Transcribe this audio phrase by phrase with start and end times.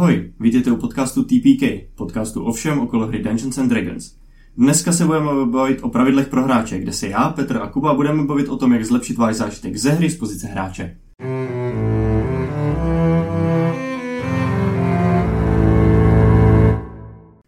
[0.00, 4.14] Ahoj, vítejte u podcastu TPK, podcastu o všem okolo hry Dungeons and Dragons.
[4.56, 8.24] Dneska se budeme bavit o pravidlech pro hráče, kde se já, Petr a Kuba budeme
[8.24, 10.96] bavit o tom, jak zlepšit váš zážitek ze hry z pozice hráče.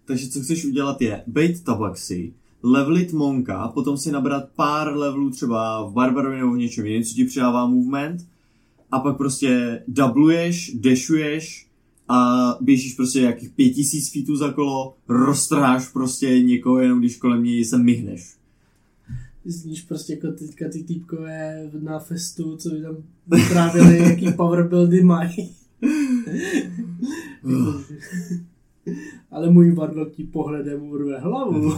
[0.05, 2.33] Takže co chceš udělat je bait tabaxi,
[2.63, 7.15] levelit monka, potom si nabrat pár levelů třeba v barbarovi nebo v něčem jiném, co
[7.15, 8.21] ti přidává movement,
[8.91, 11.72] a pak prostě doubluješ, dešuješ
[12.13, 17.45] a běžíš prostě jakých pět tisíc feetů za kolo, roztrháš prostě někoho, jenom když kolem
[17.45, 18.37] něj se myhneš.
[19.45, 22.97] Zníš prostě jako teďka ty týpkové na festu, co by tam
[23.27, 25.51] vyprávěli, jaký power buildy mají.
[29.31, 31.75] Ale můj Warlock ti pohledem urve hlavu.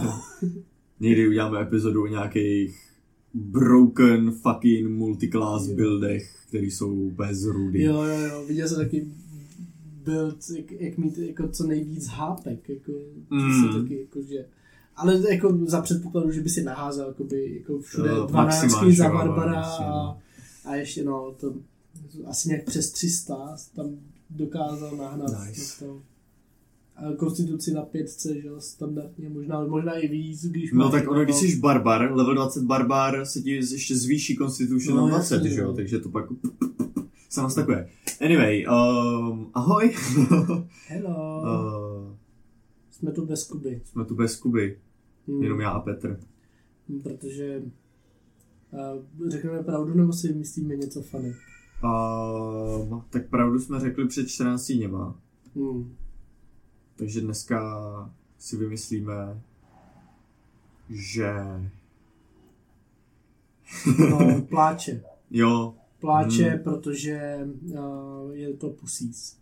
[0.99, 2.79] Někdy uděláme epizodu o nějakých
[3.33, 7.83] broken fucking multiclass buildech, které jsou bez rudy.
[7.83, 9.07] Jo, jo, jo, viděl jsem taky
[10.05, 12.91] build, jak, jak mít jako co nejvíc hápek, jako,
[13.29, 13.41] Mm.
[13.41, 13.81] mm.
[13.81, 14.45] taky, jako, že
[14.97, 18.33] ale jako za předpokladu, že by si naházel jakoby, jako všude 12
[18.63, 20.17] maximáš, za Barbara a, no.
[20.65, 21.53] a ještě no, to
[22.25, 23.85] asi nějak přes 300 tam
[24.29, 25.31] dokázal nahnat.
[25.47, 25.85] Nice.
[25.85, 25.99] To.
[26.95, 31.19] A konstituci na pětce, že jo, standardně, možná, možná i víc, když No tak ono,
[31.19, 35.35] jako- když jsi barbar, level 20 barbar se ti ještě zvýší Constitution No, na 20,
[35.35, 35.73] jasně, že jo, no.
[35.73, 36.25] takže to pak
[37.35, 37.89] se nás takové.
[38.25, 39.95] Anyway, um, ahoj.
[40.87, 41.41] Hello,
[42.07, 42.15] uh,
[42.91, 43.81] jsme tu bez Kuby.
[43.85, 44.79] jsme tu bez Kuby,
[45.27, 45.43] Hmm.
[45.43, 46.19] jenom já a Petr.
[47.03, 47.61] Protože
[48.71, 51.35] uh, řekneme pravdu, nebo si myslíme něco funny?
[51.83, 55.15] Um, tak pravdu jsme řekli před 14 dněma,
[55.55, 55.95] Hmm.
[56.95, 57.59] takže dneska
[58.37, 59.41] si vymyslíme,
[60.89, 61.33] že
[64.09, 65.03] No, pláče.
[65.31, 65.73] jo,
[66.05, 66.59] Pláče, Hmm.
[66.63, 67.39] protože
[67.73, 69.37] uh, je to pusís.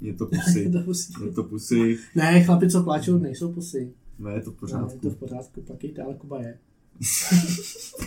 [0.00, 1.12] je to je pusy, to pusí.
[1.24, 3.92] je to pusy, Ne, chlapi, co pláčou, nejsou pusy.
[4.18, 4.98] ne, je to v No, je pořádku.
[4.98, 6.58] to v pořádku, plakejte, ale Kuba je.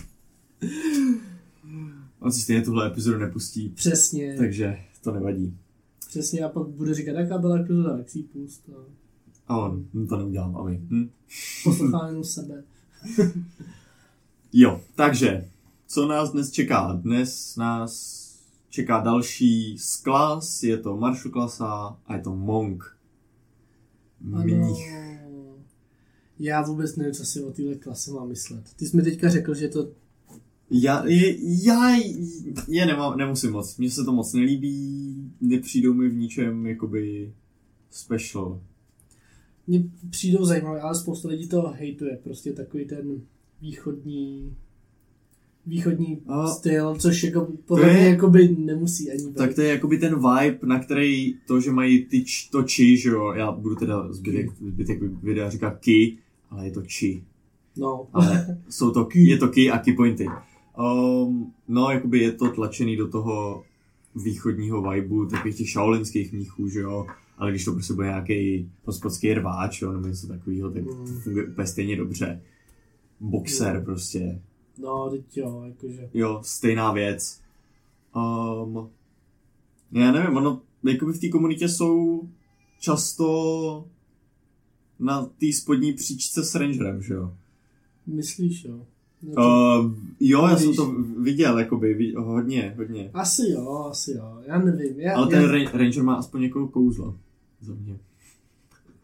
[2.19, 5.57] On si stejně tuhle epizodu nepustí, Přesně, takže to nevadí.
[6.07, 8.69] přesně a pak bude říkat, jaká byla epizoda, jak si ji pust.
[8.69, 10.81] A A on, hm, to neudělám, a my.
[10.89, 11.09] Hm?
[11.63, 12.63] poslouchá jenom sebe.
[14.55, 15.47] Jo, takže,
[15.93, 16.93] co nás dnes čeká?
[16.93, 18.23] Dnes nás
[18.69, 22.97] čeká další z klas, je to Marshall klasa a je to Monk.
[24.19, 24.93] Mních.
[25.25, 25.55] Ano.
[26.39, 28.63] Já vůbec nevím, co si o téhle klase mám myslet.
[28.75, 29.91] Ty jsi mi teďka řekl, že to
[30.71, 31.89] Já, je, já
[32.67, 37.33] je nemám, nemusím moc, mně se to moc nelíbí, nepřijdou mi v ničem jakoby
[37.89, 38.61] special.
[39.67, 42.19] Mně přijdou zajímavé, ale spousta lidí to hejtuje.
[42.23, 43.21] Prostě takový ten
[43.61, 44.55] východní
[45.65, 49.35] východní A- styl, což jako podle To je- mě jakoby nemusí ani být.
[49.35, 52.97] Tak to je jakoby ten vibe, na který to, že mají ty č, to či,
[52.97, 56.17] že jo, já budu teda zbytek, zbytek videa říkat ki,
[56.49, 57.23] ale je to či.
[57.77, 60.27] No, ale jsou to, je to key a key pointy.
[60.79, 63.63] Um, no, jakoby je to tlačený do toho
[64.23, 67.05] východního vibu, takových těch šaolinských mnichů, že jo,
[67.37, 71.05] ale když to prostě bude nějaký hospodský rváč, jo, nebo něco takového, tak to Mm.
[71.19, 72.41] funguje úplně stejně dobře.
[73.19, 73.85] Boxer Mm.
[73.85, 74.39] prostě,
[74.77, 76.09] no, teď jo, jakože.
[76.13, 77.41] jo, stejná věc.
[78.15, 78.89] Um,
[79.91, 82.21] já nevím, ono, jakoby v té komunitě jsou
[82.79, 83.85] často
[84.99, 87.33] na té spodní příčce s Rangerem, že jo.
[88.07, 88.77] Myslíš, jo?
[88.77, 90.91] To- Uh, jo, já jsem to
[91.21, 93.09] viděl, jakoby, ví- hodně, hodně.
[93.13, 94.99] Asi jo, asi jo, já nevím.
[94.99, 97.15] Já, Ale ten já, ra- Ranger má aspoň někoho kouzla.
[97.61, 97.99] Za mě.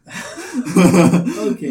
[1.52, 1.62] OK.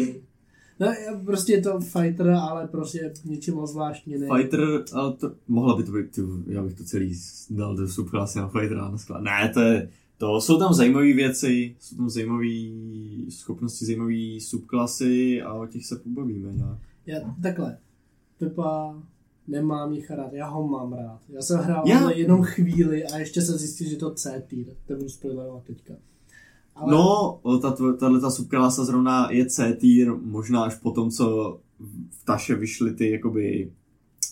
[0.79, 0.87] No,
[1.25, 4.27] prostě je to fighter, ale prostě něčím zvláštně ne.
[4.37, 7.19] Fighter, ale to, mohla by to být, ty, já bych to celý
[7.49, 9.21] dal do subklasy na Fightera a na sklad.
[9.21, 12.45] Ne, to je, to jsou tam zajímavé věci, jsou tam zajímavé
[13.29, 16.79] schopnosti, zajímavé subklasy a o těch se pobavíme nějak.
[17.05, 17.77] Já, takhle.
[18.37, 19.03] Pepa
[19.47, 21.19] nemá Mnicha rád, já ho mám rád.
[21.29, 24.67] Já jsem hrál Já- jenom chvíli a ještě jsem zjistil, že to C tier.
[24.87, 25.93] To budu spoilerovat teďka.
[26.79, 31.59] Ale No, ta, tahle ta subklasa zrovna je C tier, možná až po tom, co
[32.09, 33.71] v Taše vyšly ty, jakoby,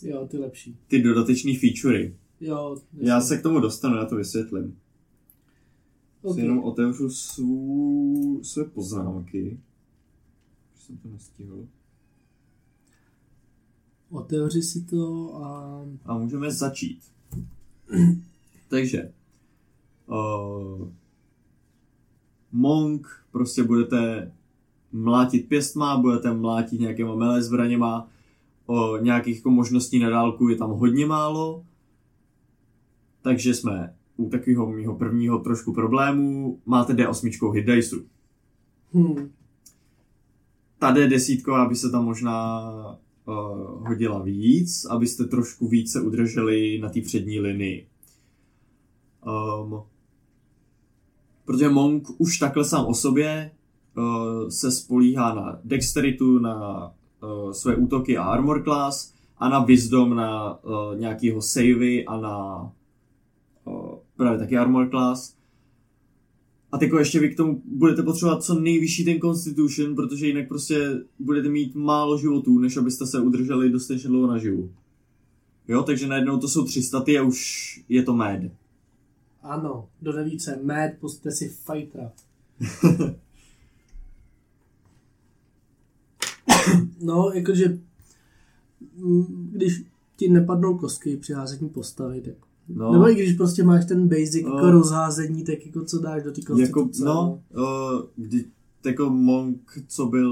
[0.02, 0.78] Jo, ty lepší.
[0.88, 2.16] ty dodatečné featurey.
[2.42, 4.78] Jo, Já se k tomu dostanu, já to vysvětlím.
[6.22, 6.34] okay.
[6.36, 9.60] Si jenom otevřu svů, své poznámky.
[10.76, 11.68] Už jsem to nestihl.
[14.10, 15.82] Otevři si to a...
[16.06, 17.00] A můžeme začít.
[18.70, 19.12] Takže.
[20.08, 20.88] Uh,
[22.52, 24.32] Monk, prostě budete
[24.92, 28.08] mlátit pěstma, budete mlátit nějakýma melee zbraněma,
[28.66, 31.66] o nějakých jako možností na dálku je tam hodně málo,
[33.22, 38.06] takže jsme u takového mého prvního trošku problému máte D8 hit diceu.
[38.94, 39.32] Hmm.
[40.80, 42.72] Ta D10 by se tam možná
[43.26, 47.88] uh, hodila víc, abyste trošku více udrželi na té přední linii.
[49.26, 49.82] Um,
[51.48, 53.52] protože Monk už takhle sám o sobě
[53.98, 56.88] uh, se spolíhá na dexteritu, na
[57.24, 62.70] uh, své útoky a armor class a na wisdom, na uh, nějakýho savey a na
[63.66, 65.36] uh, právě taky armor class.
[66.72, 71.02] A teď ještě vy k tomu budete potřebovat co nejvyšší ten constitution, protože jinak prostě
[71.20, 74.72] budete mít málo životů, než abyste se udrželi dostatečně dlouho naživu.
[75.68, 78.40] Jo, takže najednou to jsou tři staty a už je to mad.
[79.42, 82.12] Ano, do nevíce, mad, pustíte si fightera.
[87.02, 87.78] no, jakože
[88.98, 89.84] mm, když
[90.16, 92.34] ti nepadnou kostky při házení postavy, tak
[92.70, 94.56] No, Nebo i když prostě máš ten basic No.
[94.56, 97.06] jako rozházení, tak jako co dáš do té jako, konstituce.
[97.06, 98.46] no, uh, kdy,
[98.86, 100.32] jako Monk, co byl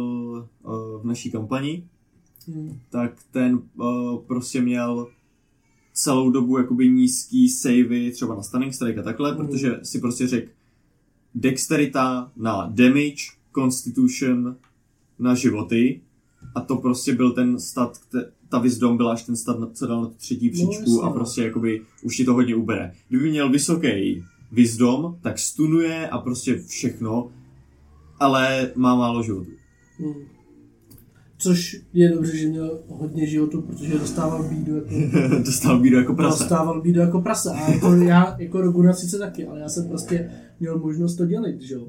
[0.63, 1.87] uh, v naší kampani,
[2.47, 2.79] Hmm.
[2.89, 5.07] tak ten uh, prostě měl
[5.97, 9.37] celou dobu jakoby nízký savey třeba na stunning strike a takhle, Mm.
[9.37, 10.51] protože si prostě řekl
[11.35, 13.15] dexterita na damage,
[13.55, 14.55] constitution
[15.19, 16.01] na životy
[16.55, 17.99] a to prostě byl ten stat,
[18.49, 21.13] ta wisdom byla až ten stat, co dal na tu třetí příčku jasně, a no.
[21.13, 22.93] prostě jakoby už ti to hodně ubere.
[23.09, 27.31] Kdyby měl vysoký wisdom, tak stunuje a prostě všechno,
[28.19, 29.51] ale má málo životů.
[29.99, 30.13] Hmm.
[31.37, 34.89] Což je dobře, že měl hodně životů, protože dostával bídu jako,
[35.45, 36.43] Dostal bídu jako prase.
[36.43, 37.49] dostával bídu jako prase.
[37.49, 41.61] A jako já, jako Roguna sice taky, ale já jsem prostě měl možnost to dělat,
[41.61, 41.87] že jo.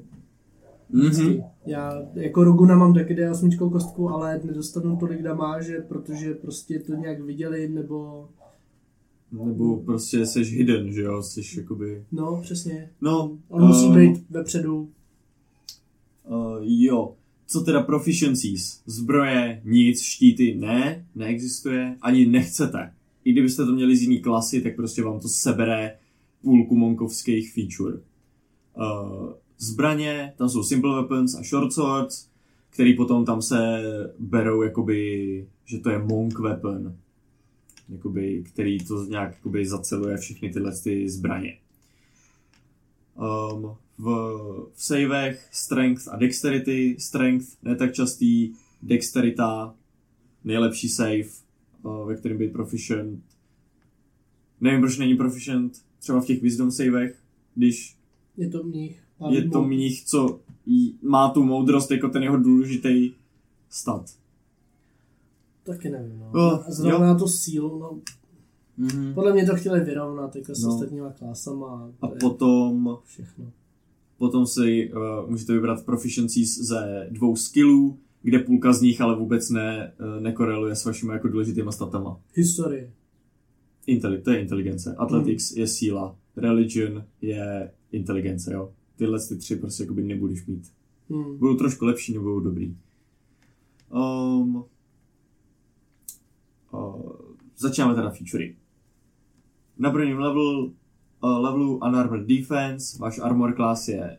[0.90, 1.42] Mhm.
[1.66, 7.20] Já jako Roguna mám taky D8 kostku, ale nedostanu tolik damáže, protože prostě to nějak
[7.20, 8.28] viděli, nebo...
[9.44, 12.04] Nebo prostě jsi hidden, že jo, jsi jakoby...
[12.12, 12.90] No, přesně.
[13.00, 14.88] No, On musí ehm, být vepředu.
[16.28, 17.14] Uh, jo.
[17.46, 18.82] Co teda proficiencies?
[18.86, 22.92] Zbroje, nic, štíty, ne, neexistuje, ani nechcete.
[23.24, 25.98] I kdybyste to měli z jiný klasy, tak prostě vám to sebere
[26.42, 27.98] půlku monkovských feature.
[28.76, 32.28] Uh, zbraně, tam jsou simple weapons a short swords,
[32.70, 33.82] který potom tam se
[34.18, 36.96] berou jakoby, že to je monk weapon,
[37.88, 41.58] jakoby, který to nějak jakoby zaceluje všechny tyhle ty zbraně.
[43.16, 44.04] Um, v,
[44.74, 48.52] v savech strength a dexterity, strength ne tak častý,
[48.82, 49.74] dexterita
[50.44, 51.28] nejlepší save,
[51.82, 53.24] uh, ve kterém být proficient.
[54.60, 57.22] Nevím, proč není proficient třeba v těch wisdom savech,
[57.54, 57.96] když
[58.36, 59.02] Je to mních.
[59.20, 63.12] A je to mních, co jí, má tu moudrost jako ten jeho důležitý
[63.70, 64.10] stat.
[65.62, 66.40] Taky nevím, no.
[66.40, 67.18] A Zrovna jo.
[67.18, 68.00] tu sílu, no.
[68.78, 69.14] Mm-hmm.
[69.14, 70.74] Podle mě to chtěli vyrovnat jako s No.
[70.74, 71.92] ostatníma klásama.
[72.00, 73.52] A to je potom Všechno.
[74.18, 79.50] Potom si uh, můžete vybrat proficiencies ze dvou skillů, kde půlka z nich ale vůbec
[79.50, 82.20] ne, uh, nekoreluje s vašimi jako důležitýma statama.
[82.34, 82.92] Historie.
[83.88, 84.94] Inteli- to je inteligence.
[84.98, 86.16] Athletics je síla.
[86.36, 88.72] Religion je inteligence, jo.
[88.96, 90.72] Tyhle ty tři prostě jakoby nebudeš mít.
[91.10, 91.38] Hmm.
[91.38, 92.76] Budou trošku lepší, nebo budou dobrý.
[93.90, 94.64] Um,
[96.72, 97.12] uh,
[97.56, 98.56] začínáme teda featurey.
[99.78, 100.72] Na prvním level,
[101.22, 104.18] levelu Unarmored Defense, váš armor class je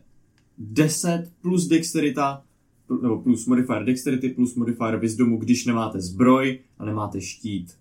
[0.58, 2.44] 10 plus dexterita,
[3.02, 7.78] nebo plus modifier dexterity, plus modifier wisdomu, když nemáte zbroj a nemáte štít.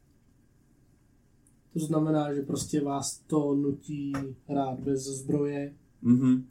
[1.74, 4.14] To znamená, že prostě vás to nutí
[4.48, 5.74] hrát bez zbroje.
[6.02, 6.46] Mhm.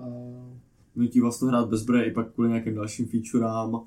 [0.00, 0.06] A
[0.96, 3.86] nutí vás to hrát bez zbroje i pak kvůli nějakým dalším featurám.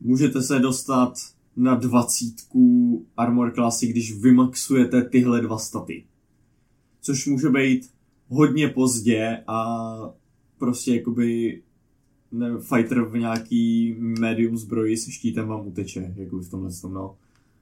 [0.00, 1.12] Můžete se dostat
[1.56, 6.04] na dvacítku armor klasy, když vymaxujete tyhle dva staty.
[7.00, 7.90] Což může být
[8.28, 9.78] hodně pozdě a
[10.58, 11.60] prostě jakoby
[12.32, 17.16] ne, fighter v nějaký medium zbroji se štítem vám uteče, jako v tomhle tom, no.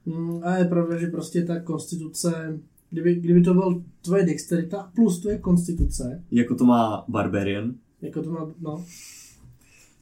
[0.05, 5.19] Hmm, a je pravda, že prostě ta konstituce, kdyby, kdyby to byl tvoje dexterita plus
[5.19, 8.85] tvoje konstituce, Jako to má Barbarian, jako to má, no,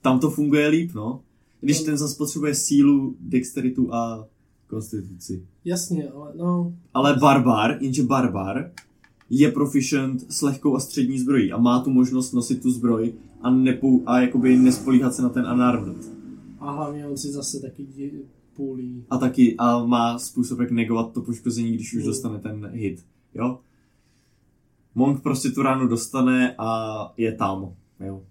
[0.01, 1.21] tam to funguje líp, no.
[1.61, 4.27] Když ten zase potřebuje sílu, dexteritu a
[4.67, 5.45] konstituci.
[5.65, 8.71] jasně, ale no, Ale barbar, jenže barbar
[9.29, 13.49] je proficient s lehkou a střední zbrojí a má tu možnost nosit tu zbroj a,
[13.49, 15.97] nepou, a jakoby nespolíhat se na ten unarmed.
[16.59, 17.85] a hlavně on si zase taky
[18.55, 19.05] půlí.
[19.09, 22.05] A taky a má způsob, jak negovat to poškození, když už Mm.
[22.07, 23.05] dostane ten hit.
[23.33, 23.59] Jo?
[24.95, 27.73] Monk prostě tu ránu dostane a je tam.
[27.99, 28.23] Jo?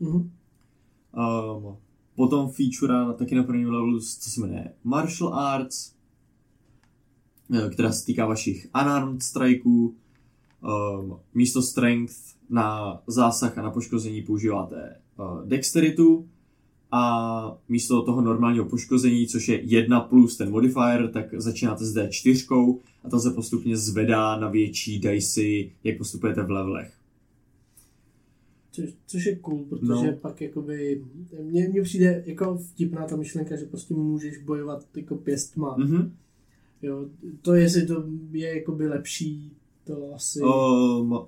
[0.00, 0.16] Mhm.
[0.16, 1.76] Um,
[2.16, 5.92] potom feature na, taky na prvním levelu, co se jmenuje Martial Arts,
[7.54, 9.94] eh, která se týká vašich unarmed strikeů.
[10.62, 12.14] Um, místo strength
[12.50, 16.28] na zásah a na poškození používáte uh, dexteritu
[16.90, 22.78] a místo toho normálního poškození, což je 1 plus ten modifier, tak začínáte s D4
[23.04, 26.92] a ta se postupně zvedá na větší dicey, jak postupujete v levelech.
[28.72, 30.16] Což, což je cool, protože No.
[30.20, 31.04] pak jakoby,
[31.42, 35.76] mně, mně přijde jako vtipná ta myšlenka, že prostě můžeš bojovat jako pěstma.
[35.76, 35.84] Mm.
[35.84, 36.12] Mhm.
[36.82, 37.06] Jo,
[37.42, 39.52] to jestli to je jakoby lepší,
[39.88, 40.40] to asi...
[40.40, 41.18] Um,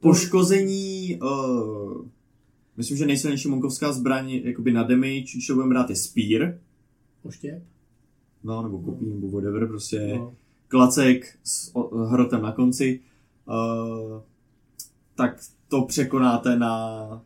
[0.00, 2.04] poškození, uh,
[2.76, 6.58] myslím, že nejsilnější monkovská zbraň jakoby na damage, když budeme brát, je spear,
[7.22, 7.62] Oštěp.
[8.44, 10.34] no, nebo kopí, nebo whatever, prostě No.
[10.68, 13.00] klacek s o, hrotem na konci,
[13.48, 14.20] uh,
[15.14, 17.22] tak to překonáte na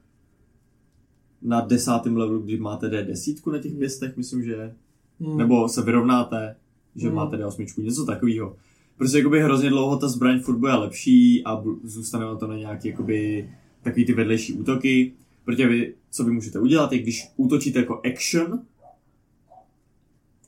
[1.42, 4.74] na desátém levelu, kdy máte D10 na těch pěstech, myslím, že
[5.20, 5.36] Mm.
[5.38, 6.56] nebo se vyrovnáte,
[6.96, 7.16] že Hmm.
[7.16, 8.56] máte D8, něco takového.
[8.96, 13.50] Prostě jakoby hrozně dlouho ta zbraň furt bude lepší a zůstane to na nějaký jakoby
[13.82, 15.12] takový ty vedlejší útoky.
[15.44, 18.62] Protože vy, co vy můžete udělat, je když útočíte jako action,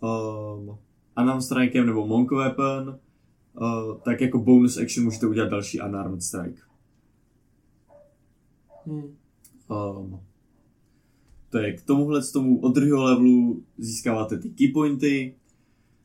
[0.01, 0.79] um,
[1.19, 2.99] unarmed strikem nebo monk weapon,
[3.55, 6.63] uh, tak jako bonus action můžete udělat další unarmed strike.
[8.87, 9.17] Mm.
[9.69, 10.21] Um,
[11.51, 15.35] to je k tomuhle z tomu od druhého levelu získáváte ty key pointy,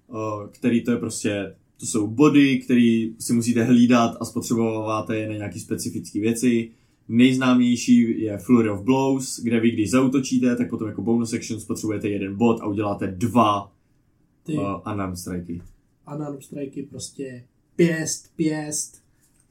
[0.07, 5.27] uh, který to je prostě, to jsou body, který si musíte hlídat a spotřebováváte je
[5.27, 6.71] na nějaké specifické věci.
[7.07, 12.09] Nejznámější je Flurry of Blows, kde vy když zautočíte, tak potom jako bonus action spotřebujete
[12.09, 13.71] jeden bod a uděláte dva
[14.43, 15.61] Ty uh, unarmed strikey.
[16.15, 17.43] unarmed strikey prostě
[17.75, 19.01] pěst, pěst.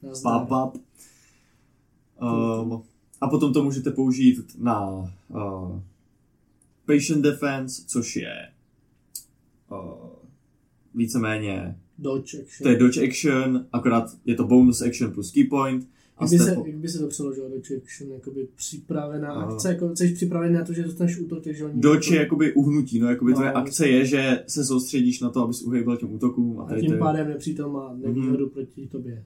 [0.03, 0.39] Nazdar.
[0.39, 0.81] Pap, pap.
[2.21, 2.83] Um,
[3.21, 5.79] a potom to můžete použít na uh,
[6.85, 8.51] patient defense, což je
[9.71, 10.09] uh,
[10.95, 12.63] víceméně, Dodge action.
[12.63, 15.87] to je dodge action, akorát je to bonus action plus key point.
[16.17, 19.31] A Jak by, jste se, po- jak by se to přeložilo Dodge action, jakoby připravená
[19.33, 19.43] Aha.
[19.53, 21.81] akce, jako jsi připravený na to, že dostaneš útok, takže oni...
[21.81, 23.35] Dodge je jakoby uhnutí, no jakoby No.
[23.37, 26.59] tvoje akce je, že se soustředíš na to, abys uhejbal těm útokům.
[26.59, 29.23] A, a tady tím je, pádem nepřítel má nevýhodu proti tobě.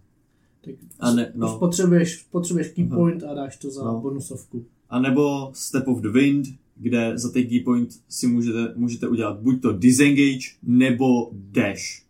[0.65, 1.59] Tak A ne- no.
[1.59, 2.95] potřebuješ, potřebuješ key Aha.
[2.95, 3.99] point a dáš to za No.
[4.01, 4.65] bonusovku.
[4.89, 9.39] A nebo Step of the Wind, kde za ten key point si můžete, můžete udělat
[9.39, 12.04] buď to disengage, nebo dash.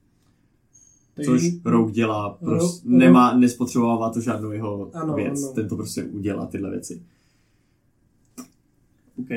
[1.26, 5.44] Což Rogue dělá, prostě Rogue- nemá, nespotřebovává to žádnou jeho Ano, věc.
[5.44, 5.54] ano.
[5.54, 7.02] Ten to prostě udělá, tyhle věci.
[9.20, 9.30] OK.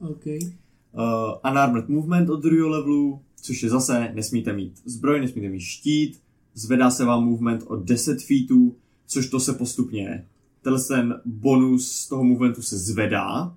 [0.00, 0.26] OK.
[0.26, 6.20] Uh, unarmed movement od druhého levelu, což je zase, nesmíte mít zbroj, nesmíte mít štít,
[6.54, 8.74] zvedá se vám movement o 10 feetů,
[9.06, 10.26] což to se postupně,
[10.62, 13.54] tenhle ten bonus toho movementu se zvedá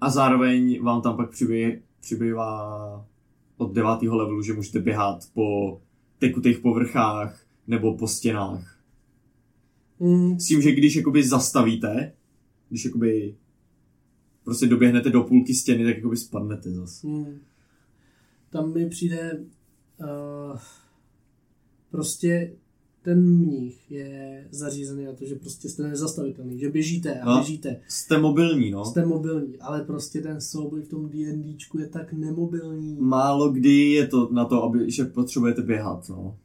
[0.00, 3.06] a zároveň vám tam pak přibývá, přibývá
[3.56, 5.80] od devátého levelu, že můžete běhat po
[6.18, 8.78] tekutých povrchách nebo po stěnách.
[10.00, 12.12] Mm, S tím, že když jakoby zastavíte,
[12.68, 13.36] když jakoby
[14.44, 17.06] prostě doběhnete do půlky stěny, tak jakoby spadnete zase.
[17.06, 17.38] mm.
[18.50, 19.40] Tam mi přijde
[20.00, 20.58] uh,
[21.90, 22.52] prostě
[23.08, 27.34] ten mních je zařízený na to, že prostě jste nezastavitelný, že běžíte a No.
[27.38, 27.80] běžíte.
[27.88, 28.84] Jste mobilní, no.
[28.84, 32.96] Jste mobilní, ale prostě ten souboj v tom D&Dčku je tak nemobilní.
[33.00, 36.36] Málo kdy je to na to, aby, že potřebujete běhat, no.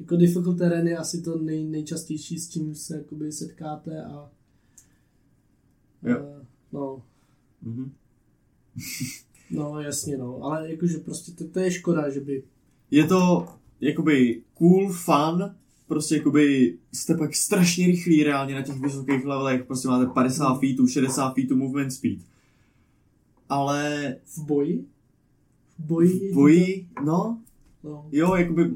[0.00, 4.30] Jako difficult terén je asi to nej, nejčastější, s čím se jakoby setkáte a
[6.02, 6.16] Jo.
[6.20, 7.02] Uh, no,
[7.62, 7.92] Mhm.
[9.50, 12.42] no jasně no, ale jakože prostě to, to je škoda, že by
[12.90, 13.48] Je to
[13.80, 15.54] jakoby cool, fun,
[15.94, 20.86] prostě jakoby jste pak strašně rychlí reálně na těch vysokých levelech, prostě máte 50 feetů,
[20.86, 22.18] 60 feetů movement speed.
[23.48, 24.84] Ale v boji,
[25.78, 27.38] v boji, v boji, no,
[27.84, 28.70] no, jo, jakoby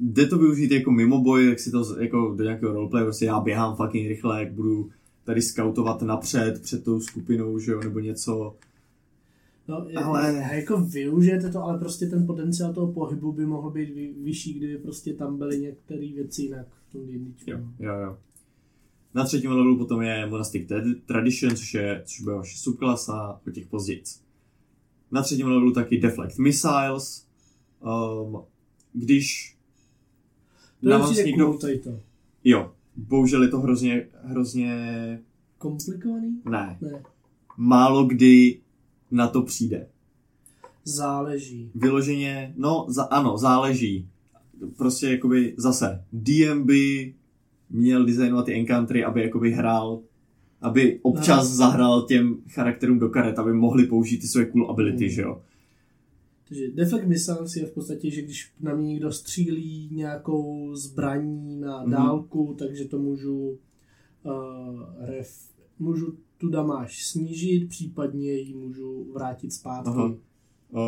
[0.00, 3.40] jde to využít jako mimo boj, jak si to jako do nějakého roleplay, prostě já
[3.40, 4.90] běhám fucking rychle, jak budu
[5.24, 8.56] tady scoutovat napřed před tou skupinou, že jo, nebo něco.
[9.68, 9.92] No ale...
[9.92, 14.54] Ale- jako využijete to, ale prostě ten potenciál toho pohybu by mohl být vy, vyšší,
[14.54, 17.50] kdyby prostě tam byly některé věci jinak v tom D&Dčku.
[17.50, 18.18] Jo, jo, jo.
[19.14, 23.50] Na třetím levelu potom je Monastic Tra- Tradition, což, je, což bude vaše subklasa, o
[23.50, 24.02] těch později.
[25.10, 27.26] Na třetím levelu taky Deflect Missiles.
[27.80, 28.42] Um,
[28.92, 29.56] když
[30.82, 31.46] To na vás někdo...
[31.46, 32.00] cool tady to.
[32.44, 35.20] Jo, bohužel je to hrozně, hrozně...
[35.58, 36.42] Komplikovaný?
[36.44, 36.78] Ne.
[36.80, 37.02] Ne.
[37.56, 38.60] Málo kdy
[39.14, 39.86] na to přijde.
[40.84, 41.70] Záleží.
[41.74, 44.08] Vyloženě, no, za, ano, záleží.
[44.76, 47.14] Prostě jakoby zase, DM by
[47.70, 50.00] měl designovat ty encountry, aby jakoby hrál,
[50.60, 51.44] aby občas Aha.
[51.56, 55.10] zahrál těm charakterům do karet, aby mohli použít ty své cool ability, Mm.
[55.10, 55.42] že jo.
[56.48, 61.82] Takže defekt missiles je v podstatě, že když na mě někdo střílí nějakou zbraní na
[61.82, 61.90] Mhm.
[61.90, 63.58] dálku, takže to můžu
[64.22, 64.32] uh,
[65.00, 65.28] ref,
[65.78, 69.90] můžu tu damáž snížit, případně ji můžu vrátit zpátky.
[69.90, 70.04] Aha.
[70.70, 70.80] Uh,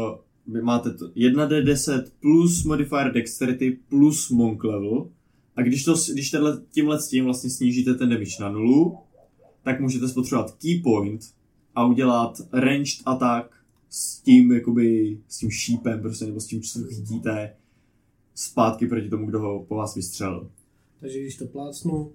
[0.47, 5.11] vy máte to 1d10 plus modifier dexterity plus monk level.
[5.57, 8.99] A když, to, když tenhle, tímhle s tím vlastně snížíte ten damage na nulu,
[9.63, 11.21] tak můžete spotřebovat key point
[11.75, 13.55] a udělat ranged attack
[13.91, 17.57] s tím, jakoby, s tím šípem prostě, nebo s tím, co chytíte
[18.35, 20.51] zpátky proti tomu, kdo ho po vás vystřelil.
[21.01, 22.13] Takže když to plácnu,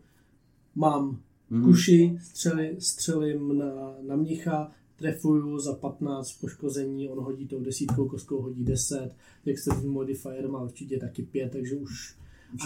[0.75, 1.19] mám
[1.51, 1.63] Mhm.
[1.63, 3.65] kuši, střeli, střelím na,
[4.07, 9.11] na mnicha, trefuju za 15 poškození, on hodí tou desítkou, kostkou hodí 10,
[9.45, 12.15] dexterity modifier má určitě taky 5, takže už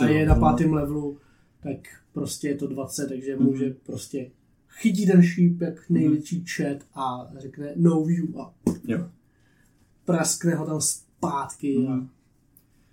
[0.01, 1.18] a je na pátém levelu,
[1.63, 1.77] tak
[2.13, 3.46] prostě je to 20, takže Mhm.
[3.46, 4.32] může prostě
[4.70, 8.54] chytí ten šíp jak největší chat a řekne no view a
[8.88, 9.10] Jo.
[10.06, 11.77] praskne ho tam zpátky.
[11.77, 12.10] A, Mhm.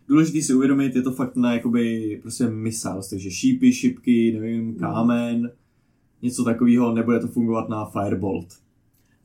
[0.09, 5.51] Důležitý si uvědomit, je to fakt na jakoby prostě missiles, takže šípy, šipky, nevím, kámen,
[6.23, 8.47] něco takového, nebude to fungovat na firebolt.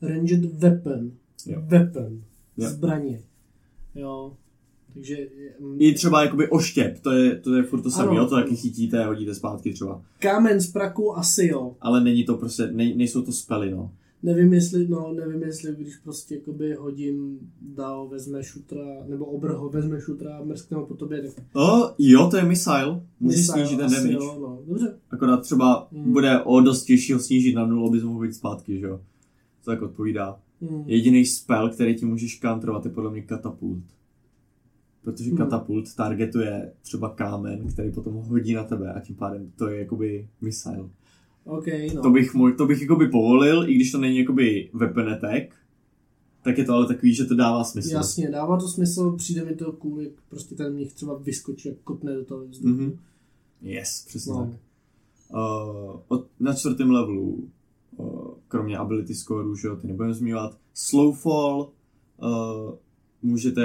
[0.02, 1.10] ranged weapon,
[1.46, 1.60] Jo.
[1.66, 2.22] weapon,
[2.56, 2.68] Jo.
[2.68, 3.20] zbraně.
[3.94, 4.32] Jo,
[4.94, 5.16] takže
[5.60, 9.04] mm, I třeba jakoby oštěp, to je, to je furt to samé, to taky chytíte
[9.04, 10.02] a hodíte zpátky třeba.
[10.18, 11.76] kámen z praku asi jo.
[11.80, 13.90] Ale není to prostě, ne, nejsou to spely, no.
[14.22, 19.68] Nevím jestli, no, nevím jestli, když prostě jakoby hodím, dao, vezme šutra, nebo obr ho
[19.68, 23.58] vezme šutra a mrskne ho po tobě, tak O, jo, to je missile, může missile
[23.66, 24.12] snížit ten damage.
[24.14, 24.58] Jo, no.
[24.68, 26.12] Dobře, Akorát třeba Mm.
[26.12, 29.00] bude o dost těžší ho snížit na nulu, abys mohl být zpátky, že jo.
[29.64, 30.40] To tak odpovídá.
[30.62, 30.82] Hmm.
[30.86, 33.82] Jediný spell, který ti můžeš counterovat, je podle mě katapult.
[35.02, 35.38] Protože Hmm.
[35.38, 40.28] katapult targetuje třeba kámen, který potom hodí na tebe a tím pádem to je jakoby
[40.40, 40.88] missile.
[41.48, 42.02] OK, no.
[42.02, 45.54] To bych, to bych jakoby povolil, i když to není jakoby weapon attack,
[46.42, 47.94] tak je to ale takový, že to dává smysl.
[47.94, 51.74] Jasně, dává to smysl, přijde mi to cool, jak prostě ten mních třeba vyskočí a
[51.84, 52.68] kopne do toho vzduchu.
[52.82, 52.98] Mhm.
[53.62, 54.38] Yes, přesně No.
[54.46, 54.60] tak.
[55.30, 57.48] Uh, od, na čtvrtém levelu,
[57.96, 61.70] uh, kromě ability scoreu, že jo, ty nebudeme zmiňovat, slowfall,
[62.22, 62.74] uh,
[63.22, 63.64] můžete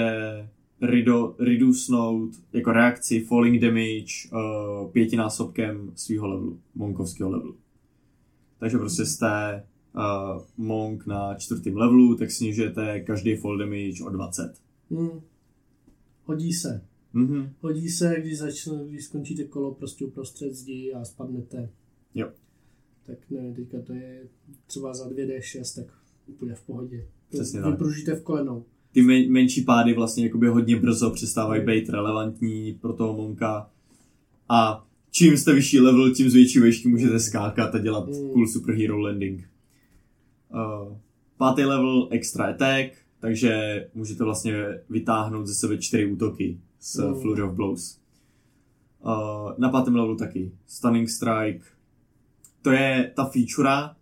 [0.81, 7.55] rido, reducenout jako reakci falling damage uh, pětinásobkem svého levelu, monkovského levelu.
[8.63, 9.63] Takže prostě jste
[9.95, 14.53] uh, monk na čtvrtém levelu, tak snižujete každý fall damage o 20.
[14.91, 15.21] Hmm.
[16.25, 16.81] Hodí se.
[17.13, 17.49] Mhm.
[17.61, 21.69] Hodí se, když, začne, když skončíte kolo prostě uprostřed zdi a spadnete.
[22.15, 22.31] Jo.
[23.05, 24.23] Tak nevím, teďka to je
[24.67, 25.93] třeba za 2D6, tak
[26.27, 27.07] úplně v pohodě.
[27.29, 27.71] Přesně tak.
[27.71, 28.65] Vypružíte v kolenou.
[28.91, 33.69] ty men, menší pády vlastně jakoby hodně brzo přestávají být relevantní pro toho monka
[34.49, 38.29] a čím jste vyšší level, tím z větší výšky můžete skákat a dělat Mm.
[38.29, 39.49] cool superhero landing.
[40.53, 40.97] Uh,
[41.37, 44.53] pátý level extra attack, takže můžete vlastně
[44.89, 47.21] vytáhnout ze sebe čtyři útoky s Mm.
[47.21, 47.99] Flurry of Blows.
[49.05, 49.11] Uh,
[49.57, 51.65] na pátém levelu taky Stunning Strike.
[52.61, 53.95] To je ta feature,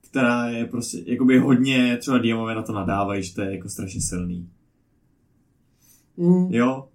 [0.00, 4.00] která je prostě, jakoby hodně, třeba DMové na to nadávají, že to je jako strašně
[4.00, 4.48] silný.
[6.16, 6.54] Mm.
[6.54, 6.88] Jo?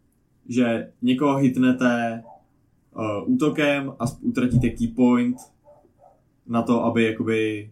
[0.50, 2.24] Že někoho hitnete
[2.96, 5.38] uh, útokem a utratíte key point
[6.48, 7.72] na to, aby jakoby,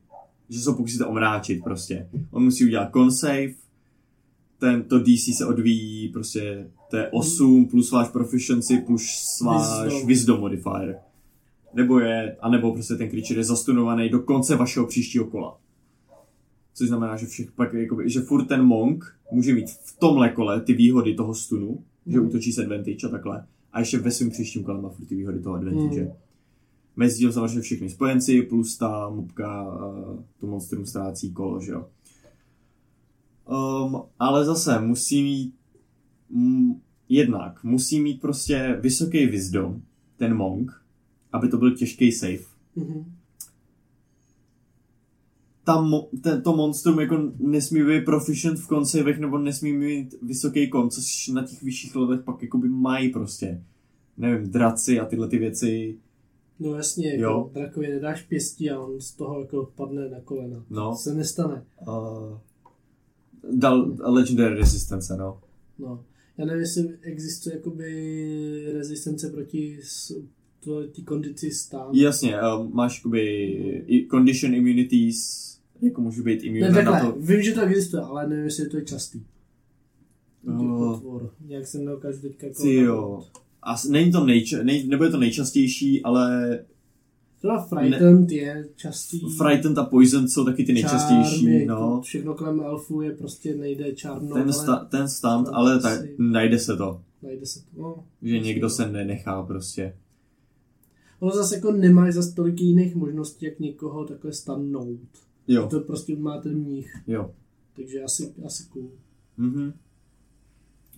[0.49, 2.09] že se ho pokusíte omráčit prostě.
[2.31, 3.53] On musí udělat con save,
[4.59, 10.07] tento DC se odvíjí prostě, to je 8 plus váš proficiency plus váš Wisdom.
[10.07, 10.99] wisdom, modifier.
[11.73, 15.57] Nebo je, anebo prostě ten creature je zastunovaný do konce vašeho příštího kola.
[16.73, 20.61] Což znamená, že, všech, pak, jakoby, že furt ten monk může mít v tomhle kole
[20.61, 22.27] ty výhody toho stunu, že Mhm.
[22.27, 23.45] útočí s advantage a takhle.
[23.73, 26.11] A ještě ve svém příštím kole má furt ty výhody toho advantage.
[26.95, 31.87] Mezi tím samozřejmě všechny spojenci, plus ta mobka, uh, to monstrum ztrácí kolo, že jo.
[33.49, 35.55] Um, ale zase musí mít
[36.29, 36.73] mm,
[37.09, 39.81] jednak musí mít prostě vysoký wisdom,
[40.17, 40.81] ten monk,
[41.31, 42.43] aby to byl těžký save.
[42.75, 43.15] Mhm.
[45.63, 50.89] Tam ten, to monstrum jako nesmí být proficient v konsejvech nebo nesmí mít vysoký kon,
[50.89, 53.63] což na těch vyšších levelech pak jakoby mají prostě.
[54.17, 55.97] Nevím, draci a tyhle ty věci.
[56.59, 57.29] No jasně, Jo.
[57.29, 60.65] jako drakovi nedáš pěstí a on z toho jako padne na kolena.
[60.69, 60.89] No.
[60.89, 61.63] To se nestane.
[61.87, 62.37] Uh,
[63.51, 65.39] dal Legendary Resistance, no.
[65.79, 66.03] No.
[66.37, 69.79] Já nevím, jestli existuje jakoby rezistence proti
[70.95, 71.89] té kondici stát.
[71.93, 75.41] Jasně, uh, máš jakoby condition immunities,
[75.81, 77.11] jako můžu být Ne, immune na to.
[77.19, 79.21] vím, že to existuje, ale nevím, jestli to je častý.
[80.47, 80.91] Oh.
[80.91, 81.33] Otvor.
[81.47, 82.61] Jak se nedokážu teďka jako...
[82.63, 83.23] Ty jo.
[83.63, 86.59] A není to nejča- nej, nebude to nejčastější, ale
[87.37, 89.19] Třeba Frightened je častý.
[89.37, 92.01] Frightened a Poison jsou taky ty nejčastější, Charmy, no.
[92.03, 96.15] Všechno kolem elfů je prostě nejde čárno, Ten, ale sta, ten stand, No, ale si-
[96.17, 97.01] najde se to.
[97.23, 97.65] najde se to.
[97.81, 99.95] No, Že někdo se nenechá prostě.
[101.21, 104.99] Ono zase jako nemáš zase tolik jiných možností, jak někoho takhle stannout.
[105.47, 107.31] Jo, To prostě má ten mních, jo.
[107.75, 108.91] takže asi, asi cool.
[109.37, 109.73] Mhm.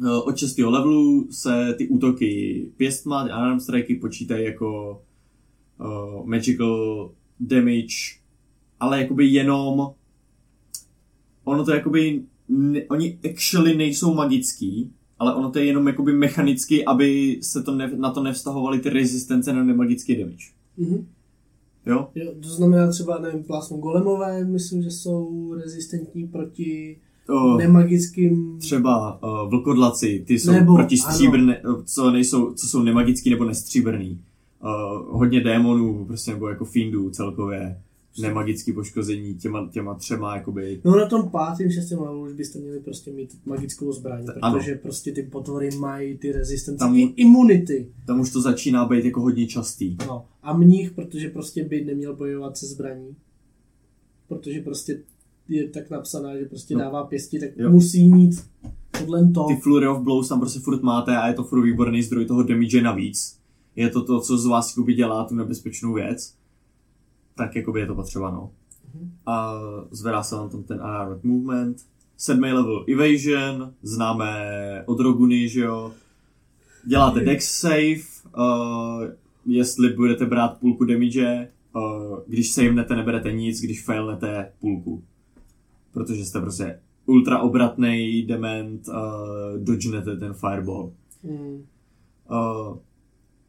[0.05, 0.57] Eh, Od 6.
[0.57, 5.01] levelu se ty útoky pěstma, arm strikey počítají jako
[5.79, 7.95] uh, magical damage,
[8.79, 9.87] ale jakoby jenom
[11.43, 16.85] ono to jakoby, ne, oni actually nejsou magický, ale ono to je jenom jakoby mechanicky,
[16.85, 20.45] aby se to ne, na to nevztahovaly ty rezistence na nemagický damage.
[20.77, 21.07] Mhm.
[21.85, 22.07] Jo?
[22.15, 26.97] Jo, to znamená třeba, nevím, plásmo golemové, myslím, že jsou rezistentní proti
[27.29, 28.57] Uh, nemagickým...
[28.59, 31.11] třeba uh, vlkodlaci, ty jsou Nebo, proti ano.
[31.11, 34.21] stříbrné, co nejsou, co jsou nemagický nebo nestříbrný.
[34.63, 37.81] Uh, hodně démonů, prostě nebo jako fiendů celkově,
[38.21, 42.79] nemagický poškození těma, těma třema, jakoby, No na tom pátém, šestém levelu už byste měli
[42.79, 44.57] prostě mít magickou zbraň, Ano.
[44.59, 47.87] protože prostě ty potvory mají ty rezistence Tam- i imunity.
[48.07, 49.97] tam už to začíná být jako hodně častý.
[50.07, 50.25] No.
[50.43, 53.15] A mních, protože prostě by neměl bojovat se zbraní.
[54.27, 54.99] Protože prostě
[55.49, 56.79] je tak napsaná, že prostě No.
[56.79, 57.69] dává pěsti, tak Jo.
[57.71, 58.43] musí mít
[58.99, 59.43] tohle to.
[59.47, 62.43] Ty Flurry of Blows tam prostě furt máte a je to furt výborný zdroj toho
[62.43, 63.37] damage navíc.
[63.75, 66.33] Je to to, co z vás jakoby dělá tu nebezpečnou věc.
[67.35, 68.51] Tak jakoby je to potřeba, no.
[68.95, 69.11] Mhm.
[69.25, 69.59] A
[69.91, 71.77] zvedá se vám tam ten unarmed movement.
[72.17, 75.91] Sedmý level evasion, známe od Roguny, že jo.
[76.85, 78.01] Děláte dex save,
[78.37, 79.03] uh,
[79.45, 85.03] jestli budete brát půlku damage, uh, když savenete, neberete nic, když failnete půlku.
[85.93, 88.93] Protože jste prostě ultra obratný dement, uh,
[89.57, 90.91] dodgenete ten fireball.
[91.23, 91.63] Mm.
[92.31, 92.77] Uh,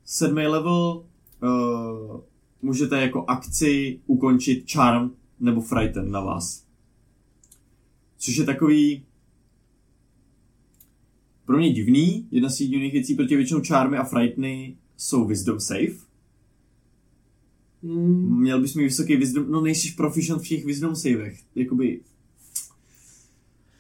[0.05, 1.05] sedmý level
[1.43, 2.21] uh,
[2.65, 6.65] můžete jako akci ukončit charm nebo frighten na vás.
[8.19, 9.05] Což je takový
[11.45, 15.95] pro mě divný, jedna z divných věcí, protože většinou charmy a frighteny jsou wisdom save.
[17.83, 18.41] Mm.
[18.41, 21.41] Měl bys mít vysoký wisdom, no nejsiš proficient v těch wisdom savech.
[21.55, 22.01] Jakoby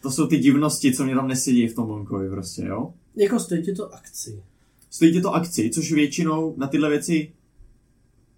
[0.02, 2.94] to jsou ty divnosti, co mě tam nesedí v tom Monkovi prostě, jo?
[3.16, 4.42] Jako stojí ti to akci.
[4.90, 7.32] Stojí to akci, což většinou na tyhle věci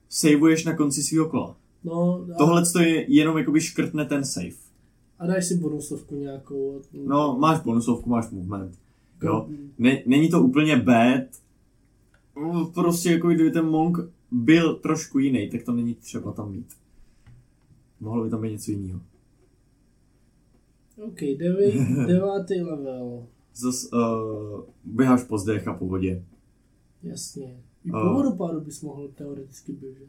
[0.08, 1.56] saveuješ na konci svého kola.
[1.84, 4.56] No, a, Tohle to je jenom jakoby škrtne ten save.
[5.18, 6.82] a dáš si bonusovku nějakou.
[6.92, 8.78] No, máš bonusovku, máš movement.
[9.22, 9.48] Jo.
[9.78, 11.22] Ne, není to úplně bad.
[12.36, 13.98] No, Prostě jako kdyby ten monk
[14.30, 16.66] byl trošku jiný, tak to není třeba tam mít.
[18.00, 19.00] Mohlo by tam být něco jiného.
[21.06, 23.26] OK, devý, devátý level.
[23.54, 26.24] Zas uh, běháš po zdech a po vodě.
[27.02, 27.56] Jasně.
[27.86, 30.08] I po vodopádu bys mohl teoreticky běžet.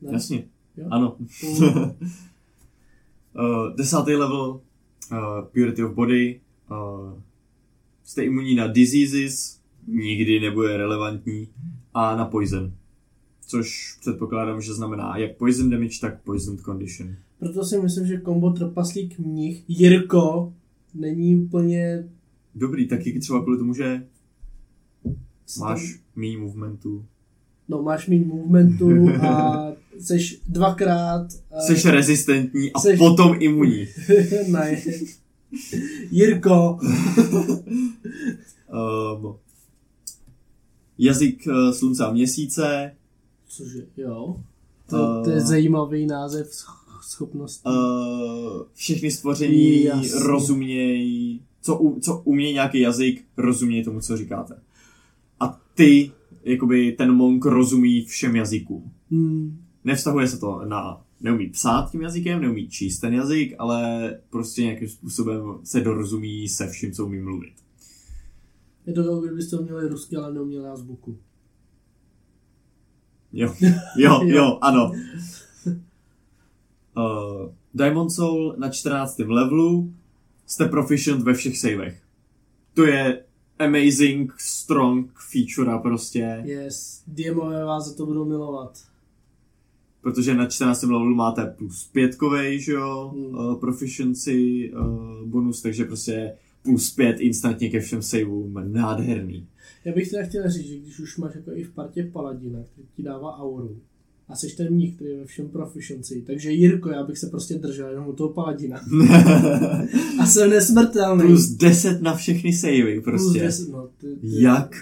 [0.00, 0.12] Ne?
[0.12, 0.86] Jasně, Jo?
[0.90, 1.16] ano.
[3.34, 4.60] Uh, desátý level,
[5.12, 6.40] uh, Purity of Body.
[6.70, 7.20] Uh,
[8.04, 11.48] jste imunní na diseases, nikdy nebude relevantní,
[11.94, 12.72] a na poison.
[13.46, 17.14] Což předpokládám, že znamená jak poison damage, tak poison condition.
[17.38, 20.52] Proto si myslím, že kombo trpaslík mnich Jirko
[20.94, 22.08] není úplně...
[22.54, 24.06] Dobrý, taky třeba kvůli tomu, že
[25.58, 27.04] máš méně movementu.
[27.68, 29.66] No, máš mít movementu a
[30.00, 31.26] seš dvakrát...
[31.50, 33.86] a- Jsi rezistentní a Seš- potom imunní.
[34.48, 34.82] ne.
[36.10, 36.78] Jirko.
[38.72, 39.34] Um,
[40.98, 42.94] jazyk uh, slunce a měsíce,
[43.48, 44.40] Cože, jo.
[44.90, 45.40] To, to je Eh.
[45.40, 47.62] zajímavý název sch- schopností.
[47.68, 50.10] uh, všechny stvoření Jasně.
[50.18, 54.54] rozumějí, co, co umějí nějaký jazyk, rozumějí tomu, co říkáte.
[55.74, 56.10] Ty,
[56.44, 58.92] jakoby ten monk rozumí všem jazykům.
[59.10, 59.64] Hmm.
[59.84, 64.88] Nevztahuje se to na, neumí psát tím jazykem, neumí číst ten jazyk, ale prostě nějakým
[64.88, 67.54] způsobem se dorozumí se vším, co umí mluvit.
[68.86, 71.18] Je to jako kdybyste měli rusky, ale neuměli azbuku.
[73.32, 73.54] Jo,
[73.96, 74.92] jo, jo, ano.
[76.96, 79.18] Uh, Diamond Soul na 14.
[79.18, 79.94] levelu
[80.46, 82.02] jste proficient ve všech savech.
[82.74, 83.24] To je
[83.62, 88.78] amazing, strong feature prostě, Yes, DMové vás za to budou milovat.
[90.00, 90.82] protože na 14.
[90.82, 93.24] levelu máte plus pětkovej, že jo, Hmm.
[93.34, 99.46] uh, proficiency uh, bonus, takže prostě plus pět instantně ke všem saveům, nádherný.
[99.84, 102.86] Já bych teda chtěl říct, že když už máš jako i v partě paladina, který
[102.96, 103.76] ti dává auru,
[104.28, 107.54] a seš ten mních, který je ve všem proficiency, takže Jirko, já bych se prostě
[107.54, 108.80] držel jenom u toho paladina.
[110.20, 111.22] A jsem nesmrtelný.
[111.22, 113.40] plus 10 na všechny savey Plus prostě.
[113.40, 114.76] 10, no, ty, ty, Jak?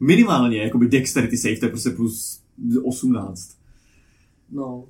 [0.00, 2.40] Minimálně, jakoby dexterity save, to je prostě plus
[2.84, 3.56] 18.
[4.50, 4.84] No,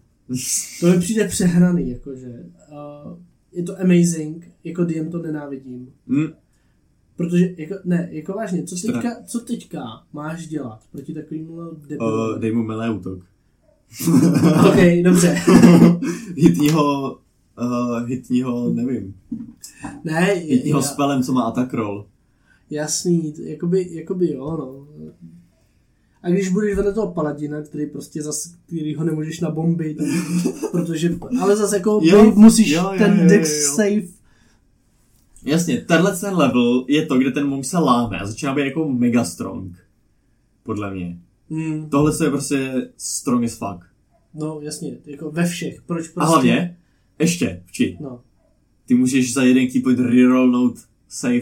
[0.80, 2.28] to mi přijde přehraný, jakože.
[2.72, 3.18] Uh,
[3.52, 5.92] je to amazing, jako DM to nenávidím.
[6.08, 6.26] Hm,
[7.16, 9.82] Protože, jako, ne, jako vážně, co teďka, co teďka
[10.12, 12.32] máš dělat proti takovému debilu?
[12.34, 13.18] uh, dej mu melee útok.
[14.68, 15.28] OK, dobře.
[16.36, 17.18] hitního,
[17.60, 19.14] uh, hitního, nevím,
[20.04, 22.06] ne, hitního já, spelem, co má attack roll.
[22.70, 24.86] jasný, jakoby, jakoby jo, no.
[26.22, 29.98] A když budeš vedle toho paladina, který prostě zas, který ho nemůžeš nabombit,
[30.72, 33.74] protože, ale zase jako Jo, jo, musíš jo, jo, ten jo, dex jo, jo.
[33.76, 34.18] save
[35.44, 38.88] Jasně, tenhle ten level je to, kde ten monk se láme a začíná být jako
[38.88, 39.76] mega strong.
[40.62, 41.18] Podle mě.
[41.50, 43.86] Hmm, Tohle je prostě strong as fuck.
[44.34, 45.82] no jasně, jako ve všech.
[45.82, 46.20] Proč prostě?
[46.20, 46.78] A hlavně,
[47.18, 48.20] ještě, vči, No,
[48.86, 51.40] ty můžeš za jeden key point rerollnout save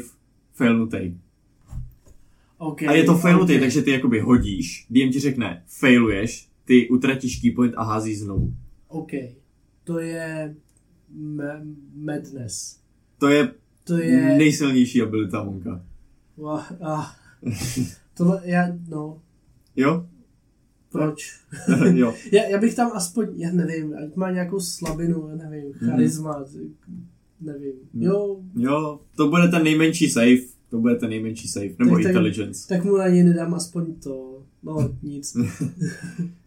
[0.55, 1.17] failnutej.
[2.59, 3.61] okay, A je to failnutý, okay.
[3.61, 8.55] takže ty jakoby hodíš, DM ti řekne, failuješ, ty utratíš key point a házíš znovu.
[8.89, 9.11] OK.
[9.85, 10.55] To je
[11.19, 12.81] ma- madness.
[13.19, 13.53] To je,
[13.85, 14.37] To je...
[14.39, 15.85] nejsilnější abilita monka.
[16.37, 17.07] Wah, ah.
[18.17, 19.23] Tohle, já, no,
[19.77, 20.07] Jo?
[20.93, 21.41] proč?
[21.95, 22.15] jo.
[22.33, 26.45] Já, já bych tam aspoň, já nevím, ať má nějakou slabinu, já nevím, charisma,
[27.41, 27.73] nevím.
[27.93, 28.03] Mhm.
[28.03, 30.37] Jo, Jo, to bude ten nejmenší save,
[30.71, 32.69] to bude ten nejmenší save, nebo Tak- tak- intelligence.
[32.69, 35.37] tak mu na něj nedám aspoň to, no nic.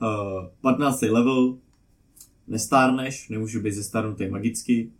[0.01, 1.01] Uh, 15.
[1.01, 1.57] level,
[2.47, 4.91] nestárneš, nemůžu být zestárnutý magicky.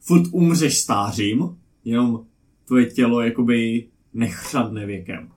[0.00, 2.26] Furt umřeš stářím, jenom
[2.66, 5.28] tvoje tělo jakoby nechřadne věkem.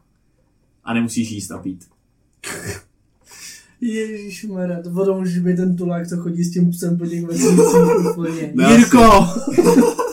[0.84, 1.86] A nemusíš jíst a pít.
[3.82, 8.10] Ježišmarja, to potom může být ten tulák, co chodí s tím psem po těch vesnicích
[8.12, 8.52] úplně.
[8.56, 9.00] Ne, Jirko!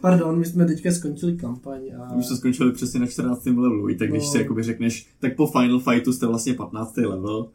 [0.00, 2.14] Pardon, my jsme teďka skončili kampaň a...
[2.14, 3.46] Už to skončili přesně na 14.
[3.46, 4.30] levelu, i tak když No.
[4.30, 6.96] si jakoby řekneš, tak po Final Fightu jste vlastně 15.
[7.06, 7.48] level,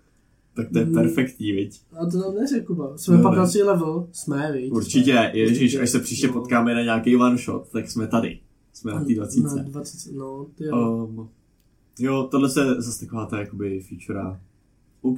[0.56, 0.94] tak to je Mm.
[0.94, 1.82] perfektní, viď?
[2.00, 2.98] A to tam neřekl, Kuba.
[2.98, 3.64] Jsme Ne, 15.
[3.64, 4.72] level, jsme, viď?
[4.72, 5.32] Určitě, Jsme.
[5.50, 5.80] Určitě.
[5.80, 6.34] až se příště No.
[6.34, 8.40] potkáme na nějaký one shot, tak jsme tady.
[8.74, 9.42] Jsme na té 20.
[9.44, 11.06] Na 20, no, ty jo.
[11.08, 11.30] Um,
[12.02, 14.40] jo, tohle se zase taková ta jakoby feature.
[15.02, 15.18] OK,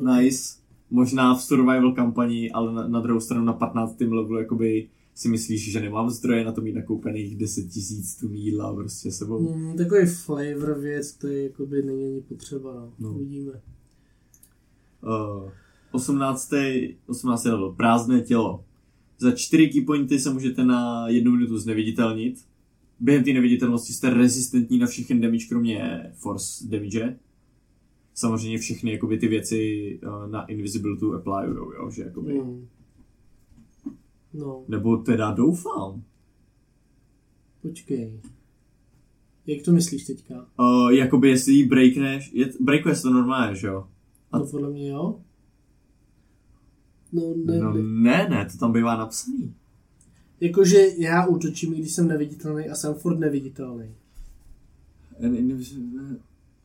[0.00, 0.62] nice.
[0.90, 4.00] Možná v survival kampani, ale na, na druhou stranu na 15.
[4.00, 8.74] levelu jakoby si myslíš, že nemám zdroje na to mít nakoupených 10 tisíc tu jídla
[8.74, 9.56] prostě sebou.
[9.56, 12.92] Mm, takový flavor věc, který jakoby není ani potřeba, no.
[12.98, 13.10] No.
[13.10, 13.52] Uvidíme.
[15.02, 15.50] Uh,
[15.92, 16.50] 18.
[17.06, 17.44] 18.
[17.44, 18.64] level, prázdné tělo.
[19.18, 22.44] Za 4 key pointy se můžete na jednu minutu zneviditelnit.
[23.02, 27.18] Během té neviditelnosti jste rezistentní na všechny damage, kromě force damage.
[28.14, 32.34] Samozřejmě všechny jakoby, ty věci uh, na invisibility applyujou, jo, že jakoby.
[32.34, 32.68] Mm.
[34.34, 36.02] No, Nebo teda doufám.
[37.62, 38.20] počkej.
[39.46, 40.46] Jak to myslíš teďka?
[40.58, 43.88] Uh, jakoby jestli jí breakneš, je, breakuje se to normálně, že jo?
[44.32, 45.20] A- No podle mě jo.
[47.12, 47.82] No, ne, No ne.
[47.82, 49.54] ne, ne, to tam bývá napsaný.
[50.42, 53.84] Jakože já útočím, i když jsem neviditelný a jsem furt neviditelný.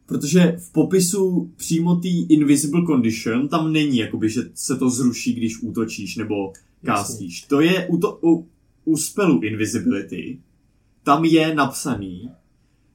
[0.05, 5.61] Protože v popisu přímo té invisible condition tam není, jakoby, že se to zruší, když
[5.61, 6.53] útočíš nebo
[6.85, 7.41] kástíš.
[7.41, 8.47] To je u, to, u,
[8.85, 10.39] u spelu invisibility,
[11.03, 12.31] tam je napsaný,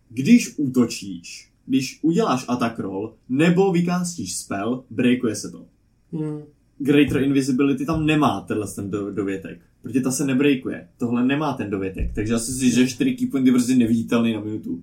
[0.09, 5.66] když útočíš, když uděláš attack roll, nebo vykástíš spell, breakuje se to.
[6.12, 6.42] Hmm.
[6.79, 10.88] Greater Invisibility tam nemá tenhle ten do, dovětek, protože ta se nebreakuje.
[10.99, 14.83] Tohle nemá ten dovětek, takže asi si že 4 key pointy prostě neviditelný na minutu.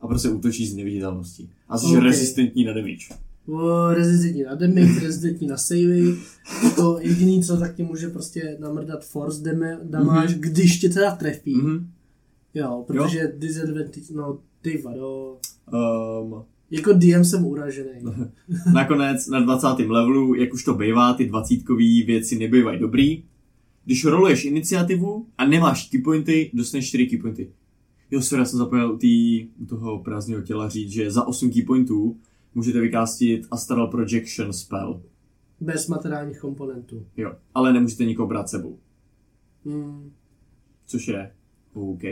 [0.00, 1.48] A prostě útočí z neviditelnosti.
[1.68, 2.02] A jsi Ok.
[2.02, 3.06] rezistentní na damage.
[3.48, 6.14] O, rezistentní na damage, rezistentní na savey.
[6.76, 10.40] To jediný, co tak tě může prostě namrdat force dama- damage, Mhm.
[10.40, 11.54] když tě teda trefí.
[11.54, 11.86] Mhm.
[12.54, 15.36] Jo, protože disadvantage, no ty vado.
[16.22, 17.88] Um, Jako DM jsem uražený.
[18.74, 19.66] nakonec na 20.
[19.88, 23.22] levelu, jak už to bývá, ty dvacítkový věci nebývají dobrý.
[23.84, 27.52] Když roluješ iniciativu a nemáš key pointy, dostaneš 4 key pointy.
[28.10, 31.50] Jo, sorry, já jsem zapomněl u, tý, u toho prázdného těla říct, že za 8
[31.50, 32.16] key pointů
[32.54, 35.02] můžete vykástit Astral Projection spell.
[35.60, 37.06] Bez materiálních komponentů.
[37.16, 38.78] Jo, ale nemůžete nikoho brát sebou,
[39.64, 40.12] Hmm.
[40.86, 41.32] což je
[41.74, 42.02] OK.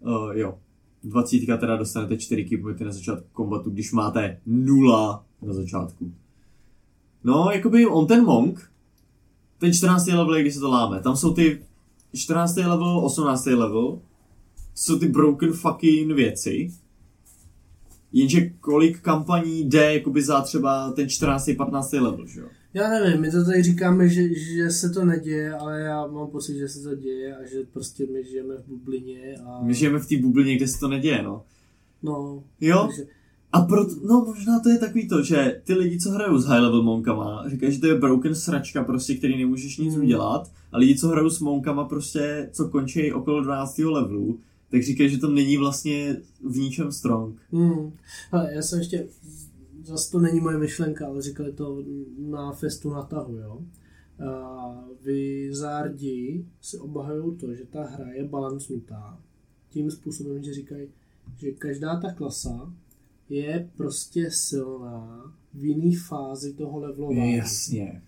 [0.00, 0.58] Uh, jo,
[1.04, 6.12] 20 teda dostanete 4 key pointy na začátku kombatu, když máte 0 na začátku.
[7.24, 8.70] No, jakoby on ten monk,
[9.64, 10.06] ten 14.
[10.06, 11.62] level, je, když se to láme, tam jsou ty
[12.14, 12.56] 14.
[12.56, 13.46] level, 18.
[13.46, 14.00] level,
[14.74, 16.70] jsou ty broken fucking věci,
[18.12, 21.50] jenže kolik kampaní jde jakoby za třeba ten 14.
[21.56, 21.92] 15.
[21.92, 22.46] level, že jo?
[22.74, 26.58] Já nevím, my to tady říkáme, že, že se to neděje, ale já mám pocit,
[26.58, 29.62] že se to děje a že prostě my žijeme v bublině a...
[29.62, 31.44] My žijeme v té bublině, kde se to neděje, no.
[32.02, 33.06] No, Jo, takže,
[33.54, 36.60] A proto, no možná to je takový to, že ty lidi, co hrajou s high
[36.60, 40.04] level monkama, říkají, že to je broken sračka prostě, který nemůžeš nic Hmm.
[40.04, 40.50] udělat.
[40.72, 43.78] A lidi, co hrajou s monkama prostě, co končí okolo 12.
[43.84, 44.38] levelu,
[44.70, 46.16] tak říkají, že to není vlastně
[46.50, 47.36] v ničem strong.
[47.52, 47.92] Hmm.
[48.32, 49.06] Ale já jsem ještě,
[49.84, 51.82] zase to není moje myšlenka, ale říkali to
[52.18, 53.60] na festu na tahu, jo.
[54.30, 59.18] A Vizardi si obhajují to, že ta hra je balancnutá
[59.70, 60.88] tím způsobem, že říkají,
[61.38, 62.72] že každá ta klasa
[63.28, 67.36] je prostě silná v jiný fázi toho levelování.
[67.36, 68.02] Jasně.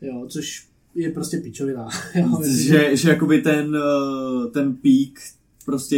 [0.00, 1.88] Jo, což je prostě pičovina.
[2.14, 5.20] Jo, Že, že jakoby ten, eh, ten pík
[5.64, 5.96] prostě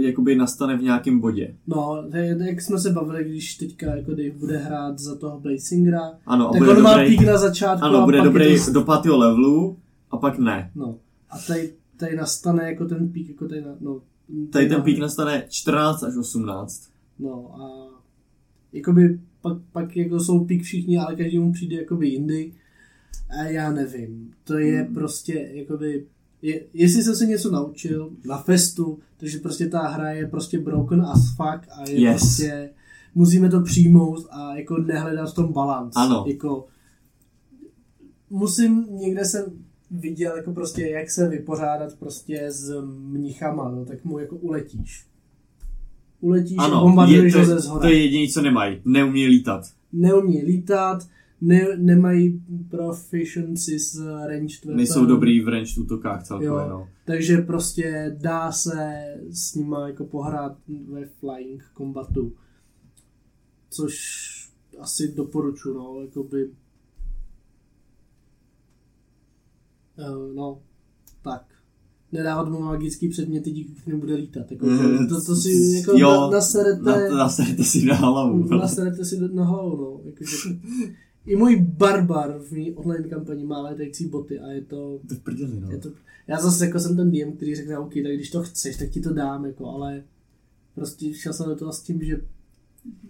[0.00, 1.56] jakoby nastane v nějakém bodě.
[1.66, 5.40] No, to je, jak jsme se bavili, když teďka jako Dave bude hrát za toho
[5.40, 8.64] Blazingera, Ano, tak bude on má dobrý, pík na začátku ano, a bude pak dobrý
[8.64, 9.76] to do pátého levelu
[10.10, 10.70] a pak ne.
[10.74, 10.98] No.
[11.30, 14.00] A tady, tady nastane jako ten pík, jako tady, na, no.
[14.50, 16.82] Tady ten na- pík nastane 14 až 18.
[17.18, 17.86] No a
[18.76, 22.52] jakoby pak, pak jako jsou pík všichni, ale každý mu přijde jakoby jindy.
[23.40, 24.30] A já nevím.
[24.44, 24.94] To je Hmm.
[24.94, 26.06] prostě jakoby,
[26.42, 31.00] je, jestli jsem se něco naučil na festu, takže prostě ta hra je prostě broken
[31.02, 32.20] as fuck a je Yes.
[32.20, 32.70] prostě,
[33.14, 35.92] musíme to přijmout a jako nehledat v tom balans.
[35.96, 36.24] Ano.
[36.28, 36.66] Jako,
[38.30, 39.44] musím, někde jsem
[39.90, 45.06] viděl jako prostě, jak se vypořádat prostě s mnichama, no, tak mu jako uletíš.
[46.20, 47.80] Uletíš a Ano, bombarduješ je, to, ze je, zhora.
[47.80, 48.80] to je jediné, co nemají.
[48.84, 49.62] Neumí lítat.
[49.92, 51.08] Neumí lítat,
[51.40, 54.76] ne, nemají proficiency s ranged weapon.
[54.76, 56.68] Nejsou dobrý v ranged útokách celkově, Jo.
[56.68, 56.88] no.
[57.04, 62.34] Takže prostě dá se s nima jako pohrát ve flying combatu.
[63.70, 63.96] Což
[64.80, 66.50] asi doporučuji, no, jakoby...
[69.98, 70.62] Uh, no,
[71.22, 71.55] tak.
[72.12, 74.50] Nedávat mu magický předměty, díky kterým bude lítat.
[74.52, 78.48] Jako, to, to, to si jako Jo, na, naserete, Na, naserete si na hlavu.
[78.58, 80.00] naserete si na hlavu, no.
[80.04, 80.58] Jakože,
[81.26, 85.20] I můj barbar v mý online kampani má létající boty a je to, To je
[85.20, 85.70] v prdeli, no.
[85.70, 85.88] je to
[86.28, 89.00] já zase jako jsem ten DM, který řekne, OK, tak když to chceš, tak ti
[89.00, 90.02] to dám, jako, ale
[90.74, 92.20] prostě šel jsem do toho s tím, že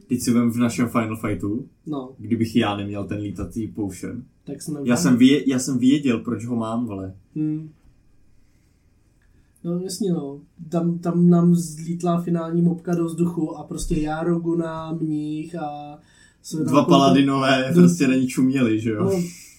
[0.08, 4.22] Teď si vem v našem Final Fightu, no, kdybych já neměl ten lítací potion.
[4.44, 4.80] tak jsme...
[4.84, 7.14] Já jsem, vě, já jsem věděl, proč ho mám, vole.
[7.36, 7.70] Hmm.
[9.66, 14.92] No jasně no, tam, tam nám zlítla finální mopka do vzduchu a prostě já Roguna,
[14.92, 15.98] mních a...
[16.64, 19.04] Dva paladinové prostě na ní čuměli, že jo?
[19.04, 19.10] No,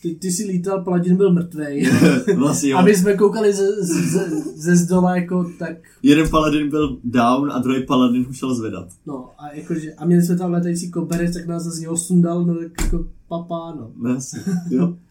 [0.01, 1.91] ty, ty si lítal, paladin byl mrtvej.
[2.37, 2.77] vlastně jo.
[2.77, 7.59] A my jsme koukali ze, ze, ze zdola jako tak, Jeden paladin byl down a
[7.59, 8.87] druhý paladin ho šel zvedat.
[9.05, 12.55] no a jakože, a měli jsme tam letající koberec, tak nás z něho sundal, no
[12.55, 13.91] tak jako papá, no.
[13.97, 14.39] No, jasně,
[14.69, 14.97] jo.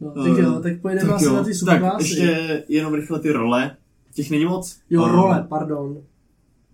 [0.00, 2.04] no tak jo, tak pojedeme asi na ty tak subklásy.
[2.04, 3.76] ještě jenom rychle ty role.
[4.14, 4.80] Těch není moc.
[4.90, 6.02] Jo, A role, pardon.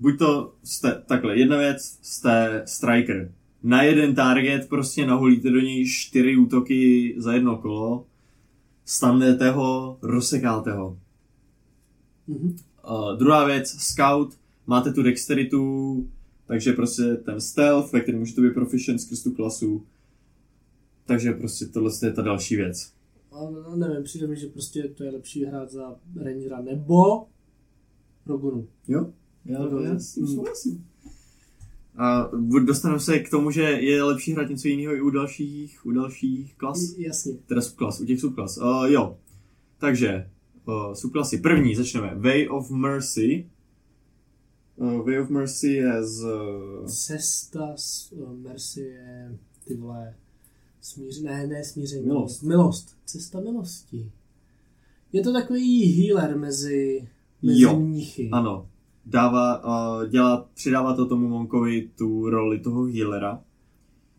[0.00, 3.32] Buď to jste, takhle, jedna věc, jste striker.
[3.62, 8.06] Na jeden target prostě naholíte do něj čtyři útoky za jedno kolo,
[8.84, 10.98] stanete ho, rozsekáte ho.
[12.26, 12.56] Mhm.
[12.90, 14.34] Uh, druhá věc, scout,
[14.66, 16.08] máte tu dexteritu,
[16.46, 19.86] takže prostě ten stealth, ve kterém můžete být proficient skrz tu klasu.
[21.06, 22.95] Takže prostě tohle je ta další věc.
[23.36, 27.26] Ale no, nevím, přijde mi, že prostě to je lepší hrát za Rangera nebo
[28.26, 28.68] Rogunu.
[28.88, 29.12] Jo?
[29.44, 30.86] Já, To já s tím souhlasím.
[31.96, 32.30] A
[32.64, 36.54] dostaneme se k tomu, že je lepší hrát něco jiného i u dalších, u dalších
[36.56, 36.78] klas.
[36.98, 37.32] Jasně.
[37.46, 38.58] Teda subklas, u těch subklas.
[38.58, 39.18] Uh, jo.
[39.78, 40.30] Takže,
[40.68, 41.38] uh, subklasy.
[41.38, 42.14] První začneme.
[42.14, 43.50] Way of Mercy.
[44.76, 46.24] Uh, Way of Mercy je z...
[46.24, 50.14] Uh, Cesta s uh, Mercy je ty vole
[50.86, 51.22] smíř...
[51.22, 52.06] Ne, ne smíření.
[52.06, 52.42] Milost.
[52.42, 52.96] Milost.
[53.04, 54.10] Cesta milosti.
[55.12, 57.08] Je to takový healer mezi,
[57.42, 57.80] mezi Jo.
[57.80, 58.28] mnichy.
[58.32, 58.68] ano.
[59.06, 63.40] Dává, uh, dělá, přidává to tomu monkovi tu roli toho healera.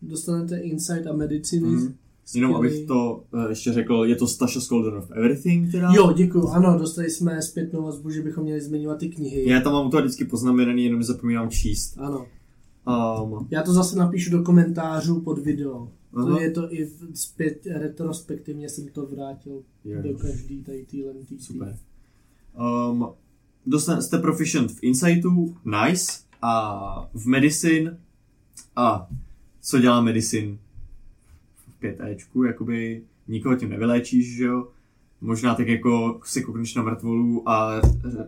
[0.02, 1.68] Dostanete insight a mediciny.
[1.68, 1.94] Mm.
[2.34, 5.90] Jenom abych to uh, ještě řekl, je to Stasha Skolden of Everything, teda.
[5.94, 6.48] Jo, děkuji.
[6.48, 9.50] Ano, dostali jsme zpětnou vazbu, že bychom měli zmiňovat ty knihy.
[9.50, 11.98] Já tam mám to vždycky poznamenaný, jenom zapomínám číst.
[11.98, 12.26] Ano.
[13.24, 15.88] Um, Já to zase napíšu do komentářů pod video.
[16.24, 16.40] To Aha.
[16.40, 20.02] je to i v- zpět, retrospektivně jsem to vrátil Jo.
[20.02, 21.76] do každý tady týhle tý, Super.
[22.90, 23.06] Um,
[23.66, 27.98] dostan, jste proficient v Insightu, nice, a v Medicine,
[28.76, 29.08] a
[29.60, 30.58] co dělá Medicine
[31.56, 34.68] v 5Ečku, jakoby nikoho tím nevyléčíš, že jo?
[35.20, 37.80] Možná tak jako si koukneš na mrtvolu a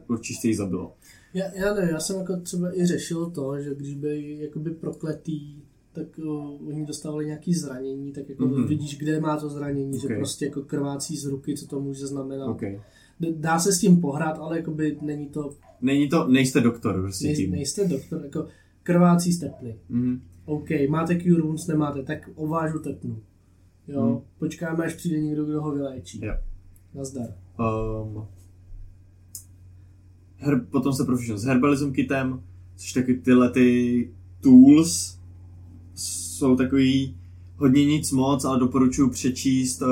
[0.09, 0.95] určitě ji zabilo.
[1.35, 5.63] Já, já nevím, já jsem jako třeba i řešil to, že když byli jakoby prokletý,
[5.93, 8.67] tak uh, oni dostávali nějaký zranění, tak jako Mhm.
[8.67, 10.17] vidíš, kde má to zranění, že Ok.
[10.17, 12.47] prostě jako krvácí z ruky, co to může znamenat.
[12.47, 12.81] Okay.
[13.21, 17.27] D- Dá se s tím pohrát, ale jakoby není to, Není to, nejste doktor prostě
[17.27, 17.51] nej, tím.
[17.51, 18.47] nejste doktor, jako
[18.83, 19.77] krvácí stepny.
[19.89, 20.21] Mhm.
[20.45, 23.23] OK, máte Cure Wounds, nemáte, tak ovážu tepnu.
[23.89, 24.19] Jo, Hmm.
[24.39, 26.21] počkáme, až přijde někdo, kdo ho vyléčí.
[26.25, 26.33] Jo.
[26.95, 27.29] Nazdar.
[27.59, 28.25] Um,
[30.37, 32.43] her, potom se profession s herbalism kitem,
[32.77, 34.11] což taky tyhle ty
[34.41, 35.20] tools
[36.41, 37.17] jsou takový
[37.57, 39.89] hodně nic moc, ale doporučuji přečíst uh,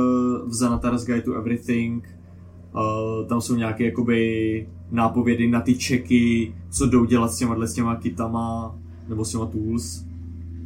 [0.49, 2.09] v Zanatar's Guide to Everything.
[2.75, 7.75] Uh, tam jsou nějaké jakoby nápovědy na ty čeky, co jdou dělat s těma, s
[7.75, 8.79] těma kitama,
[9.09, 10.05] nebo s těma tools.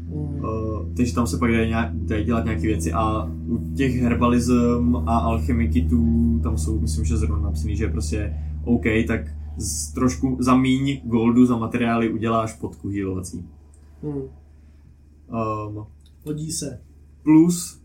[0.09, 0.14] Mm.
[0.14, 4.97] Uh, takže tam se pak dají, nějak, dají dělat nějaké věci a u těch herbalism
[5.07, 9.20] a alchemy kitů tam jsou, myslím, že zrovna napsaný, že prostě OK, tak
[9.57, 13.45] z trošku za míň goldu za materiály uděláš podku healovací.
[14.03, 14.41] Mm.
[15.33, 15.87] Um,
[16.24, 16.83] Hodí se.
[17.22, 17.83] plus,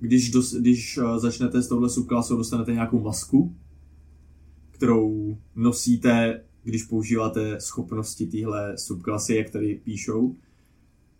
[0.00, 3.56] když, dos, když uh, začnete s touhle subklasou, dostanete nějakou masku,
[4.70, 10.36] kterou nosíte, když používáte schopnosti téhle subklasy, jak tady píšou.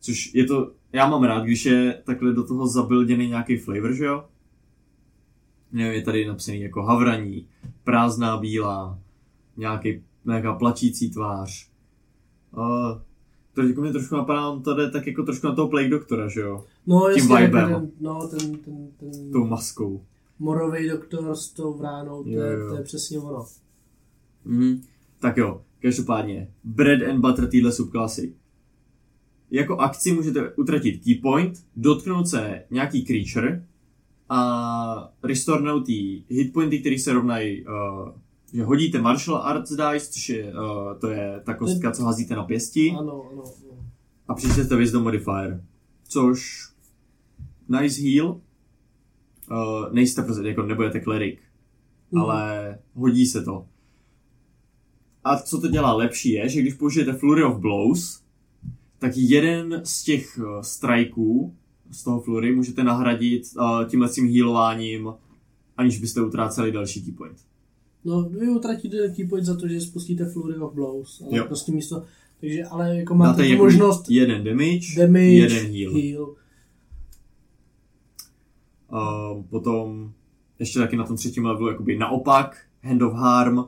[0.01, 4.05] Což je to, já mám rád, když je takhle do toho zabilděný nějaký flavor, že
[4.05, 4.25] jo?
[5.73, 7.49] Nevím, je tady napsaný jako havraní,
[7.85, 8.99] prázdná bílá,
[9.57, 11.71] nějaký, nějaká plačící tvář.
[12.57, 13.08] Uh,
[13.63, 16.29] to teď mě trošku napadá, on to jde tak jako trošku na toho Plague Doktora,
[16.29, 16.65] že jo?
[16.87, 17.71] No, Tím jasně, jako vibem.
[17.75, 20.05] ten, no, ten, ten, ten Tou maskou.
[20.39, 22.69] morový doktor s tou vránou, to, Jo, je, jo.
[22.69, 23.47] to je přesně ono.
[24.45, 24.81] Mhm.
[25.21, 28.35] Tak jo, každopádně, bread and butter téhle subklasy.
[29.51, 33.65] Jako akci můžete utratit key point, dotknout se nějaký creature
[34.29, 37.73] a restornout ty hit pointy, které se rovnají, uh,
[38.55, 42.45] že hodíte martial arts dice, což je, uh, to je ta kostka, co házíte na
[42.45, 43.43] pěsti, Ano, ano,
[43.73, 43.79] ano.
[44.29, 45.65] a přičtete wisdom modifier,
[46.09, 46.69] což
[47.69, 51.41] nice heal, uh, nejste prostě, jako nebudete klerik,
[52.11, 52.23] Mhm.
[52.23, 53.67] ale hodí se to.
[55.25, 58.23] A co to dělá lepší je, že když použijete Flurry of Blows,
[58.99, 61.55] tak jeden z těch uh, strajků
[61.91, 65.09] z toho Flurry můžete nahradit uh, tímhle tím healováním,
[65.77, 67.39] aniž byste utráceli další key point.
[68.05, 71.45] No, vy utratíte key point za to, že spustíte Flurry of Blows, ale Jo.
[71.45, 72.03] prostě místo,
[72.41, 75.93] takže, ale jako máte Dáte tu jako možnost jeden damage, damage, jeden heal.
[75.95, 76.35] heal.
[78.93, 80.13] Uh, potom
[80.59, 83.65] ještě taky na tom třetím levelu jakoby naopak, Hand of Harm, uh,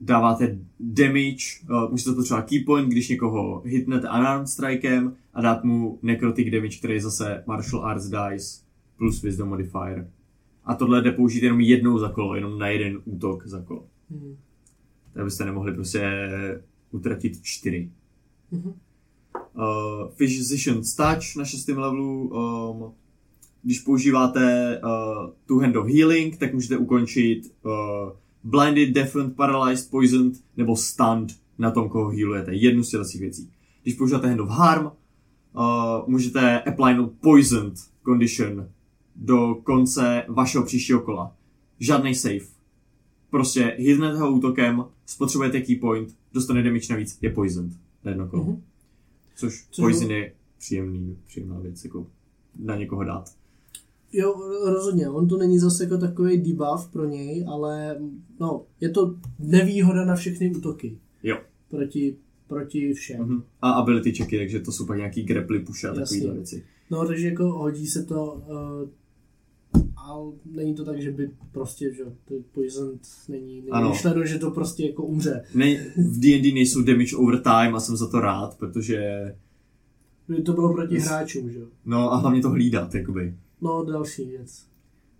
[0.00, 5.64] dáváte damage, uh, můžete to třeba key point, když někoho hitnete unarmed strikem a dát
[5.64, 8.62] mu necrotic damage, který je zase martial arts dice
[8.96, 10.10] plus wisdom modifier.
[10.64, 13.84] A tohle jde použít jenom jednou za kolo, jenom na jeden útok za kolo.
[14.10, 14.36] Hmm.
[15.12, 16.10] Tak byste nemohli prostě
[16.90, 17.90] utratit čtyři.
[18.50, 18.72] Mhm.
[19.54, 22.28] Uh, Physician Touch na šestém levelu.
[22.28, 22.92] Um,
[23.62, 27.72] když používáte uh, tu Hand of Healing, tak můžete ukončit uh,
[28.44, 32.54] Blinded, Deafened, Paralyzed, Poisoned nebo Stunned na tom, koho healujete.
[32.54, 33.50] Jednu z těch věcí.
[33.82, 34.92] Když používáte Hand of Harm, uh,
[36.06, 38.68] můžete applinout Poisoned Condition
[39.20, 41.36] do konce vašeho příštího kola.
[41.80, 42.46] Žádný save.
[43.30, 47.72] Prostě hitnete ho útokem, spotřebujete key point, dostane damage navíc, je poisoned
[48.04, 48.44] na jedno kolo.
[48.44, 48.62] Mhm.
[49.36, 52.06] Což Což poison je příjemný, příjemná věc, jako
[52.58, 53.30] na někoho dát.
[54.12, 57.96] Jo, rozhodně, on to není zase jako takový debuff pro něj, ale
[58.40, 60.98] no, je to nevýhoda na všechny útoky.
[61.22, 61.36] Jo.
[61.70, 62.16] Proti,
[62.48, 63.20] proti všem.
[63.20, 63.42] Mhm.
[63.62, 66.64] A ability checky, takže to jsou pak nějaký grapply push a takovýhle věci.
[66.90, 68.88] No, takže jako hodí se to, uh,
[70.10, 73.90] ale není to tak, že by prostě, že to poisoned není, není Ano.
[73.90, 75.44] myšleno, že to prostě jako umře.
[75.54, 79.00] Ne, v D&D nejsou damage over time a jsem za to rád, protože
[80.44, 81.66] to bylo proti hráčům, že jo.
[81.84, 83.34] no a hlavně to hlídat, jakoby.
[83.60, 84.66] No, další věc.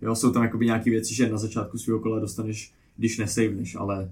[0.01, 4.11] Jo, jsou tam jakoby nějaké věci, že na začátku svého kola dostaneš, když nesavneš, ale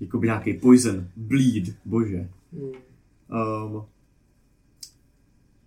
[0.00, 2.28] jakoby nějaký poison, bleed, bože.
[2.52, 2.70] Hmm.
[3.74, 3.82] Um,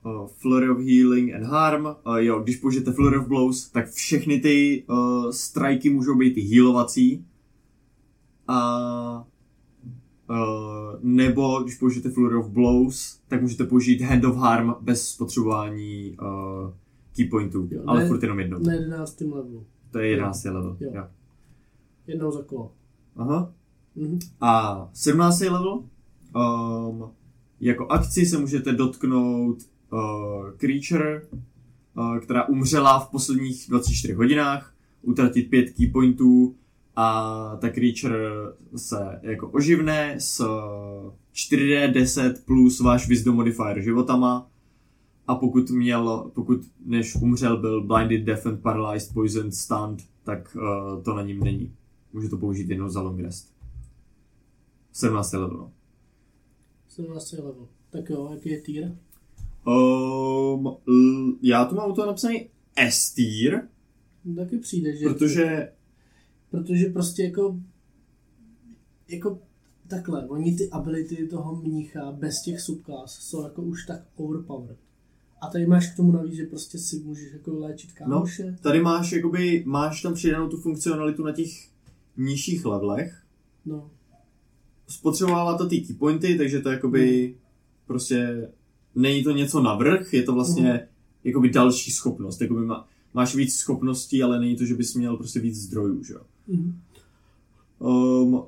[0.06, 1.86] uh, Flurry of Healing and Harm.
[1.86, 6.42] Uh, jo, když použijete Flurry of Blows, tak všechny ty uh, strajky můžou být i
[6.42, 7.26] healovací.
[8.48, 9.26] A
[10.30, 10.36] uh,
[11.02, 16.72] nebo když použijete Flurry of Blows, tak můžete použít Hand of Harm bez spotřebování uh,
[17.16, 18.60] key pointů, Jo, ale ne- furt jenom jednou.
[18.60, 19.22] Na 11.
[19.22, 19.66] levelu.
[19.92, 20.44] To je 11.
[20.46, 20.78] level.
[20.80, 20.92] Jo.
[20.96, 21.04] Jo.
[22.08, 22.72] Jednou za kolo.
[23.16, 23.52] Aha.
[23.96, 24.20] Mhm.
[24.42, 25.40] A 17.
[25.42, 25.84] level,
[26.36, 27.10] um,
[27.60, 29.58] jako akci se můžete dotknout
[29.94, 31.22] uh, creature,
[31.96, 36.56] uh, která umřela v posledních 24 hodinách, utratit 5 key pointů
[36.96, 38.20] a ta creature
[38.76, 44.50] se jako oživne s uh, 4D10 plus váš wisdom modifier životama
[45.28, 51.14] a pokud měl, pokud než umřel byl blinded, deafened, paralyzed, poisoned, stunned, tak uh, to
[51.14, 51.76] na ním není.
[52.14, 53.54] Může to použít jenom za long rest.
[54.92, 55.34] 17.
[55.34, 55.58] level.
[55.58, 55.72] no.
[56.88, 57.32] 17.
[57.32, 57.68] level.
[57.90, 58.98] Tak jo, jaký je tier?
[59.68, 63.68] Um, l- já tu mám u toho napsaný S tier,
[64.36, 65.06] Taky přijde, že...
[65.06, 65.72] protože
[66.52, 67.60] Protože prostě jako...
[69.08, 69.40] Jako
[69.88, 74.78] takhle, oni ty ability toho mnicha bez těch subklas jsou jako už tak overpowered.
[75.42, 78.52] A tady máš k tomu navíc, že prostě si můžeš jako léčit kámoše.
[78.52, 78.58] No.
[78.62, 81.50] tady máš jakoby, máš tam přidanou tu funkcionalitu na těch
[82.18, 83.24] nižších levelech.
[83.66, 83.90] no.
[84.88, 87.36] Spotřebovává to ty key pointy, takže to jakoby
[87.88, 88.50] prostě
[88.96, 90.80] není to něco navrh, je to vlastně Mhm.
[91.24, 92.42] jakoby další schopnost.
[92.42, 96.14] Jakoby má, máš víc schopností, ale není to, že bys měl prostě víc zdrojů, že
[96.14, 96.22] jo.
[96.48, 96.80] Mhm.
[97.80, 98.42] Um,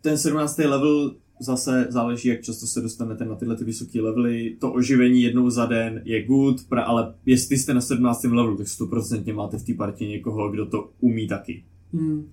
[0.00, 0.66] ten 17.
[0.66, 4.56] level zase záleží, jak často se dostanete na tyhle ty vysoké levely.
[4.60, 8.24] To oživení jednou za den je good, pra, ale jestli jste na 17.
[8.36, 11.64] levelu, tak 100% máte v té partě někoho, kdo to umí taky.
[11.92, 12.28] Hmm.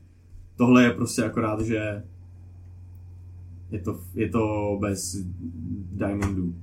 [0.58, 2.04] Tohle je prostě akorát, že
[3.72, 5.18] je to, je to bez
[5.92, 6.56] diamondů.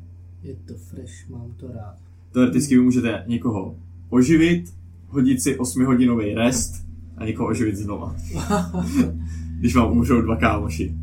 [0.43, 1.97] Je to fresh, mám to rád.
[2.33, 3.77] Teoreticky vy můžete někoho
[4.09, 4.75] oživit,
[5.09, 8.17] hodit si 8-hodinový rest a někoho oživit znova.
[9.59, 10.95] Když vám umřou dva kámoši.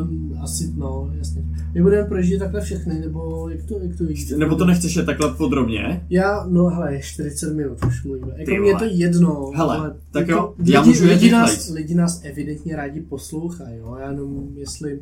[0.00, 1.44] Um, asi, no, jasně.
[1.74, 4.30] My budeme prožít takhle všechny, nebo jak to, jak to víš?
[4.30, 6.06] Nebo to nechceš je takhle podrobně?
[6.10, 8.34] Já, no hele, je 40 minut už mluvíme.
[8.36, 9.50] Jako Ty mě to jedno.
[9.54, 13.78] Hele, ale tak jako jo, já můžu jet lidi, nás, lidi nás evidentně rádi poslouchají,
[13.78, 13.96] jo.
[14.00, 15.00] Já jenom jestli...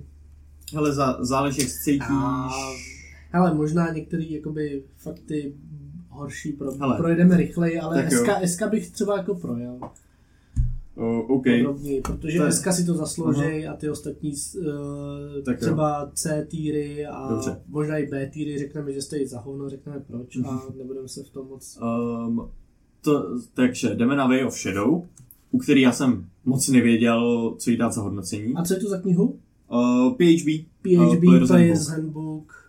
[0.74, 2.06] Hele, za, záleží, jak se cítíš.
[2.10, 2.50] A,
[3.32, 5.54] hele, možná některý jakoby fakt ty
[6.08, 6.96] horší pro, Hele.
[6.96, 8.18] projedeme rychleji, ale Tak jo.
[8.24, 9.78] SK, SK bych třeba jako projel
[10.96, 11.44] O, OK.
[11.44, 14.64] podrobněji, protože To je- SK si to zaslouží a ty ostatní uh,
[15.44, 15.60] Tak jo.
[15.66, 17.60] třeba C týry a Dobře.
[17.68, 20.46] možná i B týry řekneme, že stojí za hovno, řekneme proč Mhm.
[20.48, 21.78] a nebudeme se v tom moc...
[21.82, 22.48] Um,
[23.00, 25.02] to, takže jdeme na Way of Shadow,
[25.50, 28.54] u který já jsem moc nevěděl, co jí dát za hodnocení.
[28.54, 29.38] A co je to za knihu?
[29.72, 30.66] Uh, PHB.
[30.82, 31.88] PHB, Uh, Player's Player's Handbook.
[31.88, 32.61] Handbook,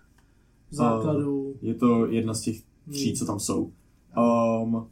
[0.75, 1.55] základů.
[1.61, 2.55] Je to jedna z těch
[2.91, 3.15] tří, Hmm.
[3.15, 3.71] co tam jsou.
[4.17, 4.87] Um,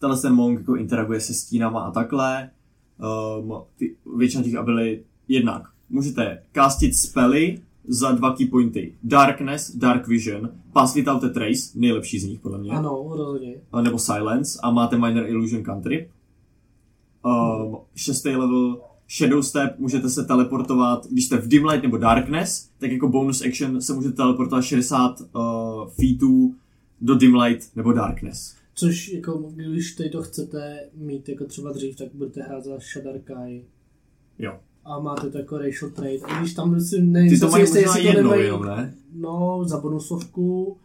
[0.00, 2.50] tenhle ten monk jako interaguje se stínama a takhle.
[3.40, 7.58] Um, ty, většina těch abilit jednak můžete castit spely
[7.88, 8.94] za dva key pointy.
[9.02, 12.70] Darkness, Dark Vision, Pass Without a Trace, nejlepší z nich podle mě.
[12.70, 13.54] Ano, rozhodně.
[13.72, 16.10] A nebo Silence a máte Minor Illusion Cantrip.
[17.24, 22.70] Um, šestý level Shadow Step, můžete se teleportovat, když jste v Dim Light nebo Darkness,
[22.78, 25.26] tak jako bonus action se můžete teleportovat 60 uh,
[25.88, 26.54] feetů
[27.00, 28.54] do Dim Light nebo Darkness.
[28.74, 33.18] Což jako, když tady to chcete mít jako třeba dřív, tak budete hrát za Shadar
[33.18, 33.64] Kai.
[34.38, 34.58] Jo.
[34.84, 36.18] A máte to jako racial trade.
[36.24, 38.94] A když tam si ne, Ty to mají jistý, možná jednou nemají- jenom, ne?
[39.14, 40.76] No, za bonusovku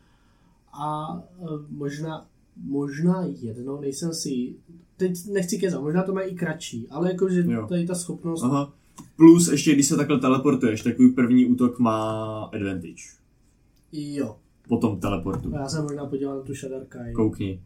[0.74, 2.26] a e, možná,
[2.64, 4.56] možná jedno, nejsem si,
[5.08, 7.68] teď nechci kezat, možná to mají i kratší, ale jakože Jo.
[7.68, 8.74] tady ta schopnost, Aha.
[9.16, 13.04] Plus ještě, když se takhle teleportuješ, tak tvůj první útok má advantage.
[13.92, 14.38] jo.
[14.68, 15.52] Po tom teleportu.
[15.52, 17.14] Já jsem možná podíval na tu Shadar Kai.
[17.14, 17.62] Koukni.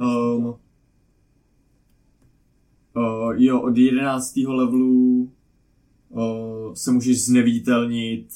[0.00, 0.56] Um, uh,
[3.36, 4.36] jo, od 11.
[4.36, 5.30] levelu
[6.08, 8.28] uh, se můžeš zneviditelnit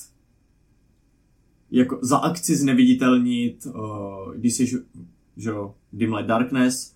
[1.70, 4.66] jako za akci zneviditelnit, uh, když jsi,
[5.36, 6.94] že jo, Dim Light Darkness,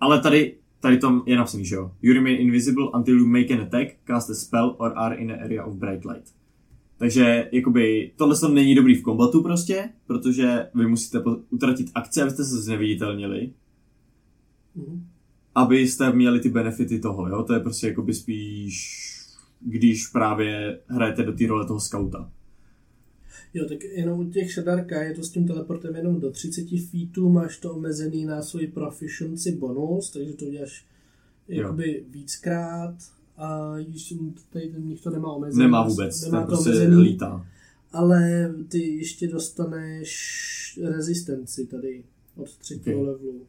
[0.00, 3.60] ale tady, tady to je napsaný, že jo, you remain invisible until you make an
[3.60, 6.34] attack, cast a spell or are in an area of bright light.
[6.96, 12.44] Takže jakoby tohle to není dobrý v kombatu prostě, protože vy musíte utratit akce, abyste
[12.44, 13.52] se zneviditelnili,
[14.74, 15.06] Mhm.
[15.54, 17.42] abyste měli ty benefity toho, jo?
[17.42, 18.98] To je prostě jakoby spíš,
[19.60, 22.30] když právě hrajete do té role toho skauta.
[23.54, 26.66] Jo, tak jenom u těch Shadar Kai je to s tím teleportem jenom do 30
[26.90, 30.86] feetů, máš to omezený na svůj proficiency bonus, takže to uděláš
[31.48, 32.94] jakoby víckrát
[33.36, 34.14] a když
[34.52, 35.62] tady ten to nemá omezený.
[35.62, 37.46] Nemá vůbec, nemá to prostě omezený, lítá.
[37.92, 42.04] ale ty ještě dostaneš rezistenci tady
[42.36, 43.06] od třetího Ok.
[43.06, 43.46] levelu.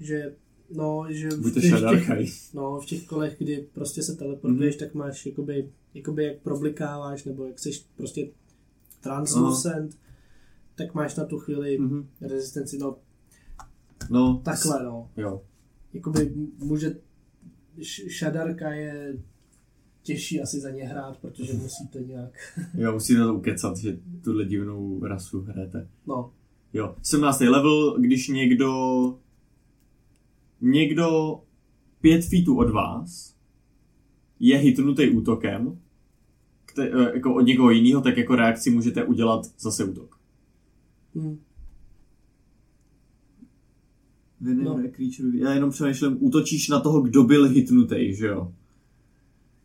[0.00, 0.34] Že,
[0.74, 2.26] no, že v těch, šadarkaj.
[2.54, 4.78] no, v těch kolech, kdy prostě se teleportuješ, Mhm.
[4.86, 8.28] tak máš jakoby, jakoby jak problikáváš, nebo jak jsi prostě
[9.04, 9.98] translucent,
[10.74, 12.08] tak máš na tu chvíli Mhm.
[12.20, 12.96] rezistenci, no
[14.10, 15.10] No, takhle, no.
[15.16, 15.42] Jo.
[15.92, 16.96] Jakoby může,
[18.08, 19.16] šadarka je
[20.02, 22.32] těžší asi za ně hrát, protože musíte nějak,
[22.74, 25.88] Jo, musíte to ukecat, že tuhle divnou rasu hrajete.
[26.06, 26.32] no,
[26.72, 27.40] Jo, 17.
[27.40, 28.72] level, když někdo
[30.60, 31.40] někdo
[32.00, 33.36] pět feetů od vás
[34.40, 35.80] je hitnutý útokem,
[36.74, 40.16] kte, eh, jako od někoho jiného, tak jako reakci můžete udělat zase útok.
[41.14, 41.38] hm,
[44.40, 44.54] No.
[44.64, 44.80] No.
[45.34, 48.52] Já jenom přemýšlím, útočíš na toho, kdo byl hitnutý, že jo?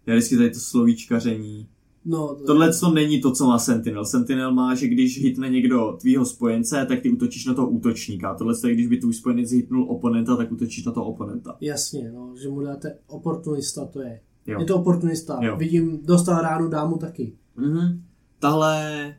[0.06, 1.68] Já vždycky tady to slovíčkaření.
[2.06, 4.06] No, to- Tohle to není to, co má Sentinel.
[4.06, 8.36] Sentinel má, že když hitne někdo tvýho spojence, tak ty útočíš na toho útočníka.
[8.36, 11.58] Tohle je, když by tvůj spojenec hitnul oponenta, tak útočíš na toho oponenta.
[11.62, 14.22] Jasně, no, že mu dáte oportunista, to je.
[14.50, 14.60] Jo.
[14.60, 15.40] Je to oportunista.
[15.42, 15.58] Jo.
[15.58, 17.34] Vidím, dostal ránu, dám mu taky.
[17.56, 18.04] Mhm.
[18.40, 19.16] Tahle...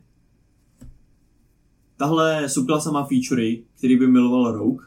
[1.97, 4.85] Tahle subklasa má featurey, který by miloval Rogue,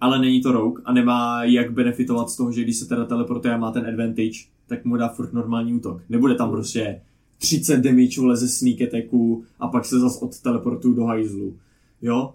[0.00, 3.54] ale není to Rogue a nemá jak benefitovat z toho, že když se teda teleportuje
[3.54, 6.02] a má ten advantage, tak mu dá furt normální útok.
[6.08, 7.00] Nebude tam prostě
[7.38, 11.56] 30 damage vole ze sneak attacku a pak se zas od teleportu do hajzlu.
[12.02, 12.34] Jo?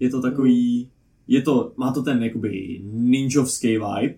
[0.00, 0.90] Je to takový...
[1.28, 4.14] Je to, má to ten jakoby ninjovský vibe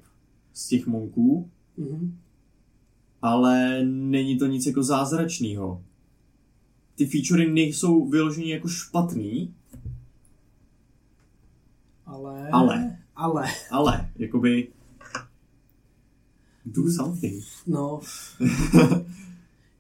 [0.58, 2.18] z těch monků, Mhm.
[3.22, 5.82] ale není to nic jako zázračného.
[6.94, 9.54] Ty featurey nejsou vyloženě jako špatný,
[12.06, 12.48] Ale...
[12.52, 12.96] Ale.
[13.16, 13.44] Ale.
[13.70, 14.68] ale jakoby
[16.66, 17.44] do something.
[17.66, 18.00] No.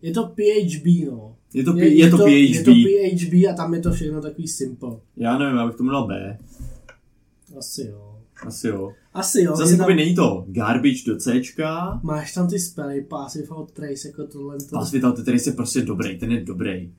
[0.02, 1.36] je to PHB, no.
[1.54, 2.28] Je to, je, je to, PHB.
[2.28, 4.96] Je to PHB a tam je to všechno takový simple.
[5.16, 6.38] Já nevím, já bych tomu dal B.
[7.58, 8.07] Asi jo.
[8.46, 8.92] Asi jo.
[9.14, 9.56] Asi jo.
[9.56, 12.00] Zase tam, není to garbage do Cčka.
[12.02, 14.58] Máš tam ty spely, passive out trace, jako tohle.
[14.58, 16.92] To, Pass Vitality, který je prostě dobrý, ten je dobrý.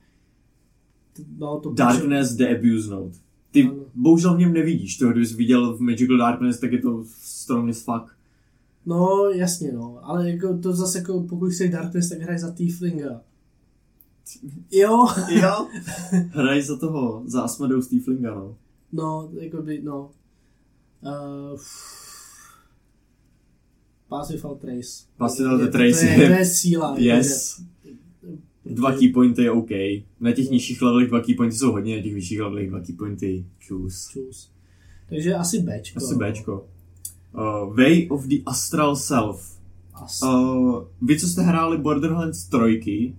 [1.38, 3.18] no, to Darkness, The Abuse Note.
[3.50, 3.74] Ty Ano.
[3.94, 7.82] bohužel v něm nevidíš, to kdybys viděl v Magical Darkness, tak je to strong as
[7.82, 8.16] fuck.
[8.86, 9.98] No, jasně, no.
[10.02, 13.20] Ale jako to zase, jako, pokud jsi Darkness, tak hraj za Tieflinga.
[14.70, 15.06] Jo.
[15.30, 15.66] Jo.
[16.30, 18.56] Hraj za toho, za Asmodeus Tieflinga, no.
[18.92, 20.10] No, jako by, no.
[21.02, 21.58] Uh,
[24.08, 25.06] passive out trace.
[25.16, 26.94] Passive out Je- trace to je, to je síla.
[26.98, 27.62] Yes.
[28.64, 29.70] Dva key pointy je OK.
[30.20, 32.96] Na těch nižších levelech dva key pointy jsou hodně, na těch vyšších levelech dva key
[32.96, 34.10] pointy choose.
[34.12, 34.50] Čus.
[35.08, 35.96] Takže asi Bčko.
[35.96, 36.68] Asi Bčko.
[37.34, 39.58] Uh, Way of the Astral Self.
[39.94, 40.24] Asi.
[40.24, 43.14] Uh, vy, co jste hráli Borderlands 3,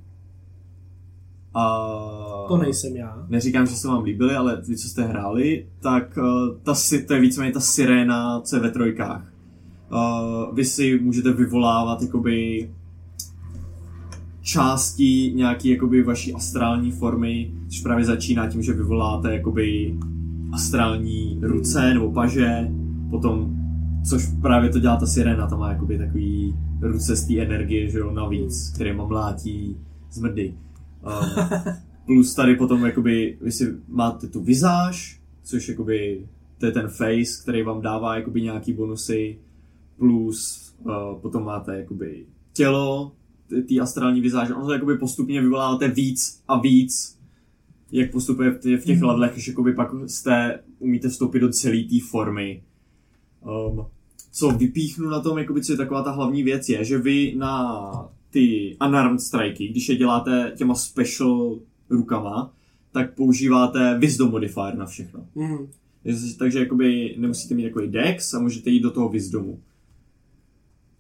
[1.55, 1.61] uh,
[2.47, 3.25] to nejsem já.
[3.29, 6.73] neříkám, že se vám líbily, ale vy, co jste hráli, tak uh, ta,
[7.07, 9.33] to je víceméně ta siréna, co je ve trojkách.
[9.91, 12.69] Uh, vy si můžete vyvolávat jakoby
[14.41, 19.97] části nějaký jakoby vaší astrální formy, což právě začíná tím, že vyvoláte jakoby
[20.51, 22.71] astrální ruce nebo paže,
[23.09, 23.55] potom,
[24.09, 27.99] což právě to dělá ta sirena, ta má jakoby takový ruce z té energie, že
[27.99, 29.77] jo, navíc, kterýma mlátí
[30.11, 30.53] zmrdy.
[31.03, 31.47] Um,
[32.05, 36.27] plus tady potom jakoby, vy si máte tu vizáž, což jakoby,
[36.57, 39.39] to je ten face, který vám dává jakoby nějaký bonusy,
[39.97, 43.11] plus uh, potom máte jakoby tělo,
[43.47, 47.19] t- té astrální vizáže, ono to jakoby postupně vyvoláváte víc a víc,
[47.91, 49.07] jak postupuje v tě- v těch Mhm.
[49.07, 52.63] levelech, že jakoby pak jste, umíte vstoupit do celé té formy.
[53.69, 53.85] Um,
[54.31, 57.81] co vypíchnu na tom, jakoby, co je taková ta hlavní věc, je, že vy na
[58.29, 61.59] ty unarmed striky, když je děláte těma special
[61.91, 62.53] rukama,
[62.91, 65.27] tak používáte wisdom modifier na všechno.
[65.35, 65.67] Mm.
[66.39, 69.59] Takže jakoby nemusíte mít takový dex a můžete jít do toho wisdomu.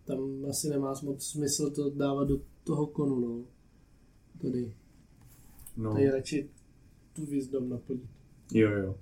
[0.05, 0.19] Tam
[0.49, 3.43] asi nemá moc smysl to dávat do toho konu, no.
[4.41, 4.73] Tady.
[5.77, 6.49] No, Tady radši
[7.13, 8.09] tu wisdom naplnit.
[8.53, 8.95] jo, jo.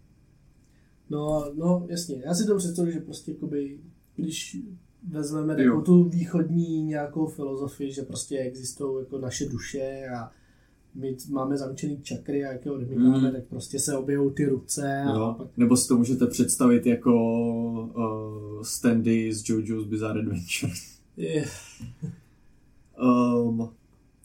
[1.10, 2.22] No, no, jasně.
[2.26, 3.80] Já si to představuji, že prostě jakoby,
[4.16, 4.58] když
[5.08, 10.32] vezmeme jako tu východní nějakou filozofii, že prostě existují jako naše duše a
[11.00, 13.32] my máme zamčený čakry a jak je odmykáme, Mm.
[13.32, 17.14] tak prostě se objevou ty ruce a Jo, pak nebo si to můžete představit jako
[17.95, 20.74] uh, standy z JoJo's Bizarre Adventure.
[23.02, 23.70] Um,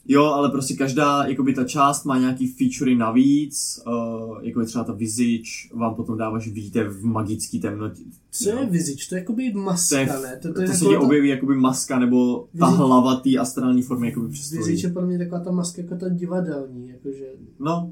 [0.07, 4.83] jo, ale prostě každá, jakoby ta část má nějaký featurey navíc, uh, jako je třeba
[4.83, 8.03] ta visage, vám potom dává, že vidíte v magický temnotě.
[8.31, 9.07] co je vizič?
[9.07, 10.39] To je jakoby To, maska, je, ne?
[10.41, 13.37] to, to, je to se ti ta- objeví jakoby maska, nebo ta Vizič- hlava té
[13.37, 14.81] astrální formy jakoby Vizič přistojí.
[14.81, 17.25] je pro mě taková ta maska jako ta divadelní, jakože
[17.59, 17.91] No,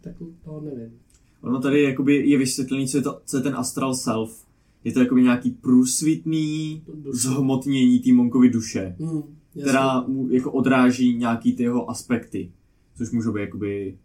[0.00, 0.92] tak to nevím.
[1.42, 4.44] ono tady jakoby je vysvětlený, co je, to, co je ten astral self.
[4.84, 6.82] Je to jakoby nějaký průsvitný
[7.12, 8.96] zhmotnění té monkovy duše.
[9.00, 9.22] Hmm,
[9.54, 9.62] jasně.
[9.62, 12.52] která mu jako odráží nějaký ty jeho aspekty,
[12.94, 13.98] což můžou být jakoby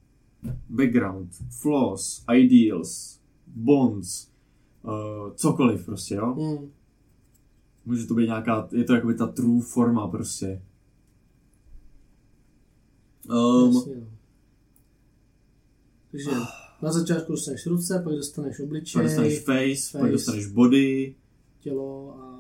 [0.70, 4.28] background, flaws, ideals, bonds,
[4.84, 6.34] uh, cokoliv prostě, jo.
[6.34, 6.72] Hmm.
[7.86, 10.62] Může to být nějaká, je to jakoby ta true forma prostě.
[13.30, 14.08] Um, Jasně, no.
[16.12, 16.30] Takže
[16.82, 20.00] na začátku dostaneš ruce, pak dostaneš obličej, pak dostaneš face, face.
[20.00, 21.16] pak dostaneš body
[21.60, 22.33] tělo a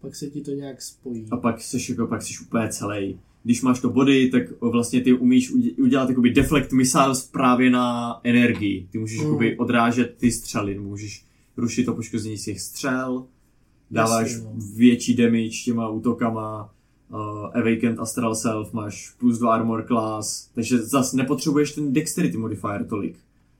[0.00, 1.26] pak se ti to nějak spojí.
[1.30, 3.20] a pak seš, jako, pak seš úplně celý.
[3.44, 8.20] Když máš to body, tak vlastně ty umíš udě- udělat jakoby deflect missiles právě na
[8.24, 8.88] energii.
[8.90, 9.24] Ty můžeš Mm.
[9.24, 11.24] jakoby odrážet ty střely, můžeš
[11.56, 13.26] rušit to poškození z těch střel,
[13.90, 14.52] dáváš Jasně, no.
[14.76, 16.74] větší damage těma útokama,
[17.10, 17.18] uh,
[17.54, 23.16] Awakened Astral Self, máš plus 2 Armor Class, takže zase nepotřebuješ ten Dexterity modifier tolik.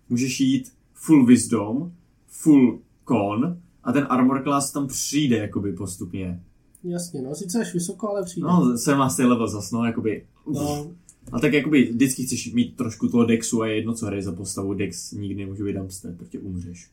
[0.08, 1.92] Můžeš jít full Wisdom,
[2.28, 2.78] full
[3.08, 6.40] Con a ten Armor Class tam přijde jakoby postupně.
[6.84, 8.46] Jasně, no, sice až vysoko, ale přijde.
[8.48, 9.18] No, 17.
[9.18, 10.26] level zas, no, jakoby.
[10.46, 10.90] no
[11.32, 14.32] A tak jakoby vždycky chceš mít trošku toho Dexu a je jedno, co hraješ za
[14.32, 14.74] postavu.
[14.74, 16.90] Dex nikdy nemůže být dumpster, protože umřeš.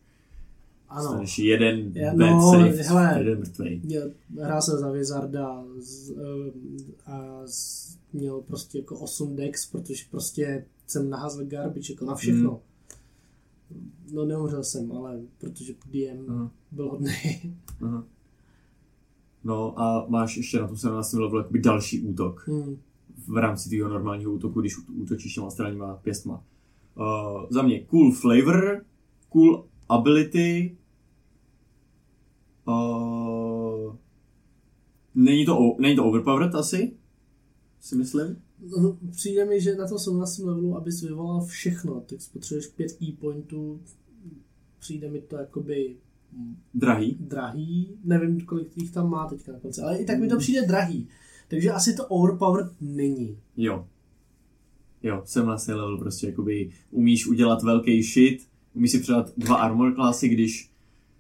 [0.90, 1.10] ano.
[1.10, 3.16] Staneš jeden bad no, save, hele.
[3.18, 3.82] jeden mrtvej.
[3.84, 4.02] Já
[4.44, 6.52] hrál jsem za Wizarda z, eh,
[7.06, 12.50] a z, měl prostě jako 8 dex, protože prostě jsem naházel garbage jako na všechno.
[12.50, 12.60] Hmm.
[14.14, 16.52] No neumřel jsem, ale protože DM Aha.
[16.72, 17.12] byl hodný.
[17.82, 18.04] Aha.
[19.44, 21.14] No a máš ještě na tom 17.
[21.14, 22.78] levelu jakoby další útok hmm.
[23.28, 26.44] v rámci tvého normálního útoku, když útočíš těma straníma pěstma.
[26.96, 28.86] Uh, za mě cool flavor,
[29.30, 30.78] cool ability,
[32.68, 33.96] uh,
[35.16, 36.98] není, to, není to overpowered asi,
[37.80, 38.42] si myslím.
[38.82, 40.38] No, Přijde mi, že na to 17.
[40.38, 43.80] levelu, abys vyvolal všechno, tak spotřebuješ 5 key pointů,
[44.80, 45.96] přijde mi to jakoby
[46.74, 47.18] Drahý.
[47.20, 50.62] drahý, nevím, kolik jich tam má teďka na konci, ale i tak mi to přijde
[50.62, 51.08] drahý.
[51.48, 53.38] Takže asi to overpowered není.
[53.58, 53.88] Jo.
[55.04, 55.68] Jo, 17.
[55.68, 60.72] level prostě jakoby umíš udělat velký shit, umíš si předat dva armor klasy, když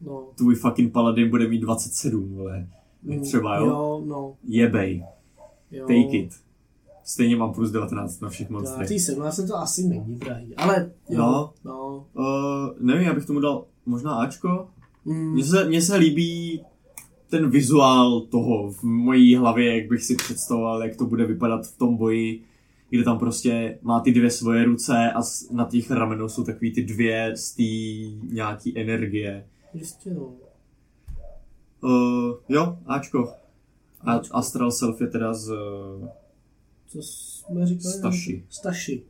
[0.01, 2.67] No, tvůj fucking paladin bude mít 27, vole.
[3.03, 3.65] mm, Třeba, jo?
[3.65, 5.05] Jo, no, Jebej,
[5.71, 5.87] jo.
[5.87, 6.31] take it.
[7.09, 8.87] Stejně mám plus 19 na všech monstrech.
[8.87, 11.53] tý 17 to asi není drahý, ale jo, No.
[11.63, 12.05] no.
[12.13, 12.25] Uh,
[12.79, 14.67] nevím, já bych tomu dal možná Ačko.
[15.05, 16.61] Mm, Mně se, mně se líbí
[17.29, 21.77] ten vizuál toho v mojí hlavě, jak bych si představoval, jak to bude vypadat v
[21.77, 22.43] tom boji,
[22.89, 26.83] kde tam prostě má ty dvě svoje ruce a na těch ramenou jsou takový ty
[26.83, 27.63] dvě z té
[28.33, 29.47] nějaký energie.
[29.73, 30.33] jistě no.
[31.83, 33.29] Uh, jo, Ačko.
[34.01, 34.19] A.
[34.31, 35.51] Astral Self je teda z...
[36.87, 37.93] Co jsme říkali?
[37.93, 38.43] Staši.
[38.49, 39.03] Staši.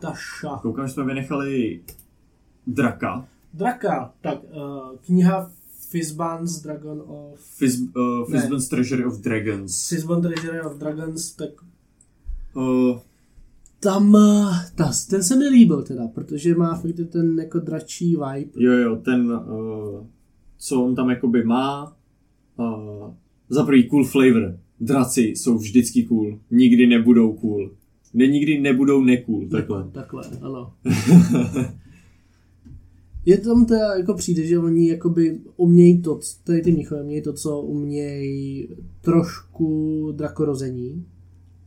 [0.00, 0.56] Taša.
[0.62, 1.80] Koukám, že jsme vynechali
[2.66, 3.28] Draka.
[3.54, 4.14] Draka.
[4.20, 5.50] Tak, uh, kniha
[5.88, 7.40] Fizban's Dragon of...
[7.40, 8.30] Fizz, uh.
[8.30, 9.88] Fizban's Treasury of Dragons.
[9.88, 11.50] Fizban Treasury of Dragons, tak
[12.56, 12.98] Uh,
[13.80, 14.12] tam,
[14.74, 18.50] ta, ten se mi líbil teda, protože má fakt ten jako dračí vibe.
[18.56, 20.06] jo, jo, ten, uh,
[20.58, 21.96] co on tam jakoby má,
[22.56, 23.14] uh,
[23.48, 24.58] za prvý cool flavor.
[24.80, 27.70] Draci jsou vždycky cool, nikdy nebudou cool.
[28.14, 29.88] Ne, nikdy nebudou necool, takhle.
[29.92, 30.72] Takhle, ano.
[33.26, 37.32] Je tam teda, jako přijde, že oni jakoby umějí to, tady ty mnichové umějí to,
[37.32, 38.68] co umějí
[39.00, 41.04] trošku drakorození.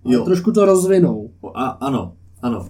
[0.06, 0.26] A Jo.
[0.26, 1.32] trošku to rozvinou.
[1.54, 2.70] A, ano, ano.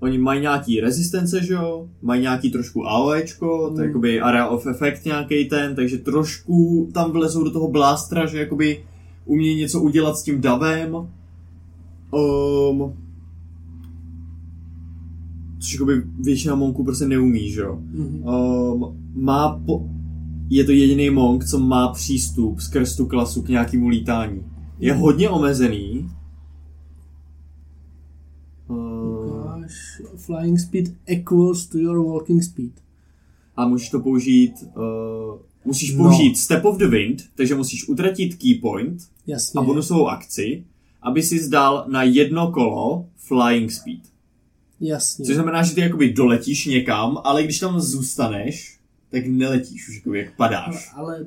[0.00, 1.88] Oni mají nějaký rezistence, že jo?
[2.02, 3.80] Mají nějaký trošku AOEčko, to Hmm.
[3.80, 8.38] je jakoby area of effect nějaký ten, takže trošku tam vlezou do toho blástra, že
[8.38, 8.84] jakoby
[9.26, 10.96] umějí něco udělat s tím davem.
[12.10, 12.92] Um,
[15.58, 17.78] což jakoby většina monků prostě neumí, že jo?
[17.80, 18.22] Mhm.
[18.28, 19.88] Um, má po...
[20.48, 24.42] Je to jediný monk, co má přístup skrz tu klasu k nějakému lítání.
[24.78, 26.10] Je hodně omezený.
[28.68, 32.72] Um, Ukáž, flying speed equals to your walking speed.
[33.56, 34.82] a můžeš to použít, uh,
[35.66, 36.04] musíš No.
[36.04, 39.58] použít Step of the Wind, takže musíš utratit key point Jasně.
[39.60, 40.64] a bonusovou akci,
[41.02, 44.00] aby si zdal na jedno kolo flying speed.
[44.80, 45.24] Jasně.
[45.24, 48.78] Což znamená, že ty jakoby doletíš někam, ale když tam zůstaneš,
[49.10, 50.90] tak neletíš už jakoby jak padáš.
[50.94, 51.26] ale,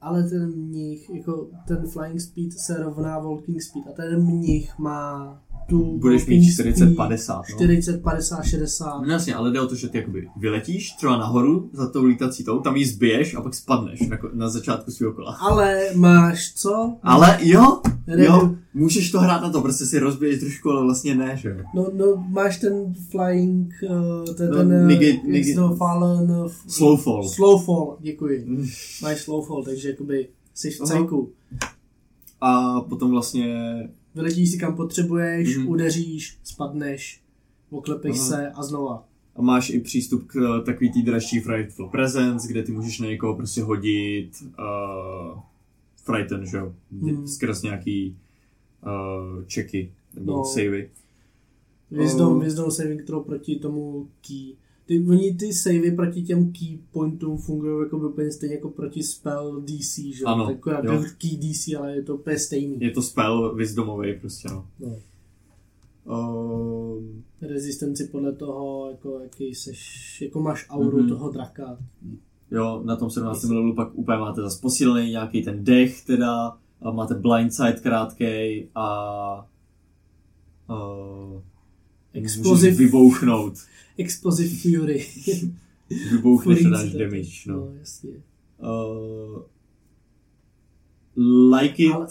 [0.00, 5.38] ale ten mnich, jako ten flying speed se rovná walking speed a ten mnich má
[5.72, 7.42] tu Budeš mít 40, speed 50, no.
[7.56, 9.00] 40, 50, 60.
[9.06, 12.44] No jasně, ale jde o to, že ty jakoby vyletíš třeba nahoru za tou lítací
[12.44, 15.32] tou, tam jí zbiješ a pak spadneš na, na začátku svého kola.
[15.40, 16.96] Ale máš co?
[17.02, 21.14] Ale jo, Redu- jo, můžeš to hrát na to, prostě si rozbiješ trošku, ale vlastně
[21.14, 21.56] ne, že jo.
[21.74, 26.50] No, no, máš ten flying, uh, ten, No, ten uh, negate- negate- to fallen, uh,
[26.68, 27.28] Slow fall.
[27.28, 28.44] slow fall, děkuji.
[28.46, 28.66] Mm.
[29.02, 31.30] Máš slow fall, takže jakoby jsi v cajku.
[32.40, 33.48] A potom vlastně,
[34.14, 35.68] Vyletíš si kam potřebuješ, Mhm.
[35.68, 37.22] udeříš, spadneš,
[37.70, 38.28] oklepeš Aha.
[38.28, 39.08] se a znova.
[39.36, 43.06] a máš i přístup k eh, takový tý dražší Frightful Presence, kde ty můžeš na
[43.06, 45.40] někoho prostě hodit uh,
[46.04, 47.26] Frighten, že jo, Hmm.
[47.28, 48.16] skrz nějaký
[48.84, 50.44] uh, checky nebo No.
[50.44, 50.90] savey.
[51.90, 52.42] Wisdom, Oh.
[52.42, 54.52] wisdom saving throw proti tomu key.
[54.86, 59.02] Ty, oni ty savey proti těm key pointům fungují jako by úplně stejně jako proti
[59.02, 60.24] spell DC, že?
[60.24, 61.02] Ano, Tak akorát jo.
[61.18, 62.76] key DC, ale je to úplně stejný.
[62.80, 64.66] Je to spell wisdomový prostě, no.
[64.80, 64.96] No.
[66.04, 71.08] Um, Rezistenci podle toho, jako jaký seš, jako máš auru Mhm.
[71.08, 71.78] toho draka.
[72.50, 73.42] jo, na tom 17.
[73.48, 79.48] levelu pak úplně máte zase posílený nějaký ten dech teda, A máte blindside krátkej a
[80.70, 81.40] uh,
[82.14, 83.54] Explosive- vybouchnout.
[83.98, 85.06] Explosive Fury.
[86.12, 87.56] Vybouchneš a Fury dáš damage, no.
[87.56, 88.10] no jasně.
[88.58, 89.42] Uh,
[91.54, 91.92] like it.
[91.94, 92.08] Ale-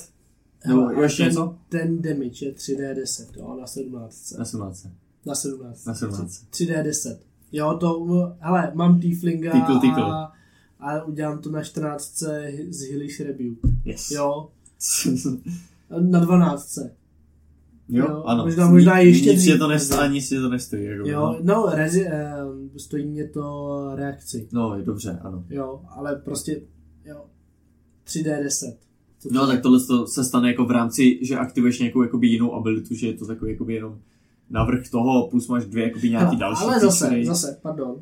[0.68, 1.56] Nebo Hele, ještě ten, něco?
[1.70, 4.32] ten damage je 3D10, jo, na 17.
[4.38, 4.88] Na 17.
[5.26, 5.86] Na 17.
[5.86, 6.45] Na 17.
[6.52, 7.18] 3D10.
[7.52, 10.04] Jo, to, hele, mám Tieflinga Tickle, tickle.
[10.04, 10.32] a,
[10.80, 12.24] a udělám to na 14
[12.70, 13.70] z Hillish Rebuke.
[13.86, 14.12] Yes.
[14.12, 14.49] Jo,
[15.99, 16.80] na 12.
[17.90, 18.44] jo, Jo, ano.
[18.46, 20.84] možná- možná ještě nic je to nest, ani nic je to nestojí.
[20.86, 22.36] Jako, Jo, no, rezi, eh,
[22.78, 24.48] stojí mě to reakci.
[24.52, 25.44] No, je dobře, ano.
[25.50, 26.62] Jo, ale prostě,
[27.06, 27.26] jo,
[28.04, 28.78] 3D10.
[29.20, 32.54] Co No, tak tohle to se stane jako v rámci, že aktivuješ nějakou jakoby jinou
[32.54, 34.00] abilitu, že je to takový jakoby jenom
[34.50, 37.96] navrh toho, plus máš dvě jakoby nějaký Hele, další Ale zase, zase, pardon.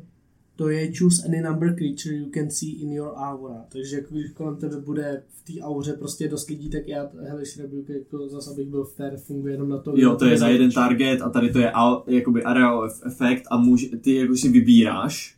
[0.60, 3.64] To je choose any number creature you can see in your aura.
[3.72, 7.58] Takže jako když kolem tebe bude v té auře prostě dost lidí, tak já Hellish
[7.58, 9.92] Rebuke jako zase abych byl fair, funguje jenom na to.
[9.96, 13.42] Jo, to je na jeden target a tady to je al, jakoby area of effect
[13.50, 15.36] a může, ty jako si vybíráš,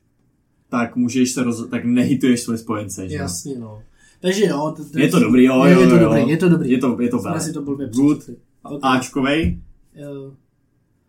[0.69, 3.17] tak můžeš se roz, tak nehituješ své spojence, že?
[3.17, 3.83] Jasně, no.
[4.21, 4.75] Takže jo.
[4.77, 6.71] To, to Je to dobrý, jo, je, jo, je to jo, dobrý, je to dobrý.
[6.71, 8.31] Je to, je to Jsme si to blbě Good.
[8.83, 9.61] Ačkovej,
[9.95, 10.33] Jo.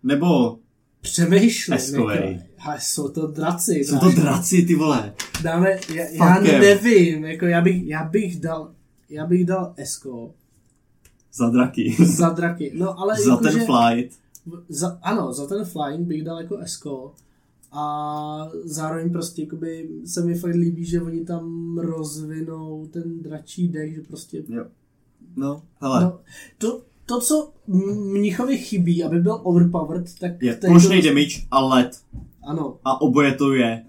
[0.03, 0.59] nebo
[1.03, 1.73] Přemýšlím.
[1.75, 2.31] Eskovej.
[2.33, 3.71] Jako, a jsou to draci.
[3.73, 5.13] jsou to draci, ty vole.
[5.43, 8.71] Dáme, já, já Fuck nevím, jako já bych, já bych dal,
[9.09, 10.31] já bych dal Esko
[11.33, 11.95] Za draky.
[12.05, 12.71] za draky.
[12.75, 14.17] No ale Za jako, ten že, flight.
[14.69, 17.13] za, ano, za ten flying bych dal jako Esko
[17.71, 23.95] a zároveň prostě jakoby se mi fakt líbí, že oni tam rozvinou ten dračí deck,
[23.95, 24.65] že prostě Jo.
[25.35, 26.01] No, hele.
[26.01, 26.19] no,
[26.57, 27.51] to, to, co
[28.13, 32.01] Mnichovi chybí, aby byl overpowered, tak je plošný to- damage a led.
[32.47, 33.85] Ano, A oboje to je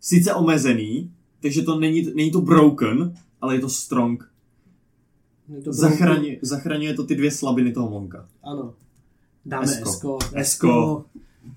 [0.00, 1.10] sice omezený,
[1.40, 4.28] takže to není, není to broken, ale je to strong.
[5.56, 8.26] je to Zachraňuje, zachraňuje to ty dvě slabiny toho monka.
[8.42, 8.74] Ano.
[9.46, 9.88] Dáme Esko.
[9.90, 10.18] Esko.
[10.34, 11.04] Esko.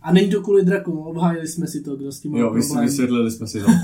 [0.01, 2.85] A není to kvůli drakům, obhájili jsme si to, kdo s tím Jo, problém.
[2.85, 3.65] vysvětlili jsme si to.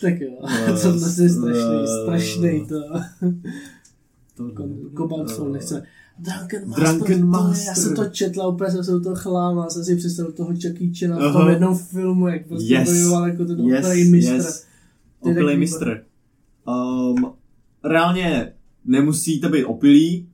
[0.00, 0.88] Tak jo, Eh, to
[1.22, 2.80] je strašný, eh, strašný to.
[4.36, 4.50] to
[4.94, 5.82] Kobalt Soul eh, nechce.
[6.18, 7.66] Drunken Master, Drunken to, Master.
[7.66, 10.92] já jsem to četla, úplně jsem se u toho chlámal, jsem si představil toho Jackie
[10.98, 12.88] Chana v tom jednom filmu, jak prostě Yes.
[12.92, 14.32] bojoval jako ten Yes, mistr.
[14.34, 14.66] yes.
[15.22, 15.56] To výborný.
[15.56, 16.04] mistr.
[16.68, 17.32] Um,
[17.84, 18.52] reálně
[18.84, 20.28] nemusíte být opilí,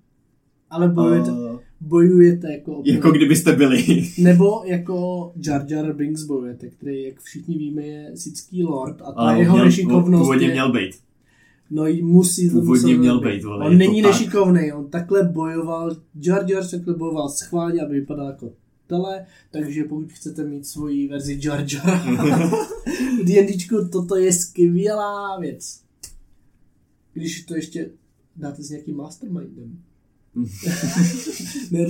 [0.71, 2.95] Ale bojujete, uh, bojujete jako operej.
[2.95, 4.09] jako kdybyste byli.
[4.19, 9.21] Nebo jako Jar Jar Binks bojujete, který, jak všichni víme, je sický lord a ta
[9.21, 10.53] Ale jeho měl, nešikovnost původně je...
[10.53, 10.95] měl být.
[11.71, 14.21] No i musí to Původně měl být, vole, On není to tak.
[14.21, 18.53] nešikovný, on takhle bojoval, Jar Jar takhle bojoval schválně, aby vypadal jako
[18.87, 22.01] tele, takže pokud chcete mít svoji verzi Jar Jar
[23.25, 25.81] D&Dčku, toto je skvělá věc.
[27.12, 27.91] Když to ještě
[28.37, 29.79] dáte s nějakým mastermindem.
[31.71, 31.87] ne,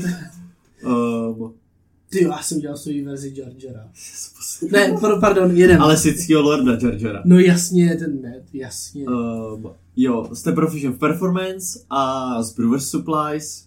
[0.87, 1.55] Um,
[2.11, 3.89] ty já jsem udělal svoji verzi Jar Jara.
[4.73, 5.83] Ne, pro, pardon, jeden.
[5.83, 7.23] ale Sithského lorda Jar Jara.
[7.25, 9.05] No jasně, ten ne, jasně.
[9.07, 13.67] Um, jo, jste proficient v performance a z Brewer's Supplies.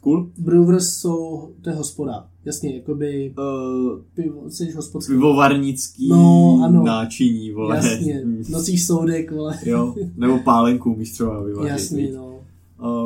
[0.00, 0.30] Cool.
[0.38, 2.28] Brewers jsou, to je hospoda.
[2.44, 5.12] Jasně, jakoby Uh, pivo, jsi hospodský.
[5.12, 6.82] pivovarnický No, ano.
[6.84, 7.76] náčiní, vole.
[7.76, 9.58] Jasně, nosíš soudek, vole.
[9.64, 11.70] jo, nebo pálenku umíš třeba vyvážet.
[11.72, 12.40] Jasně, no.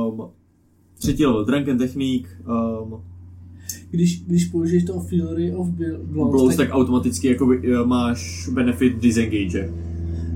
[0.09, 0.29] Um,
[0.99, 2.29] třetí level Drunken Technique.
[2.47, 3.03] Um,
[3.93, 9.03] Když, když použiješ to Fury of Blows, Blows, tak, tak automaticky jakoby, uh, máš benefit
[9.03, 9.71] disengage.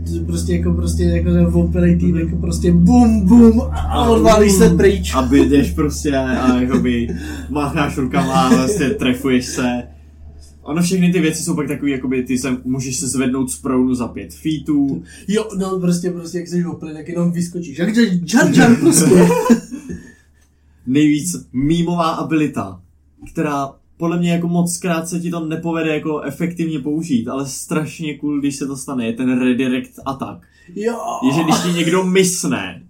[0.05, 4.71] to prostě jako prostě jako ten operej tým, jako prostě bum bum a odválíš se
[4.71, 5.15] pryč.
[5.15, 7.09] A jdeš prostě a jakoby
[7.51, 9.83] mácháš rukama a vlastně trefuješ se.
[10.63, 13.95] Ono všechny ty věci jsou pak takový, jakoby ty se, můžeš se zvednout z prounu
[13.95, 15.03] za pět feetů.
[15.29, 17.79] Jo, no prostě, prostě jak jsi operej, tak jenom vyskočíš.
[17.79, 17.97] Jak
[18.35, 19.29] Jar Jar prostě.
[20.87, 22.81] Nejvíc mýmová abilita,
[23.31, 28.19] která podle mě jako moc krát se ti to nepovede jako efektivně použít, ale strašně
[28.19, 30.47] cool, když se to stane, je ten redirect attack.
[30.75, 30.99] jo.
[31.27, 32.83] Je, že když ti někdo mysne,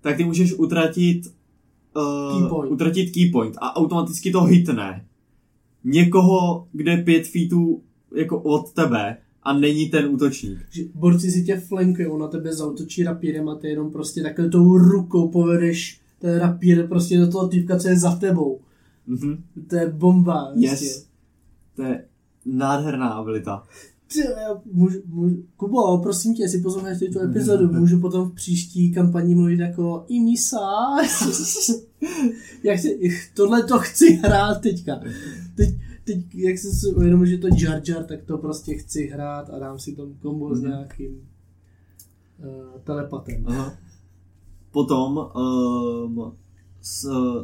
[0.00, 1.22] tak ty můžeš utratit
[1.92, 2.72] Key uh, point.
[2.72, 5.04] utratit key point a automaticky to hitne
[5.84, 7.82] někoho, kde je pět feetů
[8.16, 10.58] jako od tebe a není ten útočník.
[10.70, 14.78] Že borci si tě flankují, na tebe zautočí rapírem a ty jenom prostě takhle tou
[14.78, 18.60] rukou povedeš ten rapír prostě do toho týpka, co je za tebou.
[19.10, 19.44] Mhm.
[19.68, 20.52] To je bomba.
[20.54, 20.70] Yes.
[20.80, 21.06] Prostě.
[21.76, 22.04] To je
[22.46, 23.66] nádherná abilita.
[24.12, 28.92] Ty, já můžu, můžu, Kubo, prosím tě, jestli posloucháš tuto epizodu, můžu potom v příští
[28.94, 30.60] kampani mluvit jako Imisa.
[32.64, 32.88] jak se,
[33.34, 35.00] tohle to chci hrát teďka.
[35.56, 35.68] Teď,
[36.04, 39.58] teď jak jsem si uvědomil, že to Jar Jar, tak to prostě chci hrát a
[39.58, 40.70] dám si tam kombo s Mhm.
[40.70, 41.28] nějakým
[42.38, 43.44] uh, telepatem.
[43.46, 43.74] Aha.
[44.70, 46.32] potom um,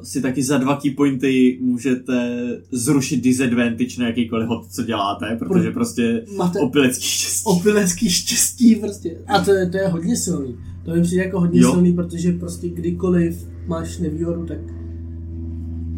[0.02, 2.36] si taky za dva key pointy můžete
[2.70, 7.42] zrušit disadvantage na jakýkoliv hod, co děláte, protože prostě Máte opilecký štěstí.
[7.44, 9.18] opilecký štěstí prostě.
[9.26, 10.54] A to je, to je hodně silný.
[10.84, 11.72] To mi přijde jako hodně Jo.
[11.72, 14.58] silný, protože prostě kdykoliv máš nevýhodu, tak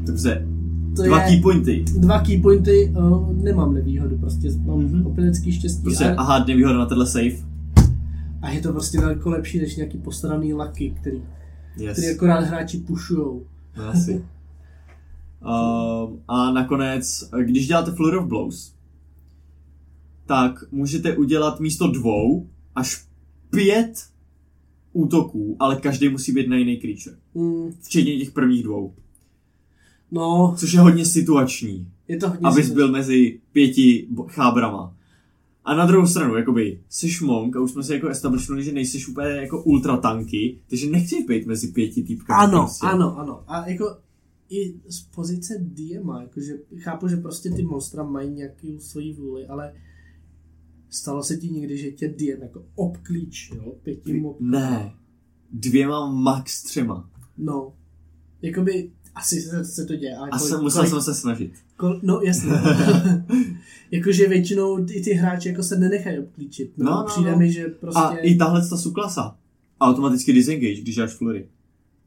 [0.06, 0.46] Dobře,
[0.96, 1.28] to dva je...
[1.28, 1.84] key pointy.
[1.98, 5.06] Dva key pointy, uh, nemám nevýhodu, prostě mám Mhm.
[5.06, 5.82] opilecký štěstí.
[5.82, 7.36] Prostě, a, aha, nevýhoda na tenhle save.
[8.42, 11.22] a, je to prostě daleko lepší než nějaký postaraný laky, který,
[11.78, 11.92] Yes.
[11.98, 13.46] který akorát hráči pušujou.
[13.76, 14.24] No, asi.
[15.40, 18.74] Um, a nakonec, když děláte Flurry of Blows,
[20.26, 23.04] tak můžete udělat místo dvou až
[23.50, 24.06] pět
[24.92, 27.16] útoků, ale každý musí být na jiný creature.
[27.34, 28.94] Mm, Včetně těch prvních dvou.
[30.10, 32.74] no, Což je hodně situační, je to hodně abys silný.
[32.74, 34.94] byl mezi pěti chábrama.
[35.68, 39.06] A na druhou stranu, jakoby, jsi monk a už jsme si jako establishnuli, že nejsi
[39.06, 42.38] úplně jako ultra tanky, takže nechceš být mezi pěti týpkami.
[42.44, 42.86] Ano, prostě.
[42.86, 43.44] ano, ano.
[43.46, 43.96] A jako
[44.50, 49.74] i z pozice DMA, jakože chápu, že prostě ty monstra mají nějakou svoji vůli, ale
[50.90, 54.94] stalo se ti někdy, že tě DM jako obklíč, jo, pěti mob, Ne,
[55.52, 57.10] dvěma max třema.
[57.36, 57.72] no,
[58.42, 61.52] jakoby asi se, se to děje, ale A jsem, musel kolik- jsem se snažit.
[61.78, 62.52] Kol, no jasně.
[63.90, 66.72] Jakože většinou i ty hráči jako se nenechají obklíčit.
[66.76, 67.38] No, No, no, Přijde no.
[67.38, 68.00] mi, že prostě...
[68.00, 69.36] A i tahle ta suklasa.
[69.80, 71.48] Automaticky disengage, když dáš flurry.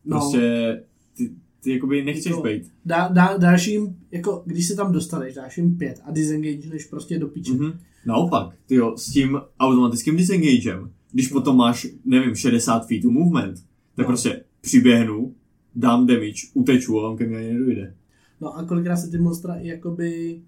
[0.05, 0.84] no, Prostě
[1.17, 1.30] ty,
[1.63, 2.72] ty jakoby nechceš Jako- být.
[2.86, 7.19] dá, dá, dáš jim, jako když se tam dostaneš, dáš jim pět a disengageneš prostě
[7.19, 7.53] do piče.
[7.53, 7.72] Mhm.
[8.05, 13.55] Naopak, ty jo, s tím automatickým disengagem, když potom máš, nevím, 60 feetů movement,
[13.95, 14.07] tak No.
[14.07, 15.36] prostě přiběhnu,
[15.76, 17.93] dám damage, uteču a on ke mně ani nedojde.
[18.42, 20.42] No a kolikrát se ty monstra i jakoby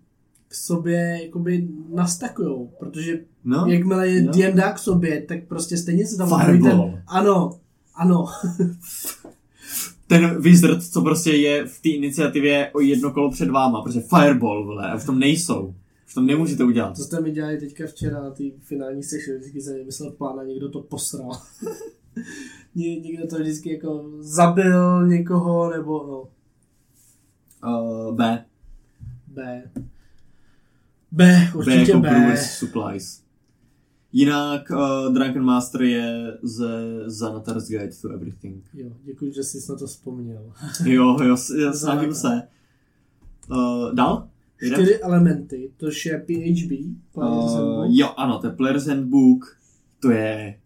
[0.48, 4.32] k sobě jakoby nastakujou, protože No, jakmile je no.
[4.32, 7.60] DM dá k sobě, tak prostě stejně se tam ten, ano,
[7.96, 8.26] ano,
[10.08, 14.66] ten wizard, co prostě je v té iniciativě o jedno kolo před váma, protože fireball,
[14.66, 15.76] vole, a v tom nejsou.
[16.06, 16.98] V tom nemůžete udělat.
[16.98, 20.44] to jste mi dělali teďka včera na té finální session, vždycky jsem vymyslel plán a
[20.44, 21.32] někdo to posral.
[22.76, 26.28] Ně, někdo to vždycky jako zabil někoho, nebo no,
[27.68, 28.46] Uh, B.
[29.28, 29.64] B.
[31.12, 32.38] B, B určitě jako B.
[32.38, 33.24] Supplies.
[34.14, 36.70] Jinak uh, Drunken Master je ze
[37.06, 38.64] Zanatar's Guide to Everything.
[38.74, 40.54] Jo, děkuji, že jsi na to vzpomněl.
[40.86, 42.42] Jo, jo, já snažím se.
[43.52, 44.28] Uh, dál?
[44.62, 44.74] Jdem?
[44.74, 46.72] Čtyři elementy, to je PHB.
[47.14, 49.58] Player's Uh, jo, ano, to je Player's Handbook.
[50.00, 50.60] To je...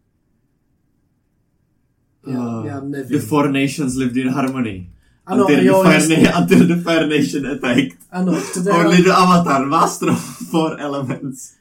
[2.28, 3.20] já, uh, já The nevím.
[3.20, 4.92] Four Nations lived in harmony.
[5.28, 6.00] Ano, until, jo, the.
[6.00, 7.98] Fire, until the Fire Nation attacked.
[8.12, 11.54] Ano, chcete Only hrát, the Avatar, Master of Four Elements.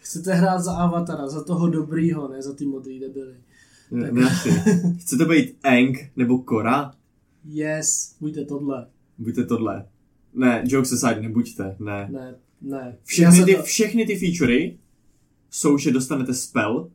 [0.00, 3.34] chcete hrát za Avatara, za toho dobrýho, ne za ty modrý debily.
[3.90, 4.38] Ne, ne.
[5.00, 6.92] Chcete být Aang nebo Korra?
[7.44, 8.86] Yes, buďte tohle.
[9.18, 9.84] Buďte tohle.
[10.34, 12.08] Ne, jokes aside, nebuďte, ne.
[12.12, 12.96] Ne, ne.
[13.04, 14.78] Všechny ty, to- všechny ty featurey
[15.50, 16.90] jsou, že dostanete spell,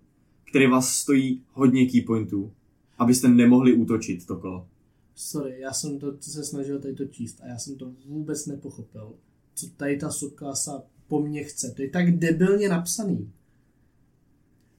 [0.50, 2.52] který vás stojí hodně key pointů,
[3.00, 4.68] abyste nemohli útočit to kolo.
[5.16, 9.14] Sorry, já jsem to se snažil tady to číst a já jsem to vůbec nepochopil.
[9.56, 11.74] Co tady ta subklasa po mně chce.
[11.76, 13.32] To je tak debilně napsaný.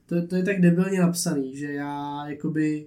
[0.07, 2.87] To, to je tak debilně napsaný, že já jakoby...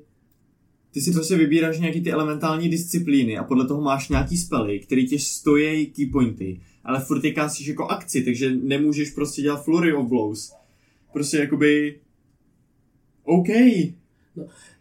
[0.92, 5.08] Ty si prostě vybíráš nějaký ty elementální disciplíny a podle toho máš nějaký spely, který
[5.08, 9.94] tě stojí key pointy, ale furt je kásíš jako akci, takže nemůžeš prostě dělat flurry
[9.94, 10.54] of blows.
[11.14, 12.00] Prostě jakoby...
[13.24, 13.48] OK.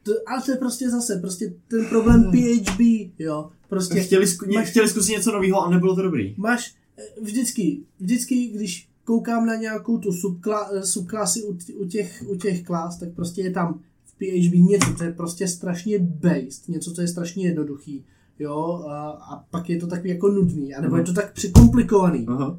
[0.06, 2.80] To, ale to je prostě zase, prostě ten problém PHB,
[3.18, 3.48] jo.
[3.68, 6.34] Prostě Chtěli, zku, máš- chtěli zkusit něco nového a nebylo to dobrý.
[6.36, 12.24] máš eh, vždycky, vždycky, když koukám na nějakou tu subkla, eh, subklasy u, u, těch,
[12.28, 16.68] u těch klas, tak prostě je tam v PHB něco, co je prostě strašně based,
[16.68, 18.04] něco, co je strašně jednoduchý,
[18.38, 21.00] jo, a, a pak je to takový jako nudný, anebo Mhm.
[21.00, 22.26] je to tak překomplikovaný.
[22.28, 22.58] Aha.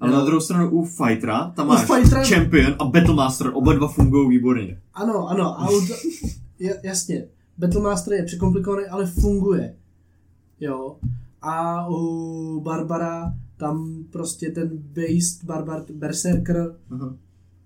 [0.00, 0.18] Ale Jo.
[0.18, 4.28] na druhou stranu u Fightera, tam U máš Fightera- Champion a Battlemaster, oba dva fungují
[4.28, 4.80] výborně.
[4.94, 5.80] Ano, ano, a u
[6.82, 7.24] jasně,
[7.58, 9.74] Battlemaster je překomplikovaný, ale funguje.
[10.60, 10.96] Jo.
[11.42, 17.14] A u Barbara tam prostě ten based Barbar Berserker Aha.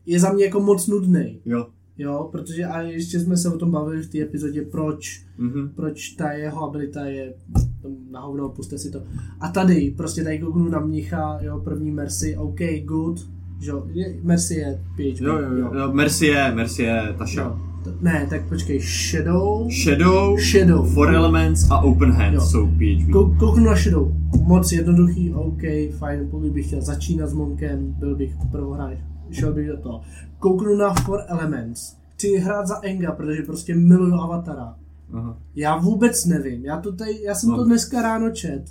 [0.07, 1.41] je za mě jako moc nudný.
[1.45, 1.67] Jo.
[2.01, 5.69] Jo, protože a ještě jsme se o tom bavili v té epizodě, proč, Mhm.
[5.75, 7.35] proč ta jeho abilita je
[7.83, 9.03] tam na hovno, puste si to.
[9.41, 13.29] A tady, prostě tady kouknu na mnicha, jo, první Mercy, OK, good,
[13.61, 13.87] jo,
[14.23, 15.25] Mercy je PHP.
[15.25, 15.75] Jo, jo, jo.
[15.75, 15.93] jo.
[15.93, 17.43] Mercy je, Mercy je Tasha.
[17.43, 17.59] Jo.
[18.01, 20.87] Ne, tak počkej, Shadow, Shadow, Shadow.
[20.95, 22.41] Four Elements a Open Hands Jo.
[22.41, 23.13] jsou PHP.
[23.13, 24.13] Kou- kouknu na Shadow.
[24.47, 25.63] Moc jednoduchý, OK,
[25.99, 28.99] fajn, pokud bych chtěl začínat s Monkem, byl bych prvohráč,
[29.31, 30.01] šel bych do toho.
[30.39, 31.97] Kouknu na Four Elements.
[32.15, 34.75] Chci hrát za Enga, protože prostě miluju Avatara.
[35.13, 35.39] Aha.
[35.57, 36.65] Já vůbec nevím.
[36.65, 37.57] Já, to tady, já jsem No.
[37.57, 38.63] to dneska ráno čet.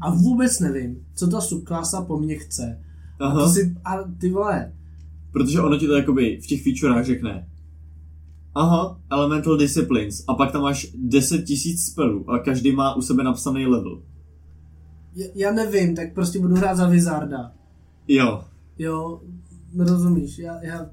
[0.00, 2.78] A vůbec nevím, co ta subklasa po mně chce.
[3.20, 3.40] A, Aha.
[3.40, 4.72] to si, a ty vole,
[5.32, 7.46] Protože ono ti to jakoby v těch featurách řekne.
[8.58, 10.24] Aha, Elemental Disciplines.
[10.28, 11.42] A pak tam máš 10 000
[11.78, 14.02] spelů a každý má u sebe napsaný level.
[15.16, 17.52] já, já nevím, tak prostě budu hrát za Wizarda.
[18.08, 18.44] Jo.
[18.78, 19.20] Jo,
[19.74, 20.90] nerozumíš, já, já...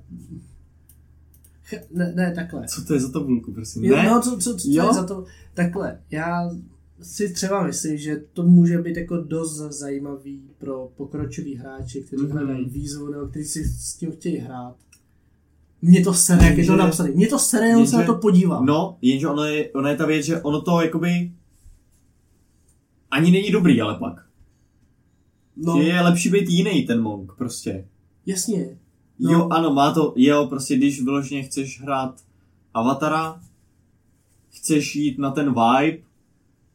[1.91, 2.67] Ne, ne, takhle.
[2.67, 3.83] Co to je za tabulku, prosím?
[3.85, 4.03] Jo, Ne?
[4.09, 4.87] no, co, co, co Jo?
[4.87, 5.25] je za to?
[5.53, 6.49] Takhle, já
[7.01, 12.31] si třeba myslím, že to může být jako dost zajímavý pro pokročilý hráče, kteří Mhm.
[12.31, 14.75] hledají výzvu nebo kteří si s tím chtějí hrát.
[15.85, 17.11] Mně to sere, jak je to napsané.
[17.11, 18.65] Mně to sere, jenom se na to podívám.
[18.65, 21.31] No, jenže ono je, ono je ta věc, že ono to jakoby
[23.11, 24.25] ani není dobrý, ale pak.
[25.55, 27.87] no je lepší být jiný ten monk, prostě.
[28.25, 28.77] jasně.
[29.19, 29.31] No.
[29.31, 32.21] Jo, ano, má to, jo, prostě když vyloženě chceš hrát
[32.73, 33.41] avatara,
[34.49, 35.97] chceš jít na ten vibe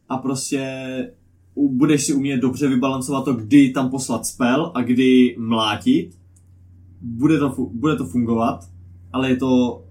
[0.09, 1.13] a prostě
[1.57, 6.19] budeš si umět dobře vybalancovat to, kdy tam poslat spell a kdy mlátit,
[7.01, 8.69] bude to, bude to fungovat,
[9.13, 9.85] ale je to,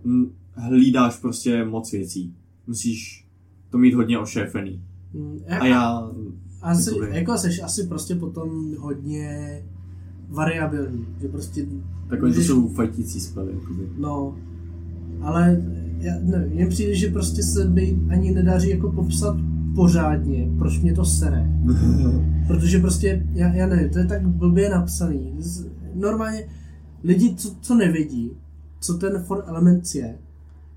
[0.53, 2.33] hlídáš prostě moc věcí.
[2.67, 3.27] Musíš
[3.69, 4.81] to mít hodně ošéfený.
[5.13, 6.11] Mm, A já,
[6.61, 9.61] asi, jako seš asi prostě potom hodně
[10.29, 11.65] variabilní, že prostě
[12.09, 13.89] tak oni to jsou fajtící spely, jakoby.
[13.97, 14.37] No,
[15.21, 15.61] ale
[15.99, 19.37] já nevím, mně přijde, že prostě se mi ani nedaří jako popsat
[19.75, 21.51] pořádně, proč mě to sere.
[22.47, 25.33] Protože prostě, já, já nevím, to je tak blbě napsaný.
[25.95, 26.43] Normálně
[27.03, 28.31] lidi, co, co nevědí,
[28.79, 30.19] co ten For Elements je,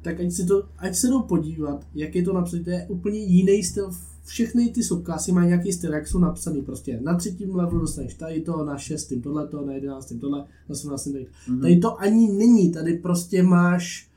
[0.02, 3.18] tak ať, si to, ať se jdou podívat, jak je to napsané, to je úplně
[3.18, 3.90] jiný styl.
[4.24, 7.00] Všechny ty subklasy mají nějaký styl, jak jsou napsaný prostě.
[7.02, 11.26] Na třetím levelu dostaneš tady to, na šestým tohleto, na jedenáctým tohle, na sedmnáctým tady.
[11.48, 11.60] Mhm.
[11.60, 14.10] Tady to ani není, tady prostě máš,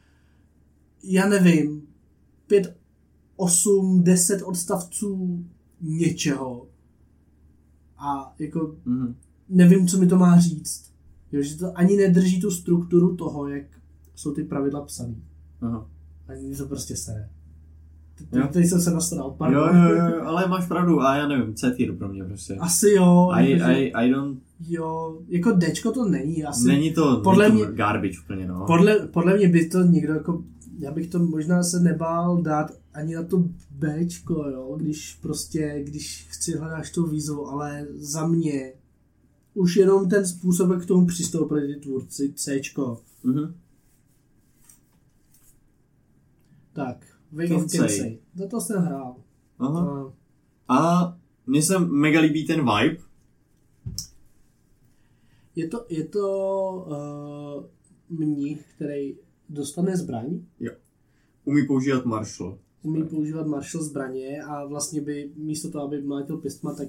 [1.04, 1.82] já nevím,
[2.48, 2.76] pět,
[3.36, 5.44] osm, deset odstavců
[5.82, 6.68] něčeho.
[7.98, 9.16] A jako Mhm.
[9.50, 10.93] nevím, co mi to má říct.
[11.34, 13.64] Jo, že to ani nedrží tu strukturu toho, jak
[14.16, 15.24] jsou ty pravidla psaný.
[15.62, 15.88] Aha.
[16.28, 17.30] Ani to prostě sere.
[18.32, 18.48] Jo.
[18.54, 19.76] Teď jsem se nastaral, Jo, pardon.
[19.76, 22.56] jo, jo, ale máš pravdu, a já nevím, C tier pro mě prostě.
[22.56, 23.30] Asi jo.
[23.34, 26.44] I, jakože- I, I don't, Jo, jako Dčko to není.
[26.44, 28.64] Asi, není to, podle není to mě- garbage úplně, no.
[28.68, 30.44] Podle, podle mě by to někdo jako,
[30.80, 36.28] já bych to možná se nebál dát ani na to Bčko, jo, když prostě, když
[36.30, 38.74] chci hledáš tu výzvu, ale za mě
[39.54, 43.02] už jenom ten způsob, jak k tomu přistoupili ty tvůrci, Cčko.
[43.24, 43.56] Mhm.
[46.74, 47.06] Tak,
[47.48, 47.80] To chcej.
[47.80, 48.20] Kinsey.
[48.36, 49.16] Za to jsem hrál.
[49.60, 50.14] Aha.
[50.68, 52.98] A A mně se mega líbí ten vibe.
[55.56, 56.28] Je to, je to
[58.10, 59.16] uh, mních, který
[59.50, 60.40] dostane zbraň,
[61.46, 62.58] Umí používat marshal.
[62.82, 66.88] umí používat marshal zbraně a vlastně by místo toho, aby mlátil pistma, tak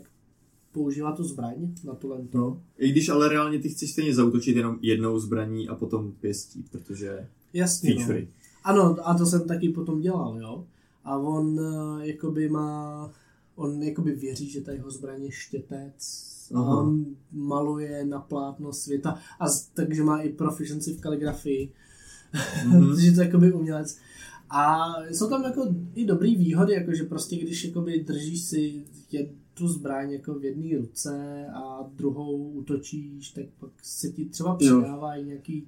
[0.74, 1.54] používá tu zbraň
[1.84, 2.38] na to lento.
[2.38, 2.62] No.
[2.78, 7.28] I když ale reálně ty chceš stejně zautočit jenom jednou zbraní a potom pěstí, protože
[7.52, 8.14] Jasně, no.
[8.64, 10.66] Ano, a to jsem taky potom dělal, jo.
[11.04, 13.10] A on uh, jakoby má,
[13.54, 16.24] on jakoby věří, že ta jeho zbraň je štětec.
[16.54, 16.82] A Aha.
[16.82, 21.72] on maluje na plátno světa, a z, takže má i proficiency v kaligrafii.
[22.64, 22.86] Mhm.
[22.86, 23.98] protože to je jakoby umělec.
[24.50, 29.28] A jsou tam jako i dobrý výhody, jako že prostě když jakoby držíš si jed,
[29.54, 34.80] tu zbraň jako v jedné ruce a druhou útočíš, tak pak se ti třeba Jo.
[34.80, 35.66] přidávají nějaký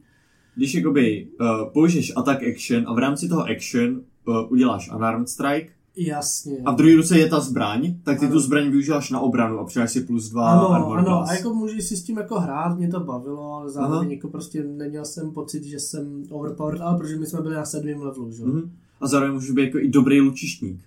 [0.57, 5.73] Když jakoby uh, použiješ attack action a v rámci toho action uh, uděláš unarmed strike
[5.97, 6.57] jasně.
[6.65, 8.35] a v druhé ruce je ta zbraň, tak ty Ano.
[8.35, 11.31] tu zbraň využíváš na obranu a přidáš si plus dva Ano, armor ano, class.
[11.31, 14.65] a jako můžeš si s tím jako hrát, mě to bavilo, ale zároveň jako prostě
[14.65, 18.45] neměl jsem pocit, že jsem overpowered, ale protože my jsme byli na sedmém levelu, že?
[18.45, 18.73] Mhm.
[19.01, 20.81] A zároveň můžeš být jako i dobrý lučištník.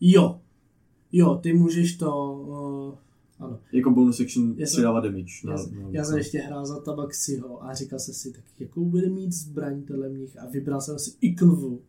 [0.00, 0.40] Jo,
[1.12, 2.32] jo, ty můžeš to,
[3.38, 3.58] uh, ano.
[3.72, 5.32] Jako bonus action Já jsem- přidávat damage.
[5.44, 8.42] Já, na- jsem- na- já jsem ještě hrál za Tabaxiho a říkal jsem si, tak
[8.58, 11.80] jakou bude mít zbraň tenhle mních a vybral jsem si Iklvu,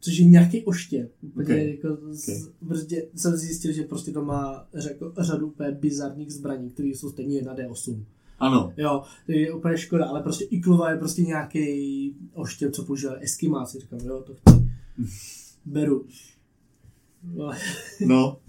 [0.00, 1.12] což je nějaký oštěp.
[1.22, 1.70] Úplně Okay.
[1.70, 2.42] jako z, Okay.
[2.68, 7.42] prostě jsem zjistil, že prostě to má řeko, řadu úplně bizarních zbraní, které jsou stejně
[7.42, 8.04] na D8.
[8.38, 13.12] Ano, Jo, to je úplně škoda, ale prostě Iklova je prostě nějaký oštěp, co používá
[13.14, 13.78] Eskimáci.
[13.80, 14.70] Říkám, jo, to chci.
[15.66, 16.04] Beru.
[17.22, 17.50] No,
[18.06, 18.40] no.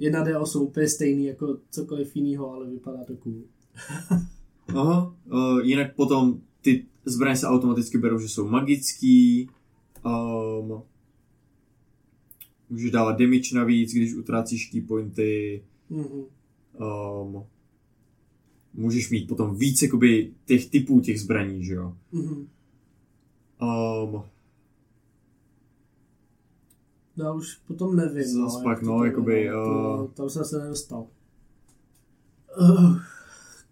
[0.00, 3.42] 1D8 úplně stejný jako cokoliv jiného, ale vypadá to cool.
[4.68, 5.16] Aha.
[5.32, 9.48] Uh, jinak potom ty zbraně se automaticky berou, že jsou magický.
[10.04, 10.82] Um,
[12.70, 15.64] můžeš dávat damage navíc, když utrácíš key pointy.
[15.90, 16.24] Mhm.
[16.80, 17.44] Um,
[18.74, 21.96] můžeš mít potom víc jakoby těch typů těch zbraní, že jo.
[22.12, 22.48] Mhm.
[23.62, 24.22] Um,
[27.20, 28.24] Já už potom nevím.
[28.24, 31.06] Zas no, pak, no, jakoby, to, uh, tam jsem se nedostal.
[32.60, 32.96] Uh,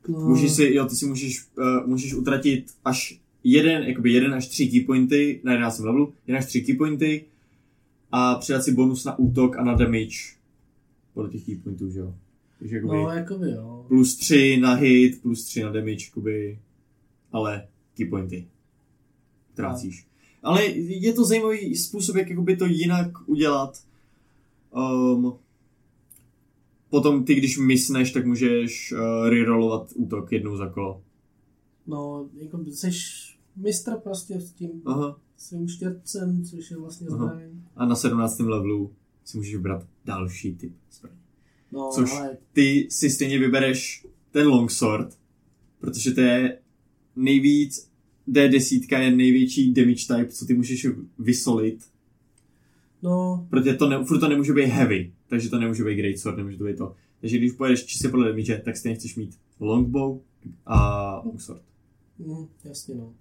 [0.08, 4.48] no, Můžeš si, jo, ty si můžeš, uh, můžeš utratit až jeden, jakoby jeden až
[4.48, 7.24] tři keypointy na 11 levelu, jeden až tři keypointy
[8.12, 10.18] a přidat si bonus na útok a na damage
[11.14, 12.14] podle těch keypointů, že jo.
[12.58, 13.84] Takže jakoby no, jakoby jo.
[13.88, 16.58] plus 3 na hit, plus 3 na damage, jakoby,
[17.32, 17.66] ale
[17.96, 18.46] keypointy
[19.54, 20.06] trácíš.
[20.42, 23.82] Ale je to zajímavý způsob, jak jakoby to jinak udělat.
[24.70, 25.32] Um,
[26.90, 31.02] potom ty, když misneš, tak můžeš uh, rerollovat útok jednou za kolo.
[31.86, 35.20] No, jako seš mistr prostě s tím Aha.
[35.36, 37.40] svým štětcem, což je vlastně zbraň.
[37.76, 38.38] A na 17.
[38.38, 38.92] levelu
[39.24, 41.18] si můžeš vybrat další typ zbraně.
[41.72, 45.18] No, Což- ale Ty si stejně vybereš ten longsword,
[45.80, 46.58] protože to je
[47.16, 47.90] nejvíc,
[48.32, 50.86] D10 je největší damage type, co ty můžeš
[51.18, 51.78] vysolit,
[53.02, 56.36] no, protože to ne, furt to nemůže být heavy, takže to nemůže být great sword,
[56.36, 56.94] nemůže to být to.
[57.20, 60.18] Takže když pojedeš čistě podle damage, tak stejně chceš mít longbow
[60.66, 61.62] a longsword.
[62.18, 63.12] mm, jasně no.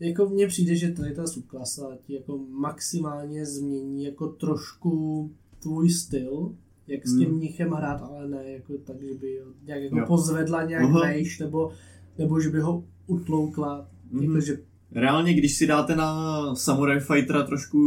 [0.00, 5.30] Jako mně přijde, že tady ta subklasa ti jako maximálně změní jako trošku
[5.62, 6.54] tvůj styl,
[6.86, 7.38] jak s tím Hmm.
[7.38, 10.04] mnichem hrát, ale ne jako tak, že by ho nějak jako Jo.
[10.06, 11.72] pozvedla nějak vejš, nebo,
[12.18, 14.22] nebo že by ho utloukla, Mhm.
[14.22, 14.58] jako že
[14.92, 16.14] Reálně, když si dáte na
[16.54, 17.78] Samurai Fightera trošku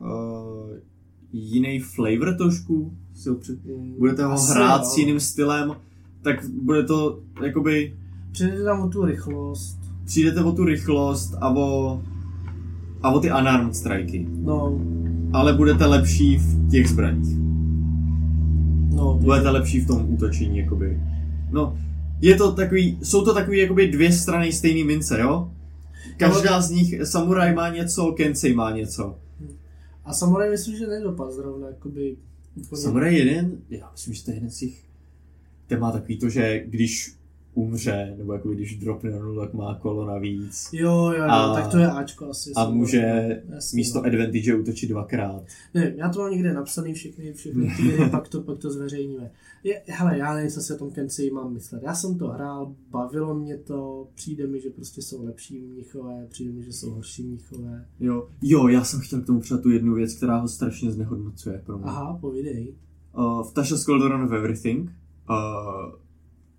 [0.00, 0.08] uh,
[1.32, 4.88] jiný flavor trošku, si ho před, mm, budete ho asi hrát jo.
[4.88, 5.72] s jiným stylem,
[6.22, 7.94] tak bude to jakoby,
[8.32, 12.02] Přijde tam o tu rychlost, přijdete o tu rychlost a o,
[13.02, 14.26] a o ty unarmed striky.
[14.30, 14.80] no,
[15.32, 17.36] Ale budete lepší v těch zbraních.
[18.94, 21.00] no, Budete lepší v tom útočení, jakoby.
[21.50, 21.78] No,
[22.20, 25.52] je to takový, jsou to takový jakoby dvě strany stejné mince, jo?
[26.16, 29.18] Každá z nich, Samurai má něco, Kensei má něco.
[30.04, 32.16] A Samurai myslím, že nedopad zrovna, jakoby
[32.56, 32.82] úplně.
[32.82, 34.74] Samurai jeden, já myslím, že to je jeden z těch,
[35.66, 37.15] ten má takový to, že když
[37.56, 40.68] umře, nebo jako když dropne na nulu, tak má kolo navíc.
[40.72, 42.52] Jo, jo, jo, A- tak to je Ačko asi.
[42.56, 44.06] A může Jasně, místo no.
[44.06, 45.42] advantage útočit dvakrát.
[45.74, 49.30] Ne, já to mám někde napsaný všechny, všechny ty hry, pak to, pak to zveřejníme.
[49.64, 51.82] Je, hele, já nevím, co si o tom Kenci mám myslet.
[51.82, 56.52] Já jsem to hrál, bavilo mě to, přijde mi, že prostě jsou lepší mnichové, přijde
[56.52, 57.86] mi, že jsou horší mnichové.
[58.00, 61.62] Jo, jo, já jsem chtěl k tomu přidat tu jednu věc, která ho strašně znehodnocuje
[61.66, 61.86] pro mě.
[61.86, 62.74] Aha, povídej.
[63.18, 64.90] Uh, v Tasha's Cauldron of Everything
[65.30, 66.05] uh,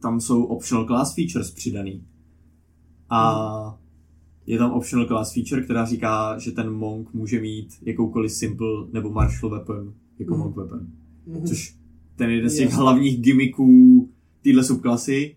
[0.01, 2.03] tam jsou optional class features přidaný.
[3.09, 3.79] A
[4.45, 9.09] je tam optional class feature, která říká, že ten monk může mít jakoukoliv simple nebo
[9.09, 10.43] martial weapon jako Mhm.
[10.43, 10.87] monk weapon.
[11.25, 11.45] Mhm.
[11.47, 11.77] Což
[12.15, 12.77] ten je jeden z těch Jasně.
[12.77, 14.09] hlavních gimmicků
[14.43, 15.35] téhle subklasy.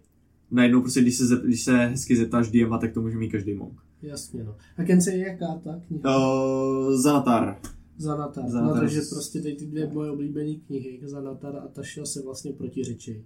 [0.51, 3.81] Najednou prostě, když se, když se hezky zeptáš DM, tak to může mít každý monk.
[4.03, 4.55] Jasně, no.
[4.77, 6.19] A Kenci je jaká ta kniha?
[6.19, 7.59] Uh, Zanatar.
[7.97, 8.45] Zanatar.
[8.45, 8.81] No, Zanatar.
[8.81, 13.17] takže prostě tady ty dvě moje oblíbené knihy, Zanatar a Tašia se vlastně protiřečí.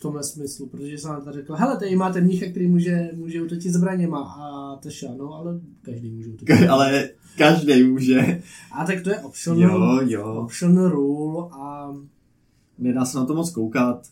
[0.00, 4.20] V tomhle smyslu, protože Zanatar řekl, hele, tady máte mnicha, který může, může utočit zbraněma
[4.20, 6.48] a Tašia, no, ale každý může utočit.
[6.48, 7.08] Ka- ale
[7.38, 8.42] každý může.
[8.72, 10.34] A tak to je optional, Jo, jo.
[10.44, 11.94] optional rule a
[12.78, 14.06] Nedá se na to moc koukat.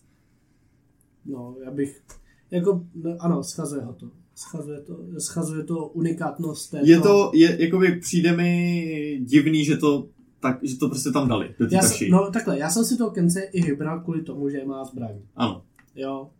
[1.27, 2.03] no, já bych,
[2.51, 4.11] jako, no, ano, schazuje ho to.
[4.35, 6.87] Schazuje to, schazuje to unikátnost této...
[6.87, 10.07] Je to, je, jakoby přijde mi divný, že to,
[10.41, 13.11] tak, že to prostě tam dali, do já jsem, no takhle, já jsem si to
[13.11, 15.15] Kence i vybral kvůli tomu, že má zbraň.
[15.37, 15.63] Ano.
[15.99, 16.31] Jo.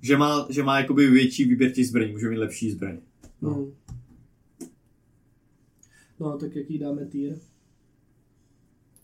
[0.00, 3.00] Že má, že má jakoby větší výběr těch zbraní, může mít lepší zbraně.
[3.42, 3.50] No.
[3.50, 3.66] No.
[6.20, 7.38] no, tak jaký dáme týr?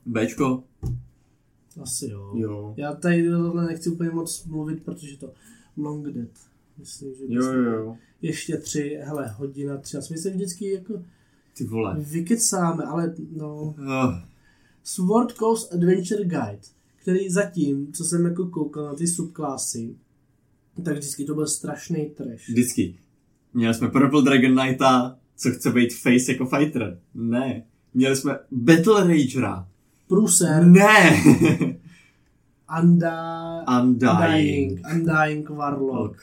[0.07, 0.65] Bčko?
[1.83, 2.33] Asi jo.
[2.37, 2.75] Jo.
[2.77, 5.33] Já tady tohle nechci úplně moc mluvit, protože to
[5.77, 6.29] Long Dead.
[6.79, 7.97] Myslím, že Jo, jo, jo.
[8.23, 9.97] ještě tři, hele, hodina tři.
[10.11, 11.05] My se vždycky jako
[11.57, 11.97] Ty vole.
[12.01, 13.63] vykecáme, ale no...
[13.79, 14.15] Uh,
[14.85, 16.61] Sword Coast Adventure Guide,
[17.03, 19.95] který zatím, co jsem jako koukal na ty subklasy,
[20.85, 22.49] tak vždycky to byl strašný trash.
[22.49, 22.95] vždycky.
[23.55, 26.99] Měli jsme Purple Dragon Knighta, co chce být face jako fighter.
[27.15, 27.63] Ne.
[27.95, 29.69] Měli jsme Battle Ragera.
[30.09, 31.23] Pruser, Ne.
[32.83, 33.65] Unda...
[33.83, 34.81] Undying.
[34.95, 36.11] Undying Warlock.
[36.11, 36.23] Ok.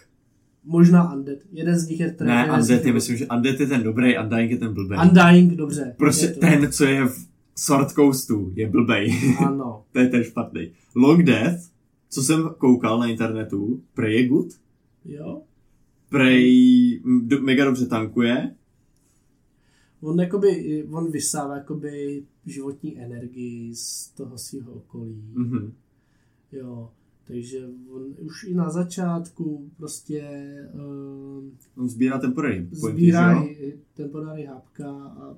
[0.66, 1.38] Možná Undead.
[1.52, 2.48] Jeden z nich je trash.
[2.48, 4.98] Ne, Undead je, myslím, že Undead je ten dobrý, Undying je ten blbej.
[5.10, 5.96] Undying, dobře.
[5.98, 7.28] Prostě ten, co je v
[7.58, 9.12] Sword Coastu, je blbej.
[9.48, 9.86] Ano.
[9.92, 10.72] to je ten špatný.
[10.96, 11.72] Long Death,
[12.10, 14.48] co jsem koukal na internetu, prej je good.
[15.06, 15.42] Jo.
[16.10, 18.56] Prej do, mega dobře tankuje.
[20.02, 25.24] On jakoby, on vysává jakoby životní energii z toho svého okolí.
[25.34, 25.74] Mhm.
[26.52, 26.90] Jo.
[27.28, 30.24] Takže on už i na začátku prostě
[30.74, 33.44] um, On sbírá temporary pointy, sbírá
[33.94, 35.38] temporary hápka a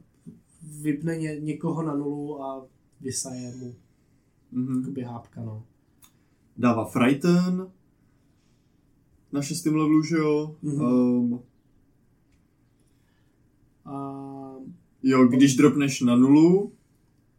[0.82, 2.66] vypne ně, někoho na nulu a
[3.02, 3.76] vysaje mu
[4.52, 4.80] Mhm.
[4.80, 5.64] jakoby hápka, no.
[6.58, 7.68] Dává Frighten
[9.32, 10.56] na šestém levelu, že jo?
[10.62, 10.82] Mhm.
[10.82, 11.40] Um,
[13.86, 14.52] A
[15.04, 16.72] jo, když dropneš na nulu,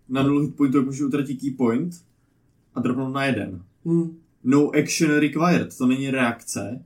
[0.08, 2.04] na nulu hitpointu, tak můžeš utratit key point
[2.74, 3.64] a dropnout na jeden.
[3.84, 6.84] hm, No action required, to není reakce.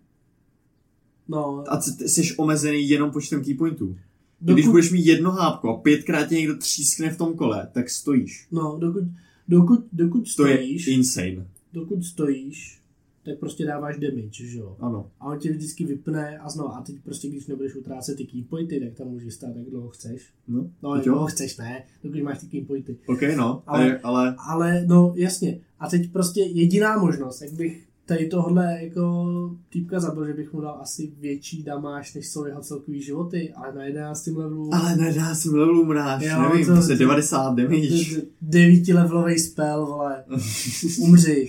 [1.29, 3.97] no, A jsi omezený jenom počtem key pointů.
[4.45, 4.55] Dokud...
[4.57, 8.47] Když budeš mít jedno hápko a pětkrát tě někdo třískne v tom kole, tak stojíš.
[8.53, 9.05] no, dokud,
[9.49, 11.47] dokud, dokud To je stojíš, insane.
[11.73, 12.81] dokud stojíš,
[13.25, 14.77] tak prostě dáváš damage, že jo.
[14.81, 15.11] Ano.
[15.21, 16.75] A on tě vždycky vypne a znovu.
[16.75, 19.89] A teď prostě, když nebudeš utrácet ty key pointy, tak tam můžeš stát, jak dlouho
[19.89, 20.29] chceš.
[20.49, 22.97] No, No, jak dlouho chceš, ne, dokud máš ty key pointy.
[23.07, 23.63] OK, no.
[23.67, 25.61] Ale, ale Ale, no, jasně.
[25.79, 29.25] A teď prostě jediná možnost, jak bych tady tohle jako
[29.69, 33.73] týpka zabil, že bych mu dal asi větší damáž, než jsou jeho celkový životy, ale
[33.75, 34.27] na 11.
[34.27, 38.23] levelu Ale dá si levelu mráš, Jo, nevím, to- prostě to- 90 damage.
[38.43, 40.25] devítilevelový spell, vole,
[41.01, 41.49] umři.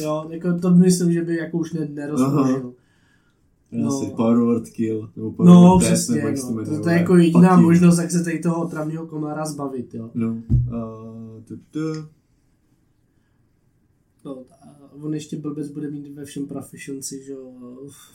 [0.00, 2.72] Jo, jako to myslím, že by jako už ne, nerozložil.
[3.72, 3.90] Já No.
[4.00, 6.64] si power word kill, nebo power No, word death, přesně, nebo jak se no.
[6.64, 7.62] To, to je jako jediná you.
[7.62, 10.10] možnost, jak se tady toho otravného komára zbavit, jo.
[10.14, 11.42] No, uh,
[14.34, 14.46] tu.
[14.50, 17.52] No, a on ještě blbec bude mít ve všem proficiency, že jo,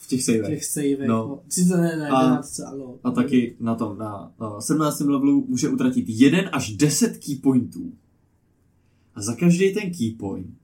[0.01, 0.45] v těch v savech.
[0.47, 1.27] těch savech, No.
[1.27, 1.41] no.
[1.49, 2.95] Sice ne, ne, A- 11, ano.
[3.03, 4.99] A taky na tom, na uh, 17.
[4.99, 7.91] levelu může utratit 1 až 10 key pointů.
[9.15, 10.55] A za každý ten key point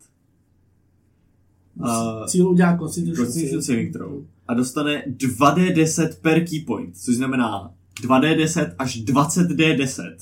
[2.27, 8.75] Cíl udělá Constitution, Constitution saving throw a dostane 2d10 per key point, což znamená 2d10
[8.79, 10.17] až 20d10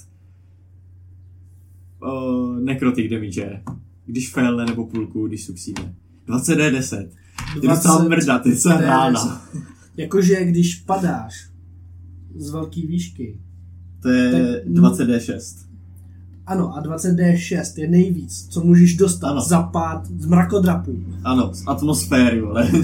[2.01, 3.63] uh, necrotic damage,
[4.07, 5.93] když failne nebo půlku, když succeedne.
[6.27, 7.07] 20d10.
[7.61, 9.41] Ty docela mrdat, ty se rána.
[9.97, 11.49] Jakože když padáš
[12.35, 13.39] z velké výšky,
[14.01, 15.65] To je Tak- 20d6.
[16.45, 19.41] ano, a 20D6 je nejvíc, co můžeš dostat Ano.
[19.41, 21.03] za pád z mrakodrapů.
[21.23, 22.71] Ano, z atmosféry, vole.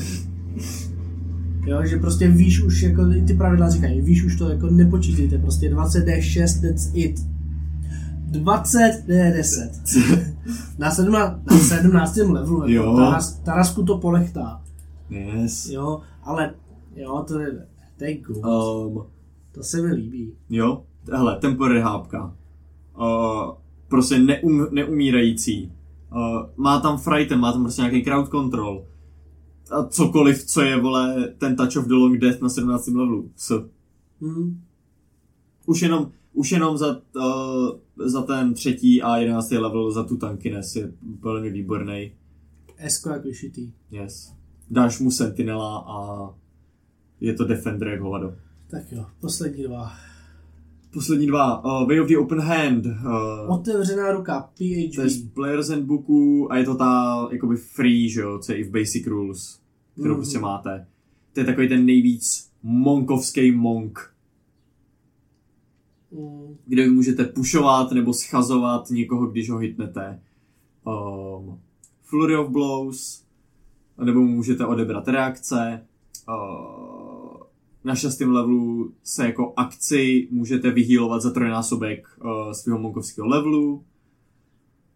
[1.65, 5.69] Jo, že prostě víš už, jako ty pravidla říkají, víš už to jako nepočítejte, prostě
[5.69, 7.19] 20D6, that's it.
[8.33, 9.69] 20D10.
[10.79, 12.15] Na, 17, na 17.
[12.17, 12.83] levelu, Jo.
[12.83, 14.61] jako, Taras, Tarasku to polechtá.
[15.09, 15.69] yes.
[15.69, 16.53] Jo, ale
[16.95, 18.37] jo, to je, to je good.
[18.45, 19.03] Um,
[19.51, 20.33] To se mi líbí.
[20.49, 22.33] jo, hele, temporary hápka.
[22.97, 23.51] Uh,
[23.87, 25.71] prostě neum, neumírající.
[26.15, 26.19] Uh,
[26.57, 28.85] má tam frighten, má tam prostě nějaký crowd control.
[29.71, 32.87] A cokoliv, co je, vole, ten touch of the long death na 17.
[32.87, 33.29] levelu.
[33.35, 33.63] S.
[34.21, 34.61] Hm.
[35.65, 37.69] Už jenom, už jenom za, uh,
[38.05, 42.11] za ten třetí a jedenáctý level za tu tankines je velmi výborný.
[42.77, 43.71] Esko jak vyšitý.
[43.91, 44.33] Yes.
[44.71, 46.29] Dáš mu sentinela a
[47.21, 48.33] je to defender jak hovado.
[48.71, 49.91] Tak jo, poslední dva.
[50.93, 51.65] Poslední dva.
[51.81, 52.85] Uh, Way of the Open Hand.
[52.85, 55.09] Uh, Otevřená ruka, to je PHB.
[55.09, 58.71] z Player's Handbooku a je to ta jakoby free, že jo, co je i v
[58.71, 59.59] Basic Rules,
[59.93, 60.17] kterou Mhm.
[60.17, 60.87] prostě máte.
[61.33, 64.12] To je takový ten nejvíc monkovský monk,
[66.65, 70.21] kde vy můžete pušovat nebo schazovat někoho, když ho hitnete.
[70.85, 71.59] Um,
[72.01, 73.25] Flurry of Blows,
[74.03, 75.85] nebo mu můžete odebrat reakce.
[76.27, 77.37] Uh,
[77.83, 83.83] na šestém levelu se jako akci můžete vyhýlovat za trojnásobek uh, svého monkovského levelu.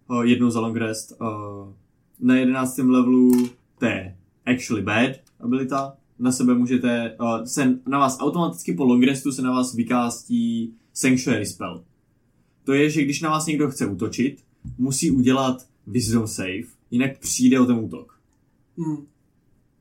[0.09, 1.21] Uh, jednou za long rest.
[1.21, 1.27] Uh,
[2.19, 3.31] na jedenáctém levelu
[3.79, 5.93] to je actually bad abilita.
[6.19, 10.73] Na sebe můžete, uh, se na vás automaticky po long restu se na vás vykástí
[11.01, 11.83] Sanctuary spell.
[12.63, 14.43] To je, že když na vás někdo chce útočit,
[14.77, 18.19] musí udělat wisdom save, jinak přijde o ten útok.
[18.77, 19.07] mm,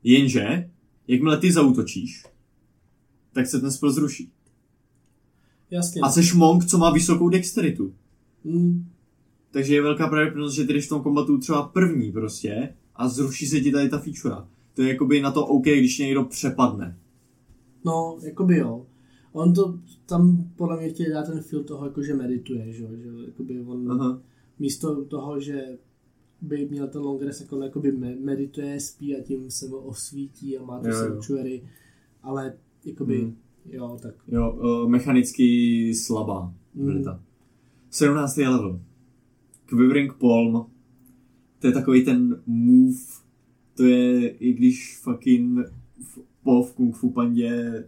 [0.03, 0.71] Jenže,
[1.09, 2.25] jakmile ty zautočíš,
[3.33, 4.31] tak se ten spell zruší.
[5.71, 6.01] jasně.
[6.01, 7.95] A seš monk, co má vysokou dexteritu.
[8.45, 8.89] Mm,
[9.51, 13.47] Takže je velká pravděpodobnost, že ty jdeš v tom kombatu třeba první prostě a zruší
[13.47, 14.35] se ti tady ta feature.
[14.75, 16.99] To je jakoby na to OK, když někdo přepadne.
[17.85, 18.87] no, jakoby jo.
[19.39, 22.89] On to tam podle mě chtěl dát ten feel toho, jako že medituje, že, jo,
[22.97, 24.21] že jakoby on Aha.
[24.59, 25.79] místo toho, že
[26.41, 30.59] by měl ten long rest, jako jakoby me- medituje, spí a tím se mu osvítí
[30.59, 30.93] a má jo.
[30.95, 31.63] sanctuary,
[32.23, 32.53] ale
[32.85, 33.37] jakoby, Hmm.
[33.71, 36.83] jo, tak Jo, uh, mechanicky slabá Mm.
[36.89, 37.21] abilita.
[37.91, 38.37] 17.
[38.49, 38.81] level.
[39.67, 40.67] Quivering Palm.
[41.59, 42.99] To je takový ten move,
[43.75, 45.59] to je, i když fucking
[46.43, 47.85] po v Kung Fu pandě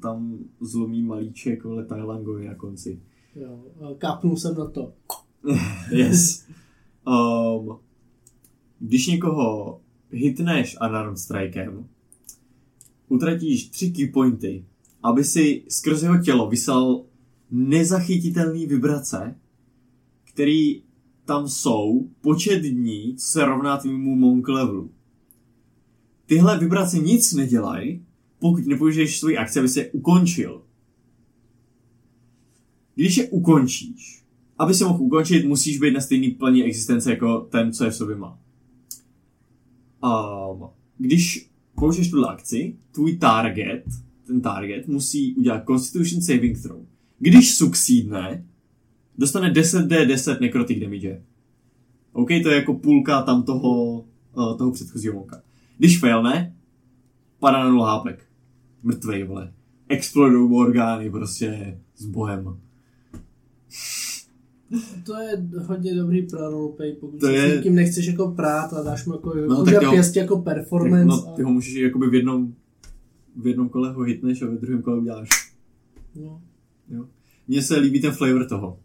[0.00, 3.00] tam zlomí malíček, vole, Thailangovi na konci.
[3.34, 4.92] jo, kápnul jsem na to.
[5.92, 6.46] Yes.
[7.06, 7.78] Um,
[8.78, 9.80] když někoho
[10.10, 11.88] hitneš unarmed strikem,
[13.08, 14.64] utratíš tři key pointy,
[15.02, 17.04] aby si skrz jeho tělo vyslal
[17.50, 19.36] nezachytitelný vibrace,
[20.24, 20.82] který
[21.24, 24.90] tam jsou počet dní, co se rovná tvýmu monk levelu.
[26.26, 28.06] Tyhle vibrace nic nedělají,
[28.38, 30.62] pokud nepoužiješ svoji akci, aby se ukončil.
[32.94, 34.24] Když je ukončíš,
[34.58, 37.94] aby se mohl ukončit, musíš být na stejný plní existence jako ten, co je v
[37.94, 38.38] sobě má.
[40.04, 43.84] Um, když použiješ tuhle akci, tvůj target,
[44.26, 46.80] ten target, musí udělat Constitution Saving Throw.
[47.18, 48.44] Když succeedne,
[49.18, 51.22] dostane 10d10 necrotic damage.
[52.12, 54.00] OK, to je jako půlka tam toho,
[54.34, 55.42] uh, toho předchozího monka.
[55.78, 56.56] Když failne,
[57.38, 58.27] padá na 0 HP.
[58.82, 59.52] Mrtvej, vole.
[59.88, 62.56] Explodují mu orgány, prostě s bohem.
[65.06, 68.82] To je hodně dobrý pro roleplay, pokud To je- s někým nechceš jako prát a
[68.82, 69.90] dáš mu jako No, tak tak jo.
[69.90, 71.06] pěst jako performance.
[71.06, 72.54] no, ty ho můžeš jakoby v jednom,
[73.36, 75.28] v jednom kole ho hitneš a ve druhém kole uděláš.
[76.14, 76.40] a,
[76.88, 77.08] no.
[77.48, 78.78] Mně se líbí ten flavor toho.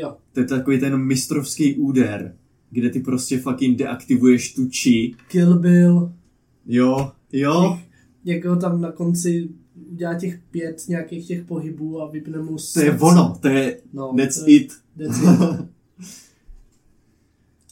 [0.00, 0.16] Jo.
[0.32, 2.34] To je takový ten mistrovský úder,
[2.70, 5.14] kde ty prostě fucking deaktivuješ tu či.
[5.28, 6.12] Kill Bill,
[6.66, 7.78] Jo, jo.
[8.28, 9.48] Jak ho tam na konci
[9.90, 14.14] udělá těch pět nějakých těch pohybů a vypne mu To je ono, to je, No,
[14.18, 14.72] that's to je- it.
[14.98, 15.66] That's it.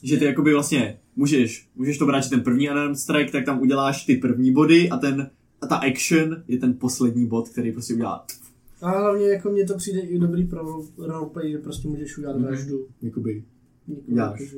[0.03, 4.05] že ty jakoby vlastně můžeš, můžeš to vrátit ten první unarmed strike, tak tam uděláš
[4.05, 5.29] ty první body a ten
[5.61, 8.25] a ta action je ten poslední bod, který prostě udělá
[8.81, 12.45] A hlavně jako mně to přijde i dobrý pro roleplay, že prostě můžeš udělat Mhm.
[12.45, 12.87] vraždu.
[13.01, 13.43] jakoby
[13.87, 14.39] Někoho Uděláš.
[14.39, 14.57] jakože-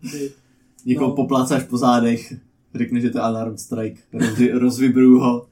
[0.00, 0.30] Kdy-
[0.86, 1.14] někoho No.
[1.16, 2.32] poplácáš po zádech,
[2.78, 5.48] řekne, že to je unarmed strike, rozvi, rozvibruju ho,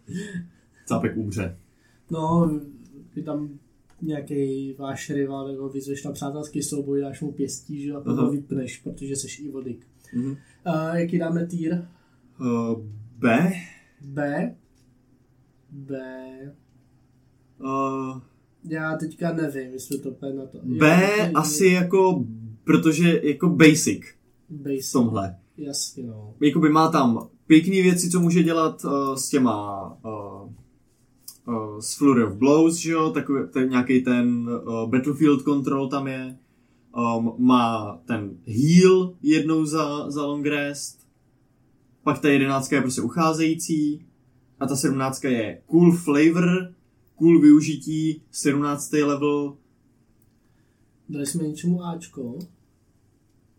[0.87, 1.57] cápek umře.
[2.11, 2.51] No,
[3.15, 3.49] ty tam
[4.03, 8.31] nějaký váš rival, nebo vyzveš na přátelský souboj, dáš mu pěstí, že a pak ho
[8.31, 9.87] vypneš, protože jsi ivodik.
[10.15, 10.37] Mhm.
[10.65, 11.89] A jaký dáme týr?
[12.41, 12.81] Uh,
[13.19, 13.53] B?
[14.01, 14.55] B.
[15.71, 15.99] B.
[17.61, 18.21] Uh,
[18.65, 20.59] Já teďka nevím, jestli to je na to.
[20.65, 20.87] B
[21.19, 22.25] Jo, to- asi jako,
[22.65, 24.03] protože jako basic
[24.51, 24.89] Basic.
[24.89, 25.37] v tomhle.
[25.59, 26.35] Jasně, no.
[26.41, 30.51] Jakoby má tam pěkné věci, co může dělat uh, s těma uh,
[31.49, 36.07] uh, s Flurry of Blows, že jo, takový ten, nějaký ten uh, Battlefield control tam
[36.07, 36.39] je.
[36.97, 41.07] Um, má ten heal jednou za, za long rest.
[42.03, 44.07] Pak ta jedenáctka je prostě ucházející.
[44.61, 46.73] A ta sedmnáctka je cool flavor,
[47.17, 48.93] cool využití, 17.
[48.93, 49.57] level.
[51.09, 52.39] Dali jsme něčemu Ačko.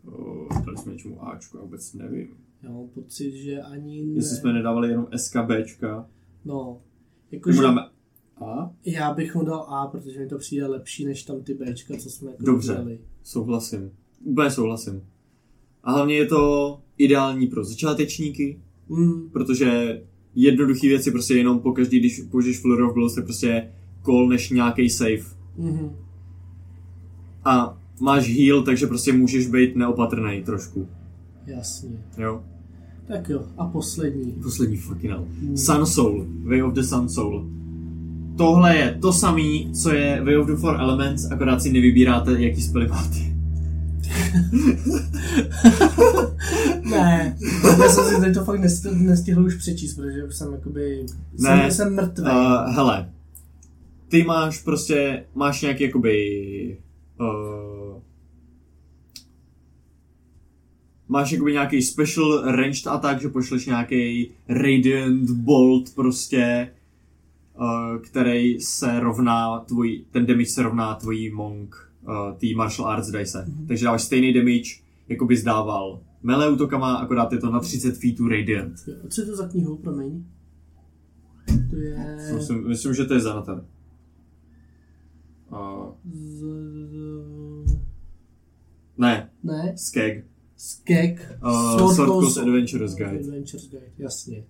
[0.06, 2.28] Uh, dali jsme něčemu Ačko, já vůbec nevím.
[2.62, 4.12] Já mám pocit, že ani ne.
[4.14, 6.06] Jestli jsme nedávali jenom SKBčka.
[6.44, 6.78] No.
[7.32, 7.80] Jakože dáme
[8.36, 8.70] A?
[8.84, 12.10] já bych mu dal A, protože mi to přijde lepší než tam ty Bčka, co
[12.10, 12.72] jsme jako Dobře.
[12.72, 12.98] dělali.
[13.22, 13.90] Souhlasím.
[14.24, 15.02] Úplně souhlasím.
[15.84, 20.02] A hlavně je to ideální pro začátečníky, Mm, protože
[20.34, 23.72] jednoduché věci prostě jenom po každý, když použiješ Flurry of Blows, prostě
[24.04, 25.24] call než nějaký save.
[25.56, 25.96] mhm.
[27.44, 30.88] A máš heal, takže prostě můžeš být neopatrný trošku.
[31.46, 31.90] Jasně.
[32.18, 32.42] Jo?
[33.08, 34.32] Tak jo, a poslední.
[34.32, 35.24] Poslední fucking hell.
[35.40, 35.56] Hmm.
[35.56, 36.26] Sun Soul.
[36.44, 37.46] Way of the Sun Soul.
[38.36, 42.62] Tohle je to samý, co je Way of the Four Elements, akorát si nevybíráte, jaký
[42.62, 43.16] spely máte.
[46.90, 47.36] ne,
[47.80, 51.06] já jsem si teď to fakt nestihl, nestihl už přečíst, protože už jsem jakoby,
[51.38, 51.62] Ne.
[51.62, 52.24] jsem, jsem mrtvý.
[52.24, 53.10] Uh, hele,
[54.08, 56.78] ty máš prostě, máš nějaký jakoby,
[57.20, 58.02] uh,
[61.08, 66.72] máš jakoby nějaký special ranged attack, že pošleš nějaký radiant bolt prostě,
[67.58, 73.10] uh, který se rovná tvůj, ten damage se rovná tvojí monk, uh, tý martial arts
[73.10, 73.44] dice.
[73.48, 73.66] Mhm.
[73.66, 74.70] Takže dáváš stejný damage,
[75.08, 78.78] jako bys dával melee útokama, akorát je to na 30 feetů radiant.
[79.08, 80.24] Co je to za knihu, promiň?
[81.70, 82.16] To je...
[82.34, 83.64] Myslím, myslím, že to je Zanatar.
[85.52, 86.42] Uh, Z...
[88.98, 89.72] ne, Ne?
[89.76, 90.24] Skeg.
[90.56, 91.38] Skek.
[91.44, 93.18] Uh, Sword Coast Adventurers Guide.
[93.20, 94.44] Adventures Guide, jasně.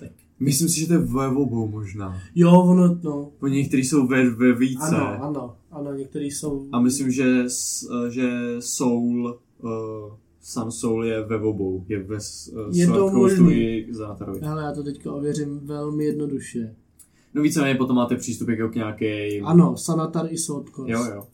[0.00, 0.10] Tak.
[0.40, 2.20] Myslím si, že to je ve obou možná.
[2.34, 3.30] Jo, ono, no.
[3.38, 4.96] Po některý jsou ve, ve více.
[4.96, 6.66] Ano, ano, ano, některý jsou...
[6.72, 9.70] A myslím, že, eh, že Soul, uh,
[10.40, 11.84] Sun Soul je ve obou.
[11.88, 13.56] Je ve uh, Je Sword Coastu možný.
[13.56, 14.40] i Zanatarovi.
[14.40, 16.74] Ale já to teďka ověřím velmi jednoduše.
[17.34, 19.46] No víceméně potom máte přístup jako k nějakým...
[19.46, 20.88] Ano, Sanatar i Sword Coast.
[20.90, 21.26] Jo, jo.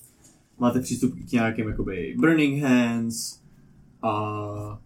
[0.59, 3.41] Máte přístup k nějakým jakoby Burning Hands
[4.03, 4.81] a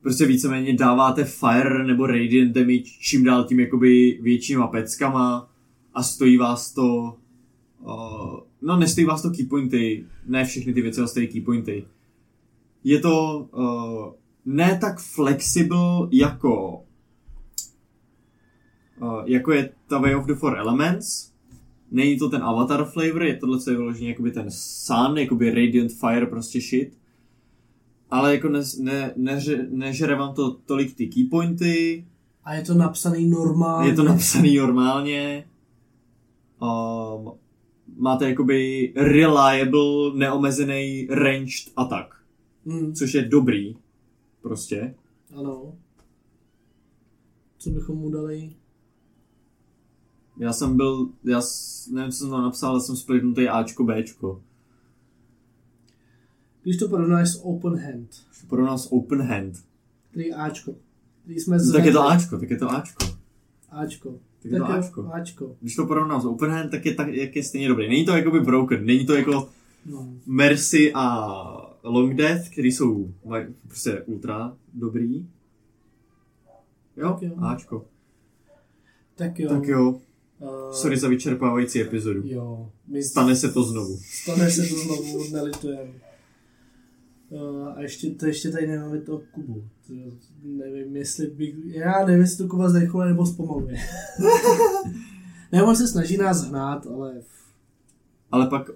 [0.00, 5.50] prostě víceméně dáváte Fire nebo Radiant damage čím dál tím jakoby většíma peckama
[5.94, 7.16] a stojí vás to
[7.80, 11.84] uh, no nestojí vás to keypointy, ne všechny ty věci ale stojí keypointy.
[12.84, 14.12] Je to uh,
[14.44, 16.84] ne tak flexible jako
[19.00, 21.32] uh, jako je ta Way of the Four Elements,
[21.90, 25.92] Není to ten avatar flavor, je tohle, co je vyloženě jakoby ten sun, jakoby radiant
[25.92, 26.96] fire, prostě shit.
[28.10, 32.06] Ale jako ne, ne, neže, nežere vám to tolik ty keypointy,
[32.44, 33.90] A je to napsaný normálně.
[33.90, 35.48] je to napsaný normálně.
[36.62, 37.32] Um,
[37.96, 42.14] máte jakoby reliable, neomezený ranged attack,
[42.66, 43.76] Hmm, což je dobrý,
[44.42, 44.94] prostě.
[45.36, 45.72] ano.
[47.58, 48.50] Co bychom mu dali?
[50.38, 54.42] Já jsem byl, já s- nevím, co jsem tam napsal, ale jsem splitnutý Ačko, Bčko.
[56.62, 58.08] Když to porovnáš s Open Hand,
[58.48, 59.54] Pro nás open hand.
[60.10, 60.74] který je Ačko.
[61.22, 62.02] Který jsme No, tak je to.
[62.08, 63.04] Ačko, tak je to Ačko.
[63.70, 64.10] Ačko.
[64.42, 65.10] Tak je to Ačko.
[65.12, 65.56] Ačko.
[65.60, 67.88] Když to porovnám s open hand, tak je, tak, jak je stejně dobrý.
[67.88, 69.48] Není to jakoby broken, není to jako
[69.86, 70.08] No.
[70.26, 71.26] Mercy a
[71.82, 73.10] Long Death, který jsou
[73.62, 75.26] prostě ultra dobrý.
[76.96, 77.34] Jo, Tak jo.
[77.40, 77.84] Ačko.
[79.14, 79.48] Tak jo.
[79.48, 80.00] Tak jo,
[80.40, 82.22] Uh, sorry za vyčerpávající epizodu.
[82.24, 82.70] Jo.
[82.88, 83.98] My Stane se to znovu.
[84.22, 85.92] Stane se to znovu, nelitujeme.
[87.30, 89.64] Uh, a ještě, to ještě tady nemáme toho Kubu.
[89.86, 89.92] To,
[90.42, 93.76] nevím, jestli bych, já nevím, jestli to Kuba zrychluje nebo zpomaluje.
[95.52, 97.22] ne, on se snaží nás hnát, ale
[98.30, 98.70] Ale pak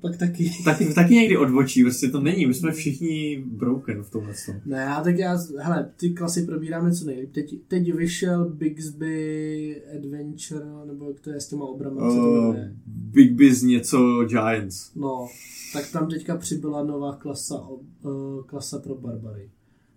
[0.00, 0.50] pak taky.
[0.64, 4.54] taky, taky někdy odbočí, prostě to není, my jsme všichni broken v tomhle tom.
[4.66, 7.32] Ne, já tak já, hele, ty klasy probíráme co nejlíp.
[7.32, 12.36] Teď, teď vyšel Bixby Adventure, nebo jak to je s těma obrama, co to Uh,
[12.36, 12.74] jmenuje.
[12.86, 14.94] Big Biz něco Giants.
[14.94, 15.28] No,
[15.72, 17.68] tak tam teďka přibyla nová klasa,
[18.02, 19.50] uh, klasa pro barbary.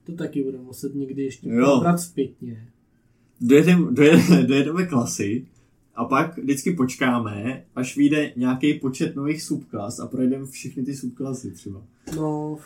[0.04, 2.68] To taky budeme muset někdy ještě probrat zpětně.
[3.42, 5.46] Dojedem, dojedeme, dojedeme klasy
[5.96, 11.52] a pak vždycky počkáme, až vyjde nějaký počet nových subklas a projdeme všechny ty subklasy
[11.52, 11.82] třeba.
[12.16, 12.58] No,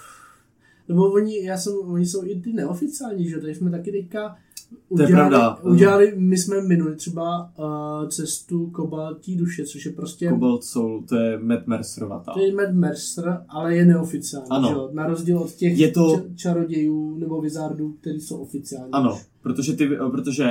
[0.88, 3.38] nebo oni, já jsem, oni jsou i ty neoficiální, že?
[3.38, 4.38] Tady jsme taky teďka
[4.98, 5.56] To je pravda.
[5.64, 11.16] udělali, my jsme minuli třeba uh, cestu kobaltí duše, což je prostě Cobalt Soul, to
[11.16, 12.34] je Matt Mercerová ta.
[12.34, 14.88] To je Mad Mercer, ale je neoficiální, Ano.
[14.90, 14.96] že?
[14.96, 18.92] Na rozdíl od těch Je to- ča- čarodějů nebo vizardů, kteří jsou oficiální.
[18.92, 20.50] Ano, protože ty, protože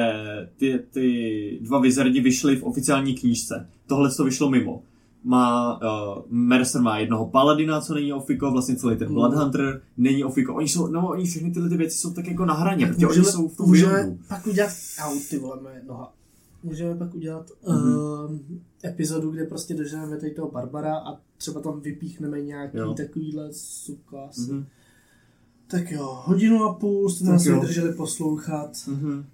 [0.57, 3.69] ty, ty dva wizardi vyšly v oficiální knížce.
[3.87, 4.83] Tohle to vyšlo mimo.
[5.25, 5.75] Má,
[6.17, 9.15] uh, Mercer má jednoho paladina, co není ofiko, vlastně celý ten Mm.
[9.15, 10.55] Bloodhunter není ofiko.
[10.55, 13.25] Oni jsou, no oni všechny tyhle ty věci jsou tak jako na hraně, protože můžeme,
[13.27, 14.19] oni jsou v tom můžeme buildu.
[14.29, 14.71] pak udělat,
[15.05, 16.13] au ty vole, moje noha.
[16.63, 17.93] Můžeme pak udělat Mhm.
[18.31, 22.95] mm epizodu, kde prostě doženeme tady toho Barbara a třeba tam vypíchneme nějaký Jo.
[22.95, 24.37] takovýhle subklas.
[24.49, 24.67] Mhm.
[25.71, 27.61] Tak jo, hodinu a půl jste nás jo.
[27.61, 28.71] vydrželi poslouchat.
[28.89, 29.25] Mhm.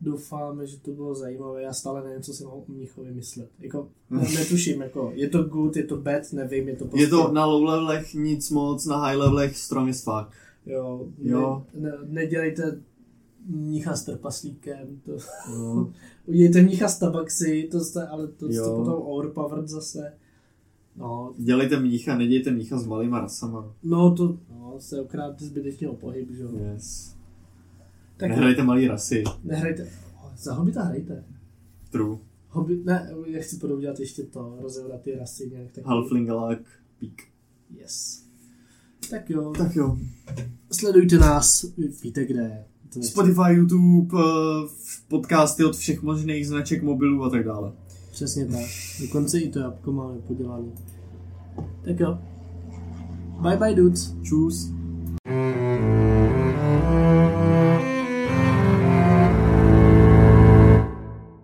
[0.00, 1.62] Doufáme, že to bylo zajímavé.
[1.62, 3.48] Já stále nevím, co si mám o Mnichovi myslet.
[3.60, 4.22] Jako, Mhm.
[4.24, 7.00] ne, netuším, jako, je to good, je to bad, nevím, je to prostě...
[7.00, 10.34] Je to na low levelech nic moc, na high levelech strong as fuck.
[10.66, 11.62] Jo, Jo.
[11.74, 12.80] Ne, ne, nedělejte
[13.46, 15.12] mnicha s trpaslíkem, to,
[15.58, 15.92] No.
[16.26, 18.76] udělejte mnicha s tabaxi, to jste, ale to jste Jo.
[18.76, 20.12] potom overpowered zase.
[20.98, 23.74] No, Dělejte mnícha, nedějte mnícha s malýma rasama.
[23.82, 26.50] no to no, se okrát zbytečně o pohyb, že jo.
[26.58, 27.14] Yes.
[28.16, 29.24] Tak Nehrajte malý rasy.
[29.44, 29.82] nehrajte,
[30.24, 31.24] oh, za hobita hrajte.
[31.90, 32.18] True.
[32.48, 35.86] Hobit, ne, já chci podobat ještě to, rozebrat ty rasy nějak tak.
[35.86, 36.58] Halflingalak,
[36.98, 37.22] pík.
[37.70, 38.24] Yes.
[39.10, 39.98] Tak jo, Tak jo.
[40.72, 41.64] sledujte nás,
[42.02, 42.64] víte kde.
[43.02, 44.68] Spotify, YouTube, eh,
[45.08, 47.72] podcasty od všech možných značek mobilů a tak dále.
[48.18, 48.66] Přesně tak.
[49.00, 50.68] Dokonce i to jabko máme podělané.
[51.84, 52.18] Tak jo.
[53.40, 54.14] Bye bye dudes.
[54.22, 54.77] Čus.